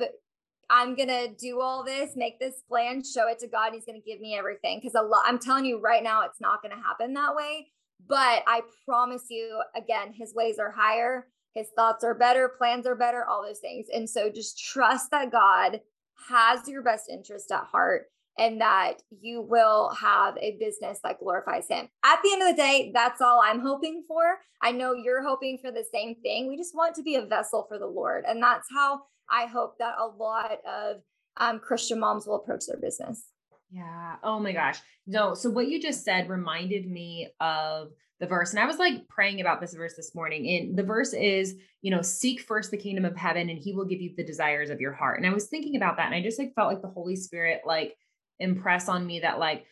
I'm 0.68 0.94
going 0.94 1.08
to 1.08 1.28
do 1.28 1.60
all 1.60 1.84
this, 1.84 2.10
make 2.16 2.38
this 2.38 2.62
plan, 2.68 3.02
show 3.02 3.28
it 3.28 3.38
to 3.38 3.46
God, 3.46 3.72
he's 3.72 3.86
going 3.86 4.00
to 4.00 4.06
give 4.06 4.20
me 4.20 4.36
everything 4.36 4.80
cuz 4.80 4.94
a 4.94 5.02
lot 5.02 5.22
I'm 5.26 5.38
telling 5.38 5.64
you 5.64 5.80
right 5.80 6.02
now 6.02 6.24
it's 6.24 6.40
not 6.40 6.62
going 6.62 6.76
to 6.76 6.82
happen 6.82 7.14
that 7.14 7.34
way, 7.34 7.68
but 8.06 8.42
I 8.46 8.62
promise 8.84 9.26
you 9.30 9.62
again 9.74 10.12
his 10.12 10.34
ways 10.34 10.58
are 10.58 10.70
higher, 10.70 11.28
his 11.54 11.68
thoughts 11.74 12.04
are 12.04 12.14
better, 12.14 12.50
plans 12.50 12.86
are 12.86 12.94
better, 12.94 13.24
all 13.24 13.42
those 13.42 13.60
things. 13.60 13.86
And 13.92 14.08
so 14.08 14.30
just 14.30 14.62
trust 14.62 15.10
that 15.10 15.32
God 15.32 15.80
has 16.28 16.68
your 16.68 16.82
best 16.82 17.08
interest 17.08 17.50
at 17.50 17.64
heart 17.64 18.06
and 18.38 18.60
that 18.60 19.02
you 19.20 19.40
will 19.40 19.90
have 19.90 20.36
a 20.38 20.56
business 20.58 20.98
that 21.02 21.18
glorifies 21.18 21.66
him. 21.68 21.88
At 22.04 22.20
the 22.22 22.32
end 22.32 22.42
of 22.42 22.48
the 22.48 22.62
day, 22.62 22.90
that's 22.94 23.20
all 23.20 23.40
I'm 23.42 23.60
hoping 23.60 24.04
for. 24.06 24.38
I 24.62 24.72
know 24.72 24.92
you're 24.92 25.22
hoping 25.22 25.58
for 25.58 25.70
the 25.70 25.84
same 25.92 26.16
thing. 26.22 26.48
We 26.48 26.56
just 26.56 26.74
want 26.74 26.94
to 26.96 27.02
be 27.02 27.16
a 27.16 27.26
vessel 27.26 27.66
for 27.68 27.78
the 27.78 27.86
Lord. 27.86 28.24
And 28.26 28.42
that's 28.42 28.68
how 28.70 29.02
I 29.30 29.46
hope 29.46 29.78
that 29.78 29.94
a 29.98 30.06
lot 30.06 30.58
of 30.66 30.96
um, 31.38 31.58
Christian 31.60 31.98
moms 32.00 32.26
will 32.26 32.36
approach 32.36 32.66
their 32.66 32.78
business. 32.78 33.24
Yeah. 33.70 34.16
Oh 34.22 34.38
my 34.38 34.52
gosh. 34.52 34.78
No. 35.06 35.34
So 35.34 35.50
what 35.50 35.68
you 35.68 35.80
just 35.80 36.04
said 36.04 36.28
reminded 36.28 36.88
me 36.88 37.28
of 37.40 37.88
the 38.20 38.26
verse. 38.26 38.50
And 38.50 38.60
I 38.60 38.66
was 38.66 38.78
like 38.78 39.06
praying 39.08 39.40
about 39.40 39.60
this 39.60 39.74
verse 39.74 39.94
this 39.96 40.14
morning. 40.14 40.48
And 40.48 40.78
the 40.78 40.82
verse 40.82 41.12
is, 41.12 41.56
you 41.82 41.90
know, 41.90 42.00
seek 42.02 42.40
first 42.40 42.70
the 42.70 42.76
kingdom 42.76 43.04
of 43.04 43.16
heaven 43.16 43.50
and 43.50 43.58
he 43.58 43.72
will 43.72 43.84
give 43.84 44.00
you 44.00 44.14
the 44.16 44.24
desires 44.24 44.70
of 44.70 44.80
your 44.80 44.92
heart. 44.92 45.18
And 45.18 45.26
I 45.26 45.34
was 45.34 45.48
thinking 45.48 45.76
about 45.76 45.96
that. 45.96 46.06
And 46.06 46.14
I 46.14 46.22
just 46.22 46.38
like 46.38 46.54
felt 46.54 46.72
like 46.72 46.82
the 46.82 46.88
Holy 46.88 47.16
Spirit, 47.16 47.62
like, 47.66 47.96
impress 48.38 48.88
on 48.88 49.06
me 49.06 49.20
that 49.20 49.38
like 49.38 49.66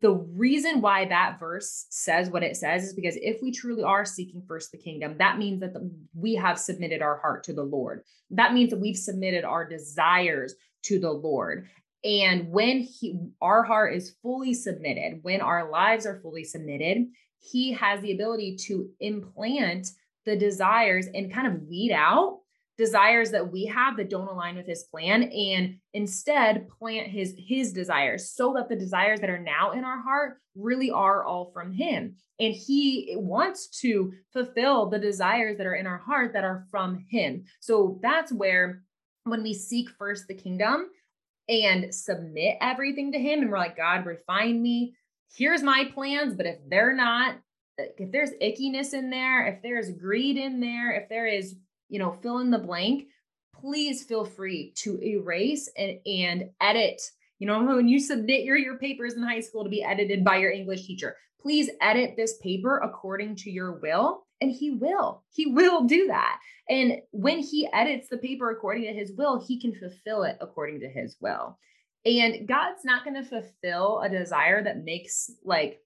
the 0.00 0.12
reason 0.12 0.80
why 0.80 1.04
that 1.06 1.38
verse 1.38 1.86
says 1.90 2.30
what 2.30 2.42
it 2.42 2.56
says 2.56 2.84
is 2.84 2.94
because 2.94 3.18
if 3.20 3.42
we 3.42 3.52
truly 3.52 3.82
are 3.82 4.04
seeking 4.04 4.42
first 4.48 4.72
the 4.72 4.78
kingdom, 4.78 5.16
that 5.18 5.36
means 5.36 5.60
that 5.60 5.74
the, 5.74 5.90
we 6.14 6.34
have 6.36 6.58
submitted 6.58 7.02
our 7.02 7.18
heart 7.18 7.44
to 7.44 7.52
the 7.52 7.62
Lord. 7.62 8.02
That 8.30 8.54
means 8.54 8.70
that 8.70 8.80
we've 8.80 8.96
submitted 8.96 9.44
our 9.44 9.68
desires 9.68 10.54
to 10.84 10.98
the 10.98 11.12
Lord. 11.12 11.66
And 12.02 12.48
when 12.48 12.80
he 12.80 13.18
our 13.42 13.62
heart 13.62 13.94
is 13.94 14.14
fully 14.22 14.54
submitted, 14.54 15.18
when 15.22 15.42
our 15.42 15.70
lives 15.70 16.06
are 16.06 16.20
fully 16.20 16.44
submitted, 16.44 17.06
he 17.38 17.72
has 17.72 18.00
the 18.00 18.12
ability 18.12 18.56
to 18.68 18.88
implant 19.00 19.88
the 20.24 20.36
desires 20.36 21.08
and 21.12 21.32
kind 21.32 21.46
of 21.46 21.62
weed 21.68 21.92
out 21.92 22.40
desires 22.78 23.32
that 23.32 23.50
we 23.50 23.66
have 23.66 23.96
that 23.96 24.08
don't 24.08 24.28
align 24.28 24.56
with 24.56 24.66
his 24.66 24.84
plan 24.84 25.24
and 25.24 25.76
instead 25.92 26.68
plant 26.78 27.08
his 27.08 27.34
his 27.36 27.72
desires 27.72 28.30
so 28.30 28.54
that 28.54 28.68
the 28.68 28.76
desires 28.76 29.20
that 29.20 29.30
are 29.30 29.42
now 29.42 29.72
in 29.72 29.84
our 29.84 30.00
heart 30.00 30.38
really 30.54 30.90
are 30.90 31.24
all 31.24 31.50
from 31.52 31.72
him 31.72 32.14
and 32.40 32.54
he 32.54 33.14
wants 33.16 33.68
to 33.80 34.12
fulfill 34.32 34.88
the 34.88 34.98
desires 34.98 35.58
that 35.58 35.66
are 35.66 35.74
in 35.74 35.86
our 35.86 35.98
heart 35.98 36.32
that 36.32 36.44
are 36.44 36.66
from 36.70 37.04
him 37.10 37.44
so 37.60 37.98
that's 38.00 38.32
where 38.32 38.82
when 39.24 39.42
we 39.42 39.52
seek 39.52 39.90
first 39.90 40.26
the 40.28 40.34
kingdom 40.34 40.88
and 41.48 41.94
submit 41.94 42.56
everything 42.60 43.12
to 43.12 43.18
him 43.18 43.40
and 43.40 43.50
we're 43.50 43.58
like, 43.58 43.76
God, 43.76 44.06
refine 44.06 44.60
me. 44.60 44.94
Here's 45.34 45.62
my 45.62 45.90
plans, 45.94 46.34
but 46.34 46.46
if 46.46 46.58
they're 46.68 46.94
not, 46.94 47.36
if 47.78 48.12
there's 48.12 48.30
ickiness 48.42 48.92
in 48.92 49.10
there, 49.10 49.46
if 49.46 49.62
there's 49.62 49.90
greed 49.92 50.36
in 50.36 50.60
there, 50.60 50.92
if 50.92 51.08
there 51.08 51.26
is, 51.26 51.54
you 51.88 51.98
know, 51.98 52.12
fill 52.12 52.38
in 52.38 52.50
the 52.50 52.58
blank, 52.58 53.08
please 53.54 54.04
feel 54.04 54.24
free 54.24 54.72
to 54.76 55.02
erase 55.02 55.68
and, 55.76 55.98
and 56.06 56.50
edit. 56.60 57.00
You 57.38 57.46
know, 57.46 57.64
when 57.76 57.88
you 57.88 57.98
submit 58.00 58.44
your, 58.44 58.56
your 58.56 58.78
papers 58.78 59.14
in 59.14 59.22
high 59.22 59.40
school 59.40 59.64
to 59.64 59.70
be 59.70 59.82
edited 59.82 60.24
by 60.24 60.36
your 60.36 60.50
English 60.50 60.86
teacher, 60.86 61.16
please 61.40 61.70
edit 61.80 62.14
this 62.16 62.38
paper 62.38 62.78
according 62.78 63.36
to 63.36 63.50
your 63.50 63.72
will. 63.72 64.26
And 64.40 64.52
he 64.52 64.70
will, 64.70 65.24
he 65.32 65.46
will 65.52 65.84
do 65.84 66.06
that. 66.08 66.38
And 66.68 66.98
when 67.12 67.38
he 67.38 67.68
edits 67.72 68.08
the 68.08 68.18
paper 68.18 68.50
according 68.50 68.84
to 68.84 68.92
his 68.92 69.12
will, 69.16 69.44
he 69.44 69.60
can 69.60 69.74
fulfill 69.74 70.24
it 70.24 70.36
according 70.40 70.80
to 70.80 70.88
his 70.88 71.16
will. 71.20 71.58
And 72.04 72.46
God's 72.46 72.84
not 72.84 73.04
going 73.04 73.16
to 73.16 73.28
fulfill 73.28 74.00
a 74.00 74.08
desire 74.08 74.62
that 74.62 74.84
makes 74.84 75.30
like, 75.44 75.80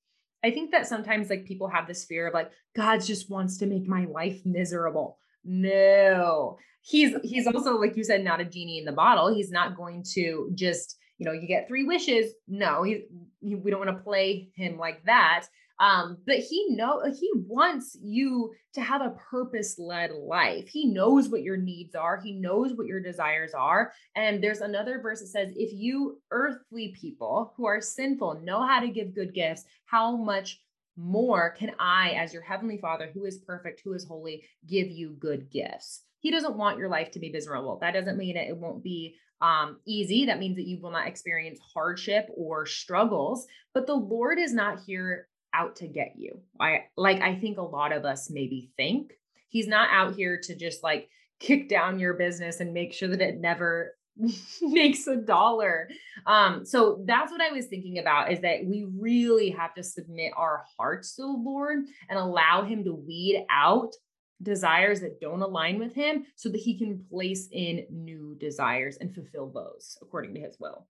I 0.44 0.50
think 0.50 0.72
that 0.72 0.86
sometimes 0.86 1.30
like 1.30 1.44
people 1.44 1.68
have 1.68 1.86
this 1.86 2.04
fear 2.04 2.26
of 2.26 2.34
like, 2.34 2.50
God 2.74 3.02
just 3.02 3.30
wants 3.30 3.58
to 3.58 3.66
make 3.66 3.86
my 3.86 4.04
life 4.04 4.40
miserable. 4.44 5.18
No, 5.44 6.58
he's 6.82 7.14
he's 7.22 7.46
also 7.46 7.78
like 7.78 7.96
you 7.96 8.04
said, 8.04 8.24
not 8.24 8.40
a 8.40 8.44
genie 8.44 8.78
in 8.78 8.84
the 8.84 8.92
bottle. 8.92 9.34
He's 9.34 9.50
not 9.50 9.76
going 9.76 10.04
to 10.14 10.50
just 10.54 10.96
you 11.18 11.26
know 11.26 11.32
you 11.32 11.46
get 11.46 11.68
three 11.68 11.84
wishes. 11.84 12.32
No, 12.46 12.82
he, 12.82 13.04
he 13.40 13.54
we 13.54 13.70
don't 13.70 13.84
want 13.84 13.96
to 13.96 14.04
play 14.04 14.50
him 14.54 14.78
like 14.78 15.04
that. 15.04 15.46
Um, 15.80 16.18
but 16.26 16.36
he 16.36 16.68
know 16.70 17.02
he 17.18 17.28
wants 17.34 17.98
you 18.00 18.52
to 18.74 18.80
have 18.80 19.02
a 19.02 19.16
purpose-led 19.30 20.12
life. 20.12 20.68
He 20.68 20.86
knows 20.86 21.28
what 21.28 21.42
your 21.42 21.56
needs 21.56 21.96
are, 21.96 22.20
he 22.22 22.34
knows 22.34 22.74
what 22.74 22.86
your 22.86 23.00
desires 23.00 23.52
are. 23.52 23.92
And 24.14 24.40
there's 24.40 24.60
another 24.60 25.00
verse 25.00 25.20
that 25.20 25.26
says, 25.26 25.52
if 25.56 25.72
you 25.72 26.20
earthly 26.30 26.94
people 27.00 27.52
who 27.56 27.66
are 27.66 27.80
sinful 27.80 28.42
know 28.44 28.64
how 28.64 28.78
to 28.78 28.90
give 28.90 29.14
good 29.14 29.34
gifts, 29.34 29.64
how 29.86 30.14
much 30.16 30.60
more 30.96 31.50
can 31.50 31.72
I, 31.78 32.10
as 32.10 32.32
your 32.32 32.42
heavenly 32.42 32.78
father, 32.78 33.10
who 33.12 33.24
is 33.24 33.38
perfect, 33.38 33.82
who 33.84 33.94
is 33.94 34.04
holy, 34.04 34.44
give 34.66 34.88
you 34.90 35.16
good 35.18 35.50
gifts? 35.50 36.02
He 36.20 36.30
doesn't 36.30 36.56
want 36.56 36.78
your 36.78 36.88
life 36.88 37.10
to 37.12 37.18
be 37.18 37.30
miserable. 37.30 37.78
That 37.80 37.94
doesn't 37.94 38.18
mean 38.18 38.34
that 38.34 38.48
it 38.48 38.56
won't 38.56 38.84
be 38.84 39.16
um, 39.40 39.80
easy. 39.86 40.26
That 40.26 40.38
means 40.38 40.56
that 40.56 40.66
you 40.66 40.80
will 40.80 40.92
not 40.92 41.08
experience 41.08 41.58
hardship 41.74 42.28
or 42.36 42.64
struggles. 42.64 43.46
But 43.74 43.86
the 43.86 43.94
Lord 43.94 44.38
is 44.38 44.54
not 44.54 44.80
here 44.86 45.26
out 45.54 45.76
to 45.76 45.86
get 45.86 46.14
you. 46.16 46.40
I 46.60 46.84
like 46.96 47.20
I 47.20 47.34
think 47.34 47.58
a 47.58 47.62
lot 47.62 47.92
of 47.92 48.04
us 48.04 48.30
maybe 48.30 48.70
think 48.76 49.12
he's 49.48 49.68
not 49.68 49.90
out 49.92 50.14
here 50.14 50.40
to 50.44 50.54
just 50.54 50.82
like 50.82 51.08
kick 51.40 51.68
down 51.68 51.98
your 51.98 52.14
business 52.14 52.60
and 52.60 52.72
make 52.72 52.92
sure 52.92 53.08
that 53.08 53.20
it 53.20 53.40
never 53.40 53.96
makes 54.62 55.06
a 55.06 55.16
dollar. 55.16 55.88
Um, 56.26 56.64
so 56.64 57.02
that's 57.06 57.32
what 57.32 57.40
I 57.40 57.50
was 57.50 57.66
thinking 57.66 57.98
about 57.98 58.32
is 58.32 58.40
that 58.40 58.64
we 58.64 58.86
really 58.98 59.50
have 59.50 59.74
to 59.74 59.82
submit 59.82 60.32
our 60.36 60.64
hearts 60.78 61.16
to 61.16 61.22
the 61.22 61.28
Lord 61.28 61.78
and 62.08 62.18
allow 62.18 62.62
Him 62.62 62.84
to 62.84 62.94
weed 62.94 63.44
out 63.50 63.94
desires 64.42 65.00
that 65.00 65.20
don't 65.20 65.42
align 65.42 65.78
with 65.78 65.94
Him 65.94 66.24
so 66.36 66.48
that 66.48 66.60
He 66.60 66.78
can 66.78 67.04
place 67.10 67.48
in 67.52 67.86
new 67.90 68.36
desires 68.38 68.98
and 69.00 69.14
fulfill 69.14 69.50
those 69.50 69.96
according 70.02 70.34
to 70.34 70.40
His 70.40 70.56
will 70.60 70.86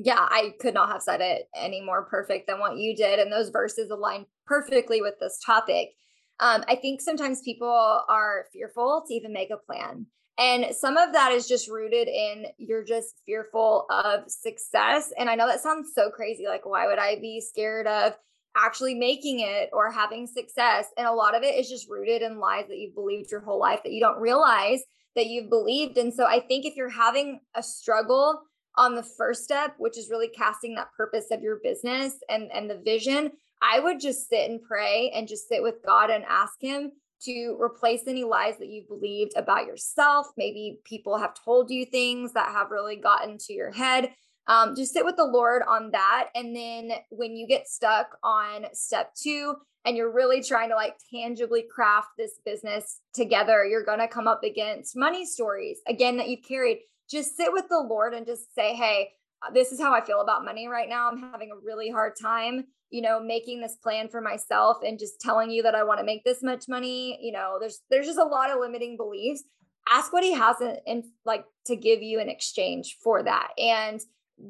yeah, 0.00 0.20
I 0.20 0.54
could 0.60 0.74
not 0.74 0.90
have 0.90 1.02
said 1.02 1.20
it 1.20 1.48
any 1.56 1.80
more 1.80 2.04
perfect 2.04 2.46
than 2.46 2.60
what 2.60 2.78
you 2.78 2.94
did. 2.94 3.18
And 3.18 3.32
those 3.32 3.48
verses 3.48 3.90
align 3.90 4.26
perfectly 4.46 5.02
with 5.02 5.14
this 5.20 5.40
topic. 5.44 5.90
Um, 6.38 6.62
I 6.68 6.76
think 6.76 7.00
sometimes 7.00 7.42
people 7.42 7.68
are 7.68 8.46
fearful 8.52 9.04
to 9.06 9.14
even 9.14 9.32
make 9.32 9.50
a 9.50 9.56
plan. 9.56 10.06
And 10.38 10.66
some 10.74 10.96
of 10.96 11.12
that 11.12 11.32
is 11.32 11.48
just 11.48 11.68
rooted 11.68 12.06
in 12.06 12.46
you're 12.58 12.84
just 12.84 13.20
fearful 13.26 13.86
of 13.90 14.30
success. 14.30 15.12
And 15.18 15.28
I 15.28 15.34
know 15.34 15.48
that 15.48 15.60
sounds 15.60 15.90
so 15.94 16.10
crazy. 16.10 16.46
Like, 16.46 16.64
why 16.64 16.86
would 16.86 17.00
I 17.00 17.16
be 17.16 17.40
scared 17.40 17.88
of 17.88 18.14
actually 18.56 18.94
making 18.94 19.40
it 19.40 19.68
or 19.72 19.90
having 19.90 20.28
success? 20.28 20.86
And 20.96 21.08
a 21.08 21.12
lot 21.12 21.36
of 21.36 21.42
it 21.42 21.56
is 21.56 21.68
just 21.68 21.90
rooted 21.90 22.22
in 22.22 22.38
lies 22.38 22.66
that 22.68 22.78
you've 22.78 22.94
believed 22.94 23.32
your 23.32 23.40
whole 23.40 23.58
life 23.58 23.80
that 23.82 23.92
you 23.92 24.00
don't 24.00 24.20
realize 24.20 24.80
that 25.16 25.26
you've 25.26 25.50
believed. 25.50 25.98
And 25.98 26.14
so 26.14 26.24
I 26.24 26.38
think 26.38 26.64
if 26.64 26.76
you're 26.76 26.88
having 26.88 27.40
a 27.56 27.62
struggle 27.62 28.40
on 28.76 28.94
the 28.94 29.02
first 29.02 29.42
step, 29.42 29.74
which 29.78 29.98
is 29.98 30.08
really 30.08 30.28
casting 30.28 30.76
that 30.76 30.92
purpose 30.96 31.26
of 31.32 31.42
your 31.42 31.58
business 31.64 32.14
and, 32.28 32.48
and 32.52 32.70
the 32.70 32.80
vision, 32.84 33.32
I 33.60 33.80
would 33.80 33.98
just 33.98 34.28
sit 34.28 34.48
and 34.48 34.62
pray 34.62 35.10
and 35.12 35.26
just 35.26 35.48
sit 35.48 35.64
with 35.64 35.84
God 35.84 36.10
and 36.10 36.24
ask 36.28 36.54
Him 36.60 36.92
to 37.24 37.56
replace 37.60 38.02
any 38.06 38.24
lies 38.24 38.58
that 38.58 38.68
you've 38.68 38.88
believed 38.88 39.32
about 39.36 39.66
yourself. 39.66 40.28
Maybe 40.36 40.80
people 40.84 41.18
have 41.18 41.34
told 41.34 41.70
you 41.70 41.84
things 41.86 42.32
that 42.32 42.52
have 42.52 42.70
really 42.70 42.96
gotten 42.96 43.38
to 43.38 43.52
your 43.52 43.70
head. 43.70 44.12
Um, 44.46 44.74
just 44.74 44.94
sit 44.94 45.04
with 45.04 45.16
the 45.16 45.24
Lord 45.24 45.62
on 45.68 45.90
that. 45.90 46.28
And 46.34 46.56
then 46.56 46.92
when 47.10 47.36
you 47.36 47.46
get 47.46 47.68
stuck 47.68 48.16
on 48.22 48.66
step 48.72 49.14
two 49.14 49.54
and 49.84 49.96
you're 49.96 50.12
really 50.12 50.42
trying 50.42 50.70
to 50.70 50.74
like 50.74 50.96
tangibly 51.12 51.64
craft 51.70 52.08
this 52.16 52.40
business 52.44 53.00
together, 53.12 53.64
you're 53.66 53.84
going 53.84 53.98
to 53.98 54.08
come 54.08 54.26
up 54.26 54.42
against 54.44 54.96
money 54.96 55.26
stories 55.26 55.80
again 55.86 56.16
that 56.16 56.28
you've 56.28 56.44
carried 56.46 56.78
just 57.10 57.36
sit 57.36 57.52
with 57.52 57.68
the 57.68 57.80
Lord 57.80 58.14
and 58.14 58.26
just 58.26 58.54
say, 58.54 58.74
hey, 58.74 59.10
Uh, 59.42 59.50
this 59.52 59.72
is 59.72 59.80
how 59.80 59.92
I 59.92 60.00
feel 60.00 60.20
about 60.20 60.44
money 60.44 60.68
right 60.68 60.88
now. 60.88 61.08
I'm 61.08 61.18
having 61.18 61.50
a 61.52 61.64
really 61.64 61.90
hard 61.90 62.14
time, 62.20 62.64
you 62.90 63.02
know, 63.02 63.20
making 63.20 63.60
this 63.60 63.76
plan 63.76 64.08
for 64.08 64.20
myself 64.20 64.78
and 64.84 64.98
just 64.98 65.20
telling 65.20 65.50
you 65.50 65.62
that 65.62 65.74
I 65.74 65.84
want 65.84 66.00
to 66.00 66.06
make 66.06 66.24
this 66.24 66.42
much 66.42 66.68
money. 66.68 67.18
You 67.22 67.32
know, 67.32 67.58
there's 67.60 67.80
there's 67.90 68.06
just 68.06 68.18
a 68.18 68.24
lot 68.24 68.50
of 68.50 68.60
limiting 68.60 68.96
beliefs. 68.96 69.44
Ask 69.88 70.12
what 70.12 70.24
he 70.24 70.34
has 70.34 70.60
in, 70.60 70.76
in 70.86 71.02
like 71.24 71.44
to 71.66 71.76
give 71.76 72.02
you 72.02 72.20
in 72.20 72.28
exchange 72.28 72.96
for 73.02 73.22
that. 73.22 73.48
And 73.56 74.00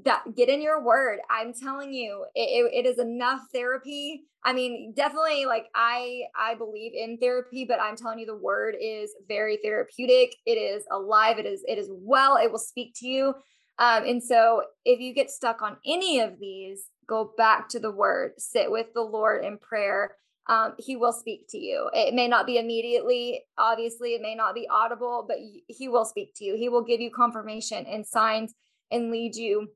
that 0.05 0.23
get 0.37 0.49
in 0.49 0.61
your 0.61 0.83
word 0.83 1.19
i'm 1.31 1.53
telling 1.53 1.93
you 1.93 2.25
it, 2.35 2.71
it 2.73 2.87
is 2.87 2.99
enough 2.99 3.41
therapy 3.53 4.25
i 4.45 4.53
mean 4.53 4.93
definitely 4.95 5.47
like 5.47 5.67
i 5.75 6.23
i 6.39 6.55
believe 6.55 6.93
in 6.95 7.17
therapy 7.19 7.65
but 7.65 7.81
i'm 7.81 7.97
telling 7.97 8.19
you 8.19 8.27
the 8.27 8.37
word 8.37 8.77
is 8.81 9.11
very 9.29 9.59
therapeutic 9.63 10.35
it 10.45 10.53
is 10.53 10.85
alive 10.93 11.39
it 11.39 11.47
is 11.47 11.65
it 11.67 11.79
is 11.79 11.89
well 11.91 12.37
it 12.37 12.51
will 12.51 12.59
speak 12.59 12.93
to 12.95 13.07
you 13.07 13.35
um, 13.79 14.05
and 14.05 14.23
so 14.23 14.63
if 14.85 15.01
you 15.01 15.15
get 15.15 15.31
stuck 15.31 15.63
on 15.63 15.77
any 15.87 16.21
of 16.21 16.39
these 16.39 16.85
go 17.07 17.33
back 17.37 17.69
to 17.69 17.79
the 17.79 17.91
word 17.91 18.33
sit 18.39 18.71
with 18.71 18.93
the 18.95 19.03
lord 19.03 19.45
in 19.45 19.59
prayer. 19.59 20.17
Um, 20.51 20.73
he 20.79 20.97
will 20.97 21.13
speak 21.13 21.45
to 21.51 21.59
you. 21.59 21.91
It 21.93 22.15
may 22.15 22.27
not 22.27 22.47
be 22.47 22.57
immediately 22.57 23.45
obviously 23.59 24.15
it 24.15 24.23
may 24.23 24.35
not 24.35 24.55
be 24.55 24.67
audible 24.71 25.27
but 25.29 25.37
he 25.67 25.89
will 25.89 26.07
speak 26.07 26.33
to 26.37 26.45
you. 26.45 26.57
He 26.57 26.71
will 26.71 26.83
give 26.83 27.01
you 27.01 27.11
confirmation 27.11 27.85
and 27.87 28.07
signs 28.07 28.55
and 28.91 29.11
lead 29.11 29.37
you 29.37 29.69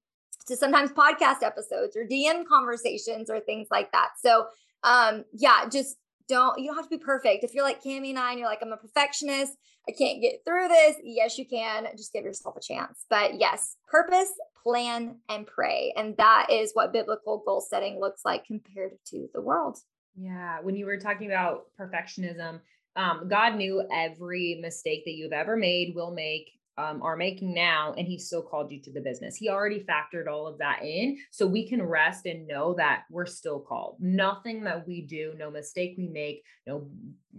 to 0.46 0.56
sometimes 0.56 0.92
podcast 0.92 1.42
episodes 1.42 1.96
or 1.96 2.04
DM 2.04 2.44
conversations 2.46 3.30
or 3.30 3.40
things 3.40 3.68
like 3.70 3.92
that. 3.92 4.10
So, 4.20 4.46
um, 4.82 5.24
yeah, 5.32 5.68
just 5.70 5.96
don't, 6.34 6.58
you 6.58 6.66
don't 6.66 6.76
have 6.76 6.88
to 6.88 6.98
be 6.98 7.02
perfect. 7.02 7.44
If 7.44 7.54
you're 7.54 7.64
like 7.64 7.82
Camie 7.82 8.10
and 8.10 8.18
I 8.18 8.30
and 8.30 8.38
you're 8.38 8.48
like, 8.48 8.60
I'm 8.62 8.72
a 8.72 8.76
perfectionist, 8.76 9.52
I 9.88 9.92
can't 9.92 10.20
get 10.20 10.40
through 10.44 10.68
this. 10.68 10.96
Yes, 11.02 11.38
you 11.38 11.46
can. 11.46 11.86
Just 11.96 12.12
give 12.12 12.24
yourself 12.24 12.56
a 12.56 12.60
chance. 12.60 13.04
But 13.10 13.40
yes, 13.40 13.76
purpose, 13.88 14.32
plan, 14.62 15.16
and 15.28 15.46
pray. 15.46 15.92
And 15.96 16.16
that 16.18 16.48
is 16.50 16.70
what 16.74 16.92
biblical 16.92 17.42
goal 17.44 17.60
setting 17.60 17.98
looks 18.00 18.22
like 18.24 18.44
compared 18.44 18.92
to 19.06 19.28
the 19.34 19.40
world. 19.40 19.78
Yeah. 20.16 20.60
When 20.60 20.76
you 20.76 20.86
were 20.86 20.98
talking 20.98 21.26
about 21.26 21.64
perfectionism, 21.80 22.60
um, 22.94 23.28
God 23.28 23.56
knew 23.56 23.82
every 23.92 24.58
mistake 24.60 25.04
that 25.06 25.12
you've 25.12 25.32
ever 25.32 25.56
made, 25.56 25.94
will 25.94 26.12
make, 26.12 26.50
um, 26.78 27.02
are 27.02 27.16
making 27.16 27.52
now 27.54 27.94
and 27.96 28.06
he 28.06 28.18
still 28.18 28.42
called 28.42 28.70
you 28.70 28.80
to 28.80 28.92
the 28.92 29.00
business 29.00 29.36
he 29.36 29.48
already 29.48 29.84
factored 29.84 30.26
all 30.26 30.46
of 30.46 30.58
that 30.58 30.82
in 30.82 31.18
so 31.30 31.46
we 31.46 31.68
can 31.68 31.82
rest 31.82 32.26
and 32.26 32.46
know 32.46 32.74
that 32.74 33.04
we're 33.10 33.26
still 33.26 33.60
called 33.60 33.96
nothing 34.00 34.64
that 34.64 34.86
we 34.86 35.02
do 35.02 35.34
no 35.38 35.50
mistake 35.50 35.94
we 35.98 36.08
make 36.08 36.42
no 36.66 36.88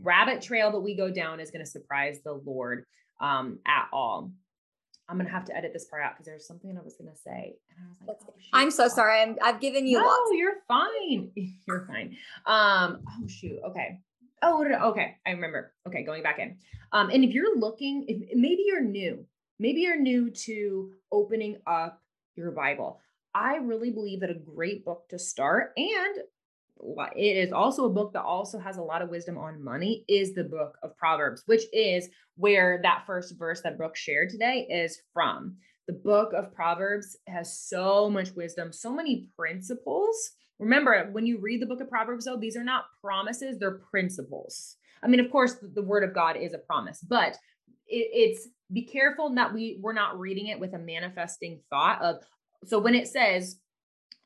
rabbit 0.02 0.42
trail 0.42 0.72
that 0.72 0.80
we 0.80 0.96
go 0.96 1.12
down 1.12 1.40
is 1.40 1.52
going 1.52 1.64
to 1.64 1.70
surprise 1.70 2.20
the 2.24 2.34
lord 2.34 2.86
um, 3.22 3.60
at 3.66 3.88
all 3.92 4.32
I'm 5.10 5.18
gonna 5.18 5.30
have 5.30 5.46
to 5.46 5.56
edit 5.56 5.74
this 5.74 5.86
part 5.86 6.02
out 6.02 6.14
because 6.14 6.26
there's 6.26 6.48
something 6.48 6.76
I 6.78 6.82
was 6.82 6.96
gonna 6.96 7.16
say, 7.16 7.56
and 7.70 7.78
I 7.86 7.90
was 7.90 7.98
like, 8.08 8.18
oh, 8.22 8.34
"I'm 8.54 8.72
so 8.72 8.88
sorry. 8.88 9.22
I'm 9.22 9.38
I've 9.44 9.60
given 9.60 9.86
you 9.86 10.00
no, 10.00 10.06
lots. 10.06 10.32
you're 10.34 10.56
fine. 10.68 11.32
You're 11.68 11.86
fine. 11.86 12.16
Um, 12.46 13.02
oh 13.08 13.28
shoot. 13.28 13.60
Okay. 13.68 14.00
Oh, 14.44 14.90
okay. 14.90 15.16
I 15.26 15.32
remember. 15.32 15.74
Okay, 15.88 16.04
going 16.04 16.22
back 16.22 16.40
in. 16.40 16.58
Um, 16.92 17.10
and 17.10 17.24
if 17.24 17.32
you're 17.32 17.58
looking, 17.58 18.06
if 18.08 18.38
maybe 18.38 18.64
you're 18.68 18.84
new, 18.84 19.26
maybe 19.58 19.82
you're 19.82 20.00
new 20.00 20.30
to 20.30 20.92
opening 21.12 21.58
up 21.66 22.02
your 22.36 22.52
Bible. 22.52 23.00
I 23.34 23.56
really 23.56 23.92
believe 23.92 24.20
that 24.20 24.30
a 24.30 24.36
great 24.36 24.86
book 24.86 25.08
to 25.10 25.18
start 25.18 25.72
and 25.78 26.18
it 27.16 27.38
is 27.38 27.54
also 27.54 27.86
a 27.86 27.90
book 27.90 28.14
that 28.14 28.24
also 28.24 28.60
has 28.60 28.78
a 28.78 28.82
lot 28.82 29.02
of 29.02 29.10
wisdom 29.10 29.38
on 29.38 29.64
money 29.64 30.04
is 30.08 30.34
the 30.34 30.44
book 30.44 30.78
of 30.84 30.98
proverbs 30.98 31.44
which 31.46 31.64
is 31.72 32.10
where 32.36 32.80
that 32.84 33.04
first 33.06 33.38
verse 33.38 33.62
that 33.62 33.78
brooke 33.78 33.96
shared 33.96 34.30
today 34.30 34.68
is 34.70 35.00
from 35.14 35.56
the 35.88 35.94
book 35.94 36.34
of 36.34 36.54
proverbs 36.54 37.16
has 37.28 37.60
so 37.60 38.10
much 38.10 38.32
wisdom 38.32 38.74
so 38.74 38.92
many 38.92 39.30
principles 39.38 40.32
Remember, 40.60 41.10
when 41.12 41.26
you 41.26 41.40
read 41.40 41.62
the 41.62 41.66
book 41.66 41.82
of 41.82 41.90
Proverbs, 41.90 42.26
though, 42.26 42.38
these 42.38 42.56
are 42.56 42.64
not 42.64 42.86
promises, 43.02 43.58
they're 43.60 43.80
principles. 43.92 44.78
I 45.04 45.08
mean, 45.08 45.20
of 45.20 45.32
course, 45.32 45.56
the, 45.62 45.82
word 45.82 46.04
of 46.04 46.14
God 46.14 46.38
is 46.38 46.54
a 46.54 46.58
promise, 46.60 47.02
but 47.02 47.38
it, 47.88 48.10
it's 48.14 48.48
be 48.72 48.84
careful 48.84 49.34
that 49.36 49.54
we 49.54 49.78
we're 49.82 49.94
not 49.94 50.20
reading 50.20 50.48
it 50.48 50.60
with 50.60 50.74
a 50.74 50.80
manifesting 50.80 51.60
thought 51.70 52.02
of 52.02 52.18
so 52.66 52.80
when 52.80 52.96
it 52.96 53.08
says 53.08 53.58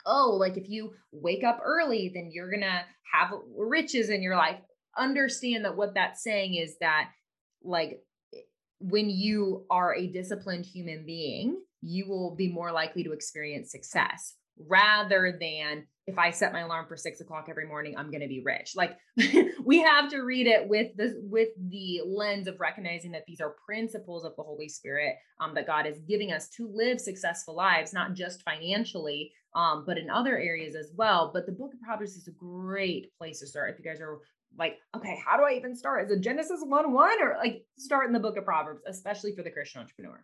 oh 0.05 0.35
like 0.39 0.57
if 0.57 0.69
you 0.69 0.93
wake 1.11 1.43
up 1.43 1.59
early 1.63 2.11
then 2.13 2.29
you're 2.31 2.51
gonna 2.51 2.83
have 3.11 3.31
riches 3.57 4.09
in 4.09 4.21
your 4.21 4.35
life 4.35 4.57
understand 4.97 5.65
that 5.65 5.75
what 5.75 5.93
that's 5.93 6.23
saying 6.23 6.55
is 6.55 6.77
that 6.79 7.09
like 7.63 8.01
when 8.79 9.09
you 9.09 9.65
are 9.69 9.95
a 9.95 10.07
disciplined 10.07 10.65
human 10.65 11.05
being 11.05 11.59
you 11.81 12.07
will 12.07 12.35
be 12.35 12.47
more 12.47 12.71
likely 12.71 13.03
to 13.03 13.11
experience 13.11 13.71
success 13.71 14.35
rather 14.67 15.37
than 15.39 15.85
if 16.07 16.17
I 16.17 16.31
set 16.31 16.53
my 16.53 16.61
alarm 16.61 16.85
for 16.87 16.95
six 16.95 17.19
o'clock 17.19 17.47
every 17.49 17.67
morning, 17.67 17.95
I'm 17.97 18.09
going 18.09 18.21
to 18.21 18.29
be 18.29 18.41
rich. 18.43 18.73
Like 18.75 18.97
we 19.65 19.79
have 19.79 20.09
to 20.11 20.21
read 20.21 20.47
it 20.47 20.67
with 20.67 20.95
the 20.95 21.19
with 21.23 21.49
the 21.69 22.01
lens 22.05 22.47
of 22.47 22.61
recognizing 22.61 23.11
that 23.11 23.25
these 23.27 23.41
are 23.41 23.55
principles 23.65 24.23
of 24.23 24.33
the 24.37 24.43
Holy 24.43 24.69
Spirit 24.69 25.15
um, 25.41 25.53
that 25.55 25.67
God 25.67 25.85
is 25.85 25.99
giving 26.07 26.31
us 26.31 26.47
to 26.51 26.71
live 26.73 27.01
successful 27.01 27.55
lives, 27.55 27.93
not 27.93 28.13
just 28.13 28.41
financially, 28.43 29.33
um, 29.53 29.83
but 29.85 29.97
in 29.97 30.09
other 30.09 30.37
areas 30.37 30.75
as 30.75 30.91
well. 30.95 31.29
But 31.33 31.45
the 31.45 31.51
Book 31.51 31.73
of 31.73 31.81
Proverbs 31.81 32.15
is 32.15 32.29
a 32.29 32.31
great 32.31 33.11
place 33.17 33.41
to 33.41 33.47
start 33.47 33.73
if 33.73 33.77
you 33.77 33.85
guys 33.85 33.99
are 33.99 34.19
like, 34.57 34.77
okay, 34.95 35.19
how 35.25 35.35
do 35.35 35.43
I 35.43 35.57
even 35.57 35.75
start? 35.75 36.05
Is 36.05 36.11
it 36.11 36.21
Genesis 36.21 36.61
one 36.63 36.93
one 36.93 37.21
or 37.21 37.35
like 37.37 37.65
start 37.77 38.07
in 38.07 38.13
the 38.13 38.19
Book 38.19 38.37
of 38.37 38.45
Proverbs, 38.45 38.81
especially 38.87 39.35
for 39.35 39.43
the 39.43 39.51
Christian 39.51 39.81
entrepreneur? 39.81 40.23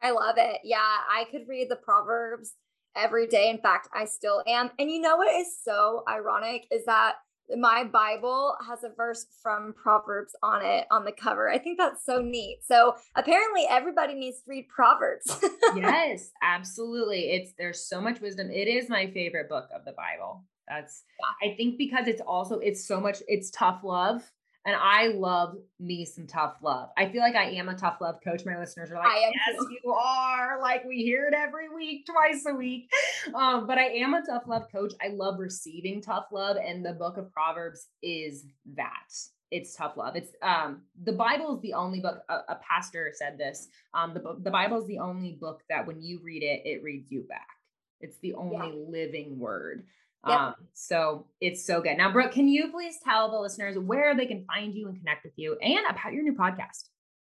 I 0.00 0.12
love 0.12 0.36
it. 0.38 0.60
Yeah, 0.62 0.78
I 0.78 1.24
could 1.32 1.48
read 1.48 1.68
the 1.68 1.76
Proverbs 1.76 2.54
every 2.98 3.26
day. 3.26 3.50
In 3.50 3.58
fact, 3.58 3.88
I 3.94 4.04
still 4.04 4.42
am. 4.46 4.70
And 4.78 4.90
you 4.90 5.00
know 5.00 5.16
what 5.16 5.34
is 5.34 5.56
so 5.62 6.02
ironic 6.08 6.66
is 6.70 6.84
that 6.86 7.14
my 7.56 7.84
Bible 7.84 8.56
has 8.66 8.84
a 8.84 8.90
verse 8.94 9.26
from 9.42 9.72
Proverbs 9.72 10.36
on 10.42 10.64
it 10.64 10.86
on 10.90 11.04
the 11.04 11.12
cover. 11.12 11.50
I 11.50 11.58
think 11.58 11.78
that's 11.78 12.04
so 12.04 12.20
neat. 12.20 12.58
So 12.62 12.96
apparently 13.16 13.66
everybody 13.68 14.14
needs 14.14 14.38
to 14.42 14.50
read 14.50 14.68
Proverbs. 14.68 15.38
yes, 15.76 16.30
absolutely. 16.42 17.30
It's 17.30 17.54
there's 17.56 17.88
so 17.88 18.00
much 18.00 18.20
wisdom. 18.20 18.50
It 18.50 18.68
is 18.68 18.88
my 18.88 19.10
favorite 19.10 19.48
book 19.48 19.68
of 19.74 19.84
the 19.84 19.92
Bible. 19.92 20.44
That's 20.68 21.04
I 21.42 21.54
think 21.56 21.78
because 21.78 22.06
it's 22.06 22.20
also 22.20 22.58
it's 22.58 22.86
so 22.86 23.00
much 23.00 23.22
it's 23.26 23.50
tough 23.50 23.80
love 23.82 24.30
and 24.66 24.76
I 24.78 25.08
love 25.08 25.56
me 25.80 26.04
some 26.04 26.26
tough 26.26 26.56
love. 26.62 26.90
I 26.96 27.08
feel 27.08 27.22
like 27.22 27.36
I 27.36 27.50
am 27.52 27.68
a 27.68 27.74
tough 27.74 27.98
love 28.00 28.16
coach. 28.22 28.44
My 28.44 28.58
listeners 28.58 28.90
are 28.90 28.96
like, 28.96 29.06
yes, 29.20 29.56
too. 29.56 29.76
you 29.82 29.92
are. 29.92 30.60
Like 30.60 30.84
we 30.84 30.96
hear 30.96 31.26
it 31.26 31.34
every 31.34 31.68
week, 31.74 32.06
twice 32.06 32.44
a 32.46 32.54
week. 32.54 32.90
Um, 33.34 33.66
but 33.66 33.78
I 33.78 33.88
am 33.88 34.14
a 34.14 34.22
tough 34.22 34.44
love 34.46 34.66
coach. 34.70 34.92
I 35.02 35.08
love 35.08 35.38
receiving 35.38 36.00
tough 36.00 36.26
love. 36.32 36.56
And 36.56 36.84
the 36.84 36.92
book 36.92 37.16
of 37.16 37.32
Proverbs 37.32 37.86
is 38.02 38.46
that. 38.76 39.12
It's 39.50 39.74
tough 39.74 39.96
love. 39.96 40.14
It's 40.14 40.30
um 40.42 40.82
the 41.02 41.12
Bible 41.12 41.56
is 41.56 41.62
the 41.62 41.72
only 41.72 42.00
book. 42.00 42.22
A, 42.28 42.34
a 42.48 42.60
pastor 42.68 43.10
said 43.14 43.38
this. 43.38 43.68
Um, 43.94 44.12
the 44.12 44.36
the 44.42 44.50
Bible 44.50 44.78
is 44.78 44.86
the 44.86 44.98
only 44.98 45.38
book 45.40 45.62
that 45.70 45.86
when 45.86 46.02
you 46.02 46.20
read 46.22 46.42
it, 46.42 46.62
it 46.64 46.82
reads 46.82 47.10
you 47.10 47.22
back. 47.22 47.57
It's 48.00 48.18
the 48.18 48.34
only 48.34 48.68
yeah. 48.68 48.88
living 48.88 49.38
word. 49.38 49.84
Yep. 50.26 50.38
Um, 50.38 50.54
so 50.72 51.26
it's 51.40 51.64
so 51.64 51.80
good. 51.80 51.96
Now, 51.96 52.12
Brooke, 52.12 52.32
can 52.32 52.48
you 52.48 52.70
please 52.70 52.96
tell 53.04 53.30
the 53.30 53.38
listeners 53.38 53.78
where 53.78 54.16
they 54.16 54.26
can 54.26 54.44
find 54.44 54.74
you 54.74 54.88
and 54.88 54.98
connect 54.98 55.24
with 55.24 55.34
you 55.36 55.56
and 55.62 55.80
about 55.88 56.12
your 56.12 56.22
new 56.22 56.34
podcast? 56.34 56.88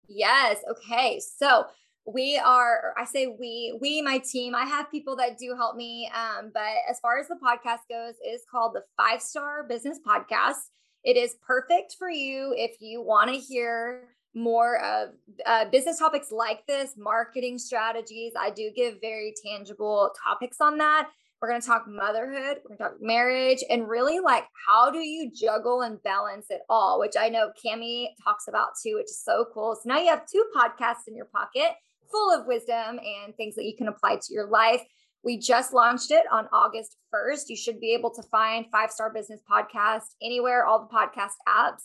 Yes. 0.07 0.59
Okay. 0.71 1.19
So 1.19 1.65
we 2.05 2.37
are, 2.37 2.93
I 2.97 3.03
say 3.03 3.27
we, 3.27 3.77
we, 3.81 4.01
my 4.01 4.19
team, 4.19 4.55
I 4.55 4.63
have 4.63 4.89
people 4.89 5.17
that 5.17 5.37
do 5.37 5.53
help 5.55 5.75
me. 5.75 6.09
Um, 6.15 6.51
but 6.53 6.63
as 6.89 6.99
far 7.01 7.19
as 7.19 7.27
the 7.27 7.35
podcast 7.35 7.79
goes, 7.89 8.15
is 8.25 8.43
called 8.49 8.73
the 8.73 8.83
Five 8.95 9.21
Star 9.21 9.65
Business 9.67 9.99
Podcast. 10.05 10.55
It 11.03 11.17
is 11.17 11.35
perfect 11.45 11.95
for 11.99 12.09
you 12.09 12.53
if 12.55 12.77
you 12.79 13.01
want 13.01 13.29
to 13.31 13.37
hear 13.37 14.07
more 14.37 14.77
of 14.83 15.09
uh, 15.45 15.65
business 15.69 15.99
topics 15.99 16.31
like 16.31 16.65
this, 16.67 16.93
marketing 16.97 17.57
strategies. 17.57 18.33
I 18.39 18.51
do 18.51 18.71
give 18.75 19.01
very 19.01 19.33
tangible 19.45 20.11
topics 20.23 20.57
on 20.61 20.77
that. 20.77 21.09
We're 21.41 21.49
going 21.49 21.61
to 21.61 21.67
talk 21.67 21.87
motherhood, 21.87 22.57
we're 22.63 22.75
going 22.75 22.77
to 22.77 22.83
talk 22.83 22.93
marriage, 22.99 23.63
and 23.69 23.87
really 23.87 24.19
like 24.19 24.45
how 24.65 24.89
do 24.89 24.99
you 24.99 25.31
juggle 25.31 25.81
and 25.81 26.01
balance 26.01 26.47
it 26.49 26.61
all, 26.67 26.99
which 26.99 27.13
I 27.19 27.29
know 27.29 27.51
Camie 27.63 28.07
talks 28.23 28.47
about 28.47 28.69
too, 28.81 28.95
which 28.95 29.05
is 29.05 29.21
so 29.23 29.45
cool. 29.53 29.75
So 29.75 29.81
now 29.85 29.99
you 29.99 30.09
have 30.09 30.25
two 30.25 30.43
podcasts 30.55 31.07
in 31.07 31.15
your 31.15 31.27
pocket 31.27 31.73
full 32.11 32.31
of 32.31 32.47
wisdom 32.47 32.99
and 32.99 33.35
things 33.35 33.55
that 33.55 33.65
you 33.65 33.75
can 33.77 33.87
apply 33.87 34.15
to 34.15 34.33
your 34.33 34.47
life. 34.47 34.81
We 35.23 35.37
just 35.37 35.73
launched 35.73 36.09
it 36.11 36.23
on 36.31 36.47
August 36.53 36.95
1st. 37.13 37.49
You 37.49 37.55
should 37.55 37.79
be 37.79 37.93
able 37.93 38.11
to 38.15 38.23
find 38.23 38.65
Five 38.71 38.91
Star 38.91 39.11
Business 39.13 39.41
Podcast 39.49 40.15
anywhere, 40.21 40.65
all 40.65 40.87
the 40.87 40.95
podcast 40.95 41.33
apps. 41.47 41.83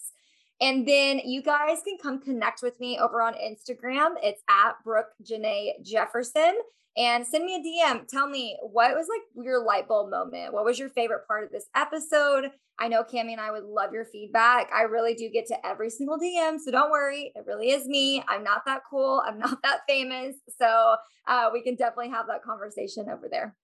And 0.62 0.86
then 0.86 1.20
you 1.24 1.42
guys 1.42 1.82
can 1.82 1.98
come 2.00 2.20
connect 2.20 2.62
with 2.62 2.78
me 2.78 2.96
over 2.96 3.20
on 3.20 3.34
Instagram. 3.34 4.14
It's 4.22 4.42
at 4.48 4.74
Brooke 4.84 5.10
Janae 5.20 5.82
Jefferson 5.82 6.56
and 6.96 7.26
send 7.26 7.44
me 7.44 7.56
a 7.56 7.58
DM. 7.58 8.06
Tell 8.06 8.28
me 8.28 8.56
what 8.62 8.94
was 8.94 9.08
like 9.08 9.44
your 9.44 9.64
light 9.64 9.88
bulb 9.88 10.10
moment? 10.10 10.52
What 10.52 10.64
was 10.64 10.78
your 10.78 10.88
favorite 10.88 11.26
part 11.26 11.42
of 11.42 11.50
this 11.50 11.66
episode? 11.74 12.52
I 12.78 12.86
know 12.86 13.02
Camie 13.02 13.32
and 13.32 13.40
I 13.40 13.50
would 13.50 13.64
love 13.64 13.92
your 13.92 14.04
feedback. 14.04 14.70
I 14.72 14.82
really 14.82 15.14
do 15.14 15.28
get 15.30 15.46
to 15.48 15.66
every 15.66 15.90
single 15.90 16.16
DM. 16.16 16.60
So 16.60 16.70
don't 16.70 16.92
worry. 16.92 17.32
It 17.34 17.44
really 17.44 17.70
is 17.70 17.88
me. 17.88 18.22
I'm 18.28 18.44
not 18.44 18.64
that 18.66 18.82
cool. 18.88 19.20
I'm 19.26 19.38
not 19.40 19.60
that 19.64 19.80
famous. 19.88 20.36
So 20.60 20.94
uh, 21.26 21.50
we 21.52 21.62
can 21.62 21.74
definitely 21.74 22.10
have 22.10 22.28
that 22.28 22.44
conversation 22.44 23.08
over 23.08 23.28
there. 23.28 23.56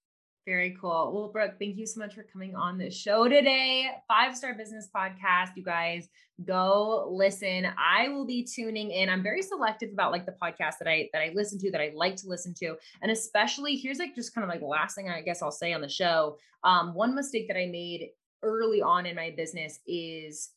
Very 0.48 0.74
cool. 0.80 1.12
Well, 1.12 1.28
Brooke, 1.28 1.56
thank 1.58 1.76
you 1.76 1.84
so 1.84 2.00
much 2.00 2.14
for 2.14 2.22
coming 2.22 2.56
on 2.56 2.78
the 2.78 2.90
show 2.90 3.28
today. 3.28 3.90
Five 4.08 4.34
Star 4.34 4.54
Business 4.54 4.88
Podcast. 4.96 5.48
You 5.56 5.62
guys 5.62 6.08
go 6.46 7.06
listen. 7.12 7.66
I 7.76 8.08
will 8.08 8.24
be 8.24 8.44
tuning 8.44 8.90
in. 8.90 9.10
I'm 9.10 9.22
very 9.22 9.42
selective 9.42 9.92
about 9.92 10.10
like 10.10 10.24
the 10.24 10.34
podcast 10.42 10.78
that 10.78 10.88
I 10.88 11.10
that 11.12 11.20
I 11.20 11.32
listen 11.34 11.58
to, 11.58 11.70
that 11.70 11.82
I 11.82 11.92
like 11.94 12.16
to 12.16 12.28
listen 12.28 12.54
to. 12.60 12.76
And 13.02 13.12
especially 13.12 13.76
here's 13.76 13.98
like 13.98 14.14
just 14.14 14.34
kind 14.34 14.42
of 14.42 14.48
like 14.48 14.60
the 14.60 14.66
last 14.66 14.94
thing 14.94 15.10
I 15.10 15.20
guess 15.20 15.42
I'll 15.42 15.52
say 15.52 15.74
on 15.74 15.82
the 15.82 15.88
show. 15.88 16.38
Um, 16.64 16.94
one 16.94 17.14
mistake 17.14 17.46
that 17.48 17.58
I 17.58 17.66
made 17.66 18.08
early 18.42 18.80
on 18.80 19.04
in 19.04 19.16
my 19.16 19.34
business 19.36 19.80
is 19.86 20.52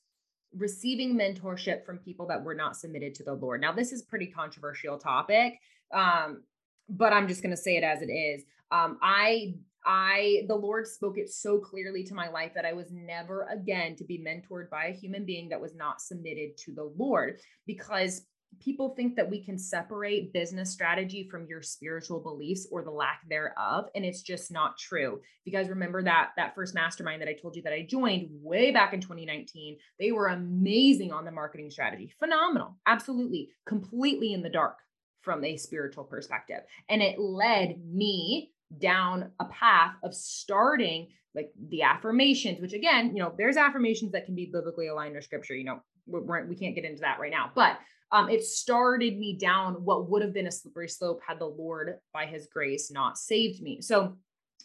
receiving 0.55 1.17
mentorship 1.17 1.85
from 1.85 1.97
people 1.97 2.25
that 2.27 2.41
were 2.41 2.55
not 2.55 2.77
submitted 2.77 3.13
to 3.15 3.25
the 3.25 3.33
Lord. 3.33 3.59
Now, 3.59 3.73
this 3.73 3.91
is 3.91 4.03
pretty 4.03 4.27
controversial 4.27 4.97
topic. 4.97 5.59
Um, 5.93 6.43
but 6.87 7.11
I'm 7.11 7.27
just 7.27 7.43
going 7.43 7.53
to 7.53 7.61
say 7.61 7.75
it 7.75 7.83
as 7.83 8.01
it 8.01 8.09
is. 8.09 8.45
Um, 8.71 8.97
I 9.01 9.55
I, 9.85 10.43
the 10.47 10.55
Lord 10.55 10.87
spoke 10.87 11.17
it 11.17 11.29
so 11.29 11.59
clearly 11.59 12.03
to 12.05 12.13
my 12.13 12.29
life 12.29 12.51
that 12.55 12.65
I 12.65 12.73
was 12.73 12.91
never 12.91 13.47
again 13.51 13.95
to 13.95 14.03
be 14.03 14.19
mentored 14.19 14.69
by 14.69 14.85
a 14.85 14.93
human 14.93 15.25
being 15.25 15.49
that 15.49 15.61
was 15.61 15.75
not 15.75 16.01
submitted 16.01 16.57
to 16.65 16.73
the 16.73 16.91
Lord 16.97 17.39
because 17.65 18.25
people 18.59 18.93
think 18.95 19.15
that 19.15 19.29
we 19.29 19.43
can 19.43 19.57
separate 19.57 20.33
business 20.33 20.71
strategy 20.71 21.27
from 21.29 21.45
your 21.47 21.61
spiritual 21.61 22.19
beliefs 22.19 22.67
or 22.71 22.83
the 22.83 22.91
lack 22.91 23.21
thereof 23.29 23.85
and 23.95 24.03
it's 24.03 24.21
just 24.21 24.51
not 24.51 24.77
true. 24.77 25.15
If 25.15 25.45
you 25.45 25.51
guys 25.51 25.69
remember 25.69 26.03
that 26.03 26.31
that 26.37 26.53
first 26.53 26.75
mastermind 26.75 27.21
that 27.21 27.29
i 27.29 27.33
told 27.33 27.55
you 27.55 27.61
that 27.63 27.73
i 27.73 27.85
joined 27.87 28.27
way 28.31 28.71
back 28.71 28.93
in 28.93 29.01
2019 29.01 29.77
they 29.99 30.11
were 30.11 30.27
amazing 30.27 31.11
on 31.11 31.25
the 31.25 31.31
marketing 31.31 31.71
strategy. 31.71 32.13
Phenomenal. 32.19 32.75
Absolutely. 32.85 33.49
Completely 33.65 34.33
in 34.33 34.41
the 34.41 34.49
dark 34.49 34.77
from 35.21 35.43
a 35.43 35.57
spiritual 35.57 36.03
perspective. 36.03 36.61
And 36.89 37.01
it 37.01 37.19
led 37.19 37.79
me 37.85 38.51
down 38.79 39.31
a 39.39 39.45
path 39.45 39.95
of 40.03 40.13
starting 40.13 41.07
like 41.33 41.51
the 41.69 41.81
affirmations, 41.81 42.59
which 42.59 42.73
again, 42.73 43.15
you 43.15 43.21
know, 43.21 43.33
there's 43.37 43.57
affirmations 43.57 44.11
that 44.11 44.25
can 44.25 44.35
be 44.35 44.49
biblically 44.51 44.87
aligned 44.87 45.15
or 45.15 45.21
scripture. 45.21 45.55
You 45.55 45.63
know, 45.63 45.79
we're, 46.05 46.45
we 46.45 46.55
can't 46.55 46.75
get 46.75 46.85
into 46.85 47.01
that 47.01 47.19
right 47.19 47.31
now, 47.31 47.51
but 47.55 47.79
um, 48.11 48.29
it 48.29 48.43
started 48.43 49.17
me 49.17 49.37
down 49.37 49.75
what 49.85 50.09
would 50.09 50.21
have 50.21 50.33
been 50.33 50.47
a 50.47 50.51
slippery 50.51 50.89
slope 50.89 51.21
had 51.25 51.39
the 51.39 51.45
Lord, 51.45 51.99
by 52.13 52.25
His 52.25 52.47
grace, 52.53 52.91
not 52.91 53.17
saved 53.17 53.61
me. 53.61 53.81
So, 53.81 54.17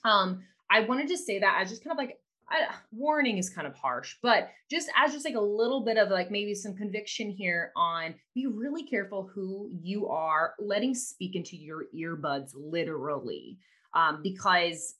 um, 0.05 0.43
I 0.69 0.81
wanted 0.81 1.09
to 1.09 1.17
say 1.17 1.39
that 1.39 1.61
as 1.61 1.71
just 1.71 1.85
kind 1.85 1.93
of 1.93 1.99
like 1.99 2.19
I, 2.49 2.67
warning 2.93 3.39
is 3.39 3.51
kind 3.51 3.67
of 3.67 3.75
harsh, 3.75 4.17
but 4.23 4.49
just 4.71 4.89
as 4.97 5.13
just 5.13 5.25
like 5.25 5.35
a 5.35 5.41
little 5.41 5.85
bit 5.85 5.97
of 5.97 6.11
like 6.11 6.31
maybe 6.31 6.55
some 6.55 6.77
conviction 6.77 7.31
here 7.31 7.73
on 7.77 8.15
be 8.35 8.47
really 8.47 8.85
careful 8.85 9.29
who 9.33 9.71
you 9.81 10.09
are 10.09 10.55
letting 10.59 10.95
speak 10.95 11.35
into 11.35 11.57
your 11.57 11.87
earbuds, 11.95 12.51
literally 12.55 13.59
um, 13.97 14.21
because 14.23 14.95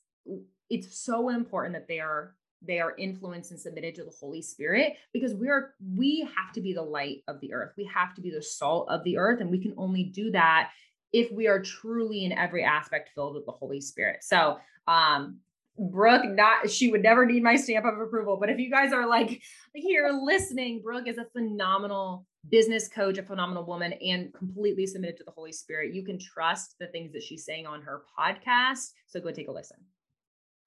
it's 0.69 0.99
so 0.99 1.29
important 1.29 1.73
that 1.73 1.87
they 1.87 1.99
are 1.99 2.35
they 2.65 2.79
are 2.79 2.95
influenced 2.97 3.51
and 3.51 3.59
submitted 3.59 3.93
to 3.93 4.03
the 4.03 4.11
holy 4.19 4.41
spirit 4.41 4.93
because 5.13 5.35
we 5.35 5.47
are 5.47 5.75
we 5.95 6.21
have 6.21 6.51
to 6.51 6.59
be 6.59 6.73
the 6.73 6.81
light 6.81 7.21
of 7.27 7.39
the 7.39 7.53
earth 7.53 7.71
we 7.77 7.85
have 7.85 8.15
to 8.15 8.21
be 8.21 8.31
the 8.31 8.41
salt 8.41 8.89
of 8.89 9.03
the 9.03 9.17
earth 9.17 9.39
and 9.39 9.49
we 9.49 9.59
can 9.59 9.73
only 9.77 10.03
do 10.03 10.31
that 10.31 10.71
if 11.13 11.31
we 11.31 11.47
are 11.47 11.61
truly 11.61 12.25
in 12.25 12.31
every 12.31 12.63
aspect 12.63 13.11
filled 13.13 13.35
with 13.35 13.45
the 13.45 13.51
holy 13.51 13.79
spirit 13.79 14.23
so 14.23 14.57
um 14.87 15.37
Brooke, 15.79 16.25
not 16.25 16.71
she 16.71 16.89
would 16.89 17.03
never 17.03 17.23
need 17.23 17.43
my 17.43 17.55
stamp 17.55 17.85
of 17.85 17.99
approval. 17.99 18.37
But 18.37 18.49
if 18.49 18.57
you 18.57 18.71
guys 18.71 18.91
are 18.93 19.07
like 19.07 19.43
here 19.75 20.09
listening, 20.09 20.81
Brooke 20.81 21.07
is 21.07 21.19
a 21.19 21.25
phenomenal 21.25 22.25
business 22.49 22.87
coach, 22.87 23.17
a 23.17 23.23
phenomenal 23.23 23.65
woman, 23.65 23.93
and 23.93 24.33
completely 24.33 24.85
submitted 24.85 25.17
to 25.17 25.23
the 25.23 25.31
Holy 25.31 25.51
Spirit. 25.51 25.93
You 25.93 26.03
can 26.03 26.19
trust 26.19 26.75
the 26.79 26.87
things 26.87 27.13
that 27.13 27.23
she's 27.23 27.45
saying 27.45 27.65
on 27.65 27.81
her 27.81 28.03
podcast. 28.17 28.91
So 29.07 29.19
go 29.19 29.31
take 29.31 29.47
a 29.47 29.51
listen. 29.51 29.77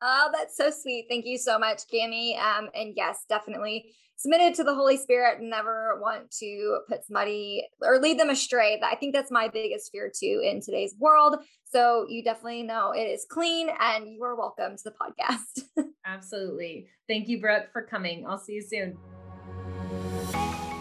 Oh, 0.02 0.30
that's 0.32 0.56
so 0.56 0.70
sweet. 0.70 1.06
Thank 1.08 1.26
you 1.26 1.36
so 1.36 1.58
much, 1.58 1.82
Camie. 1.92 2.38
Um, 2.38 2.68
and 2.74 2.94
yes, 2.96 3.24
definitely 3.28 3.92
submitted 4.16 4.54
to 4.54 4.64
the 4.64 4.74
Holy 4.74 4.96
Spirit 4.96 5.40
and 5.40 5.48
never 5.48 5.98
want 6.00 6.30
to 6.30 6.80
put 6.88 7.04
somebody 7.06 7.66
or 7.82 7.98
lead 7.98 8.18
them 8.18 8.30
astray. 8.30 8.80
I 8.82 8.94
think 8.96 9.14
that's 9.14 9.30
my 9.30 9.48
biggest 9.48 9.90
fear 9.92 10.10
too 10.14 10.42
in 10.44 10.60
today's 10.60 10.94
world. 10.98 11.36
So 11.64 12.06
you 12.08 12.22
definitely 12.22 12.62
know 12.62 12.92
it 12.92 13.04
is 13.04 13.26
clean 13.28 13.68
and 13.78 14.08
you 14.08 14.22
are 14.24 14.36
welcome 14.36 14.76
to 14.76 14.82
the 14.84 14.92
podcast. 14.92 15.86
Absolutely. 16.06 16.88
Thank 17.08 17.28
you, 17.28 17.40
Brooke, 17.40 17.72
for 17.72 17.82
coming. 17.82 18.26
I'll 18.26 18.38
see 18.38 18.54
you 18.54 18.62
soon. 18.62 18.98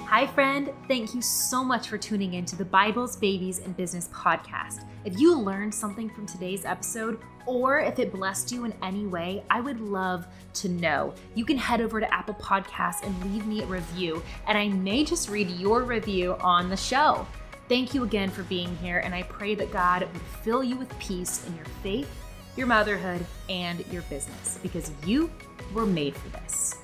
Hi, 0.10 0.26
friend. 0.26 0.74
Thank 0.88 1.14
you 1.14 1.22
so 1.22 1.64
much 1.64 1.88
for 1.88 2.00
tuning 2.00 2.34
in 2.34 2.44
to 2.46 2.56
the 2.56 2.66
Bibles, 2.66 3.16
Babies, 3.16 3.60
and 3.60 3.78
Business 3.78 4.08
podcast. 4.12 4.84
If 5.06 5.20
you 5.20 5.38
learned 5.38 5.72
something 5.72 6.10
from 6.10 6.26
today's 6.26 6.66
episode, 6.66 7.20
or 7.46 7.80
if 7.80 8.00
it 8.00 8.12
blessed 8.12 8.52
you 8.52 8.66
in 8.66 8.74
any 8.82 9.06
way, 9.06 9.44
I 9.52 9.62
would 9.62 9.80
love 9.80 10.26
to 10.56 10.68
know. 10.68 11.14
You 11.36 11.46
can 11.46 11.60
head 11.60 11.80
over 11.80 12.00
to 12.00 12.12
Apple 12.12 12.34
Podcasts 12.34 13.04
and 13.04 13.32
leave 13.32 13.46
me 13.46 13.62
a 13.62 13.68
review, 13.68 14.24
and 14.48 14.58
I 14.58 14.70
may 14.70 15.04
just 15.04 15.30
read 15.30 15.48
your 15.48 15.84
review 15.84 16.36
on 16.42 16.70
the 16.70 16.78
show. 16.78 17.28
Thank 17.68 17.94
you 17.94 18.04
again 18.04 18.32
for 18.32 18.42
being 18.42 18.76
here, 18.78 18.98
and 19.06 19.14
I 19.14 19.22
pray 19.22 19.54
that 19.54 19.72
God 19.72 20.02
would 20.12 20.22
fill 20.42 20.64
you 20.64 20.76
with 20.76 20.98
peace 20.98 21.46
in 21.46 21.56
your 21.56 21.68
faith, 21.84 22.10
your 22.58 22.66
motherhood, 22.66 23.24
and 23.48 23.86
your 23.92 24.02
business 24.04 24.58
because 24.64 24.92
you 25.06 25.30
were 25.72 25.86
made 25.86 26.16
for 26.16 26.30
this. 26.30 26.78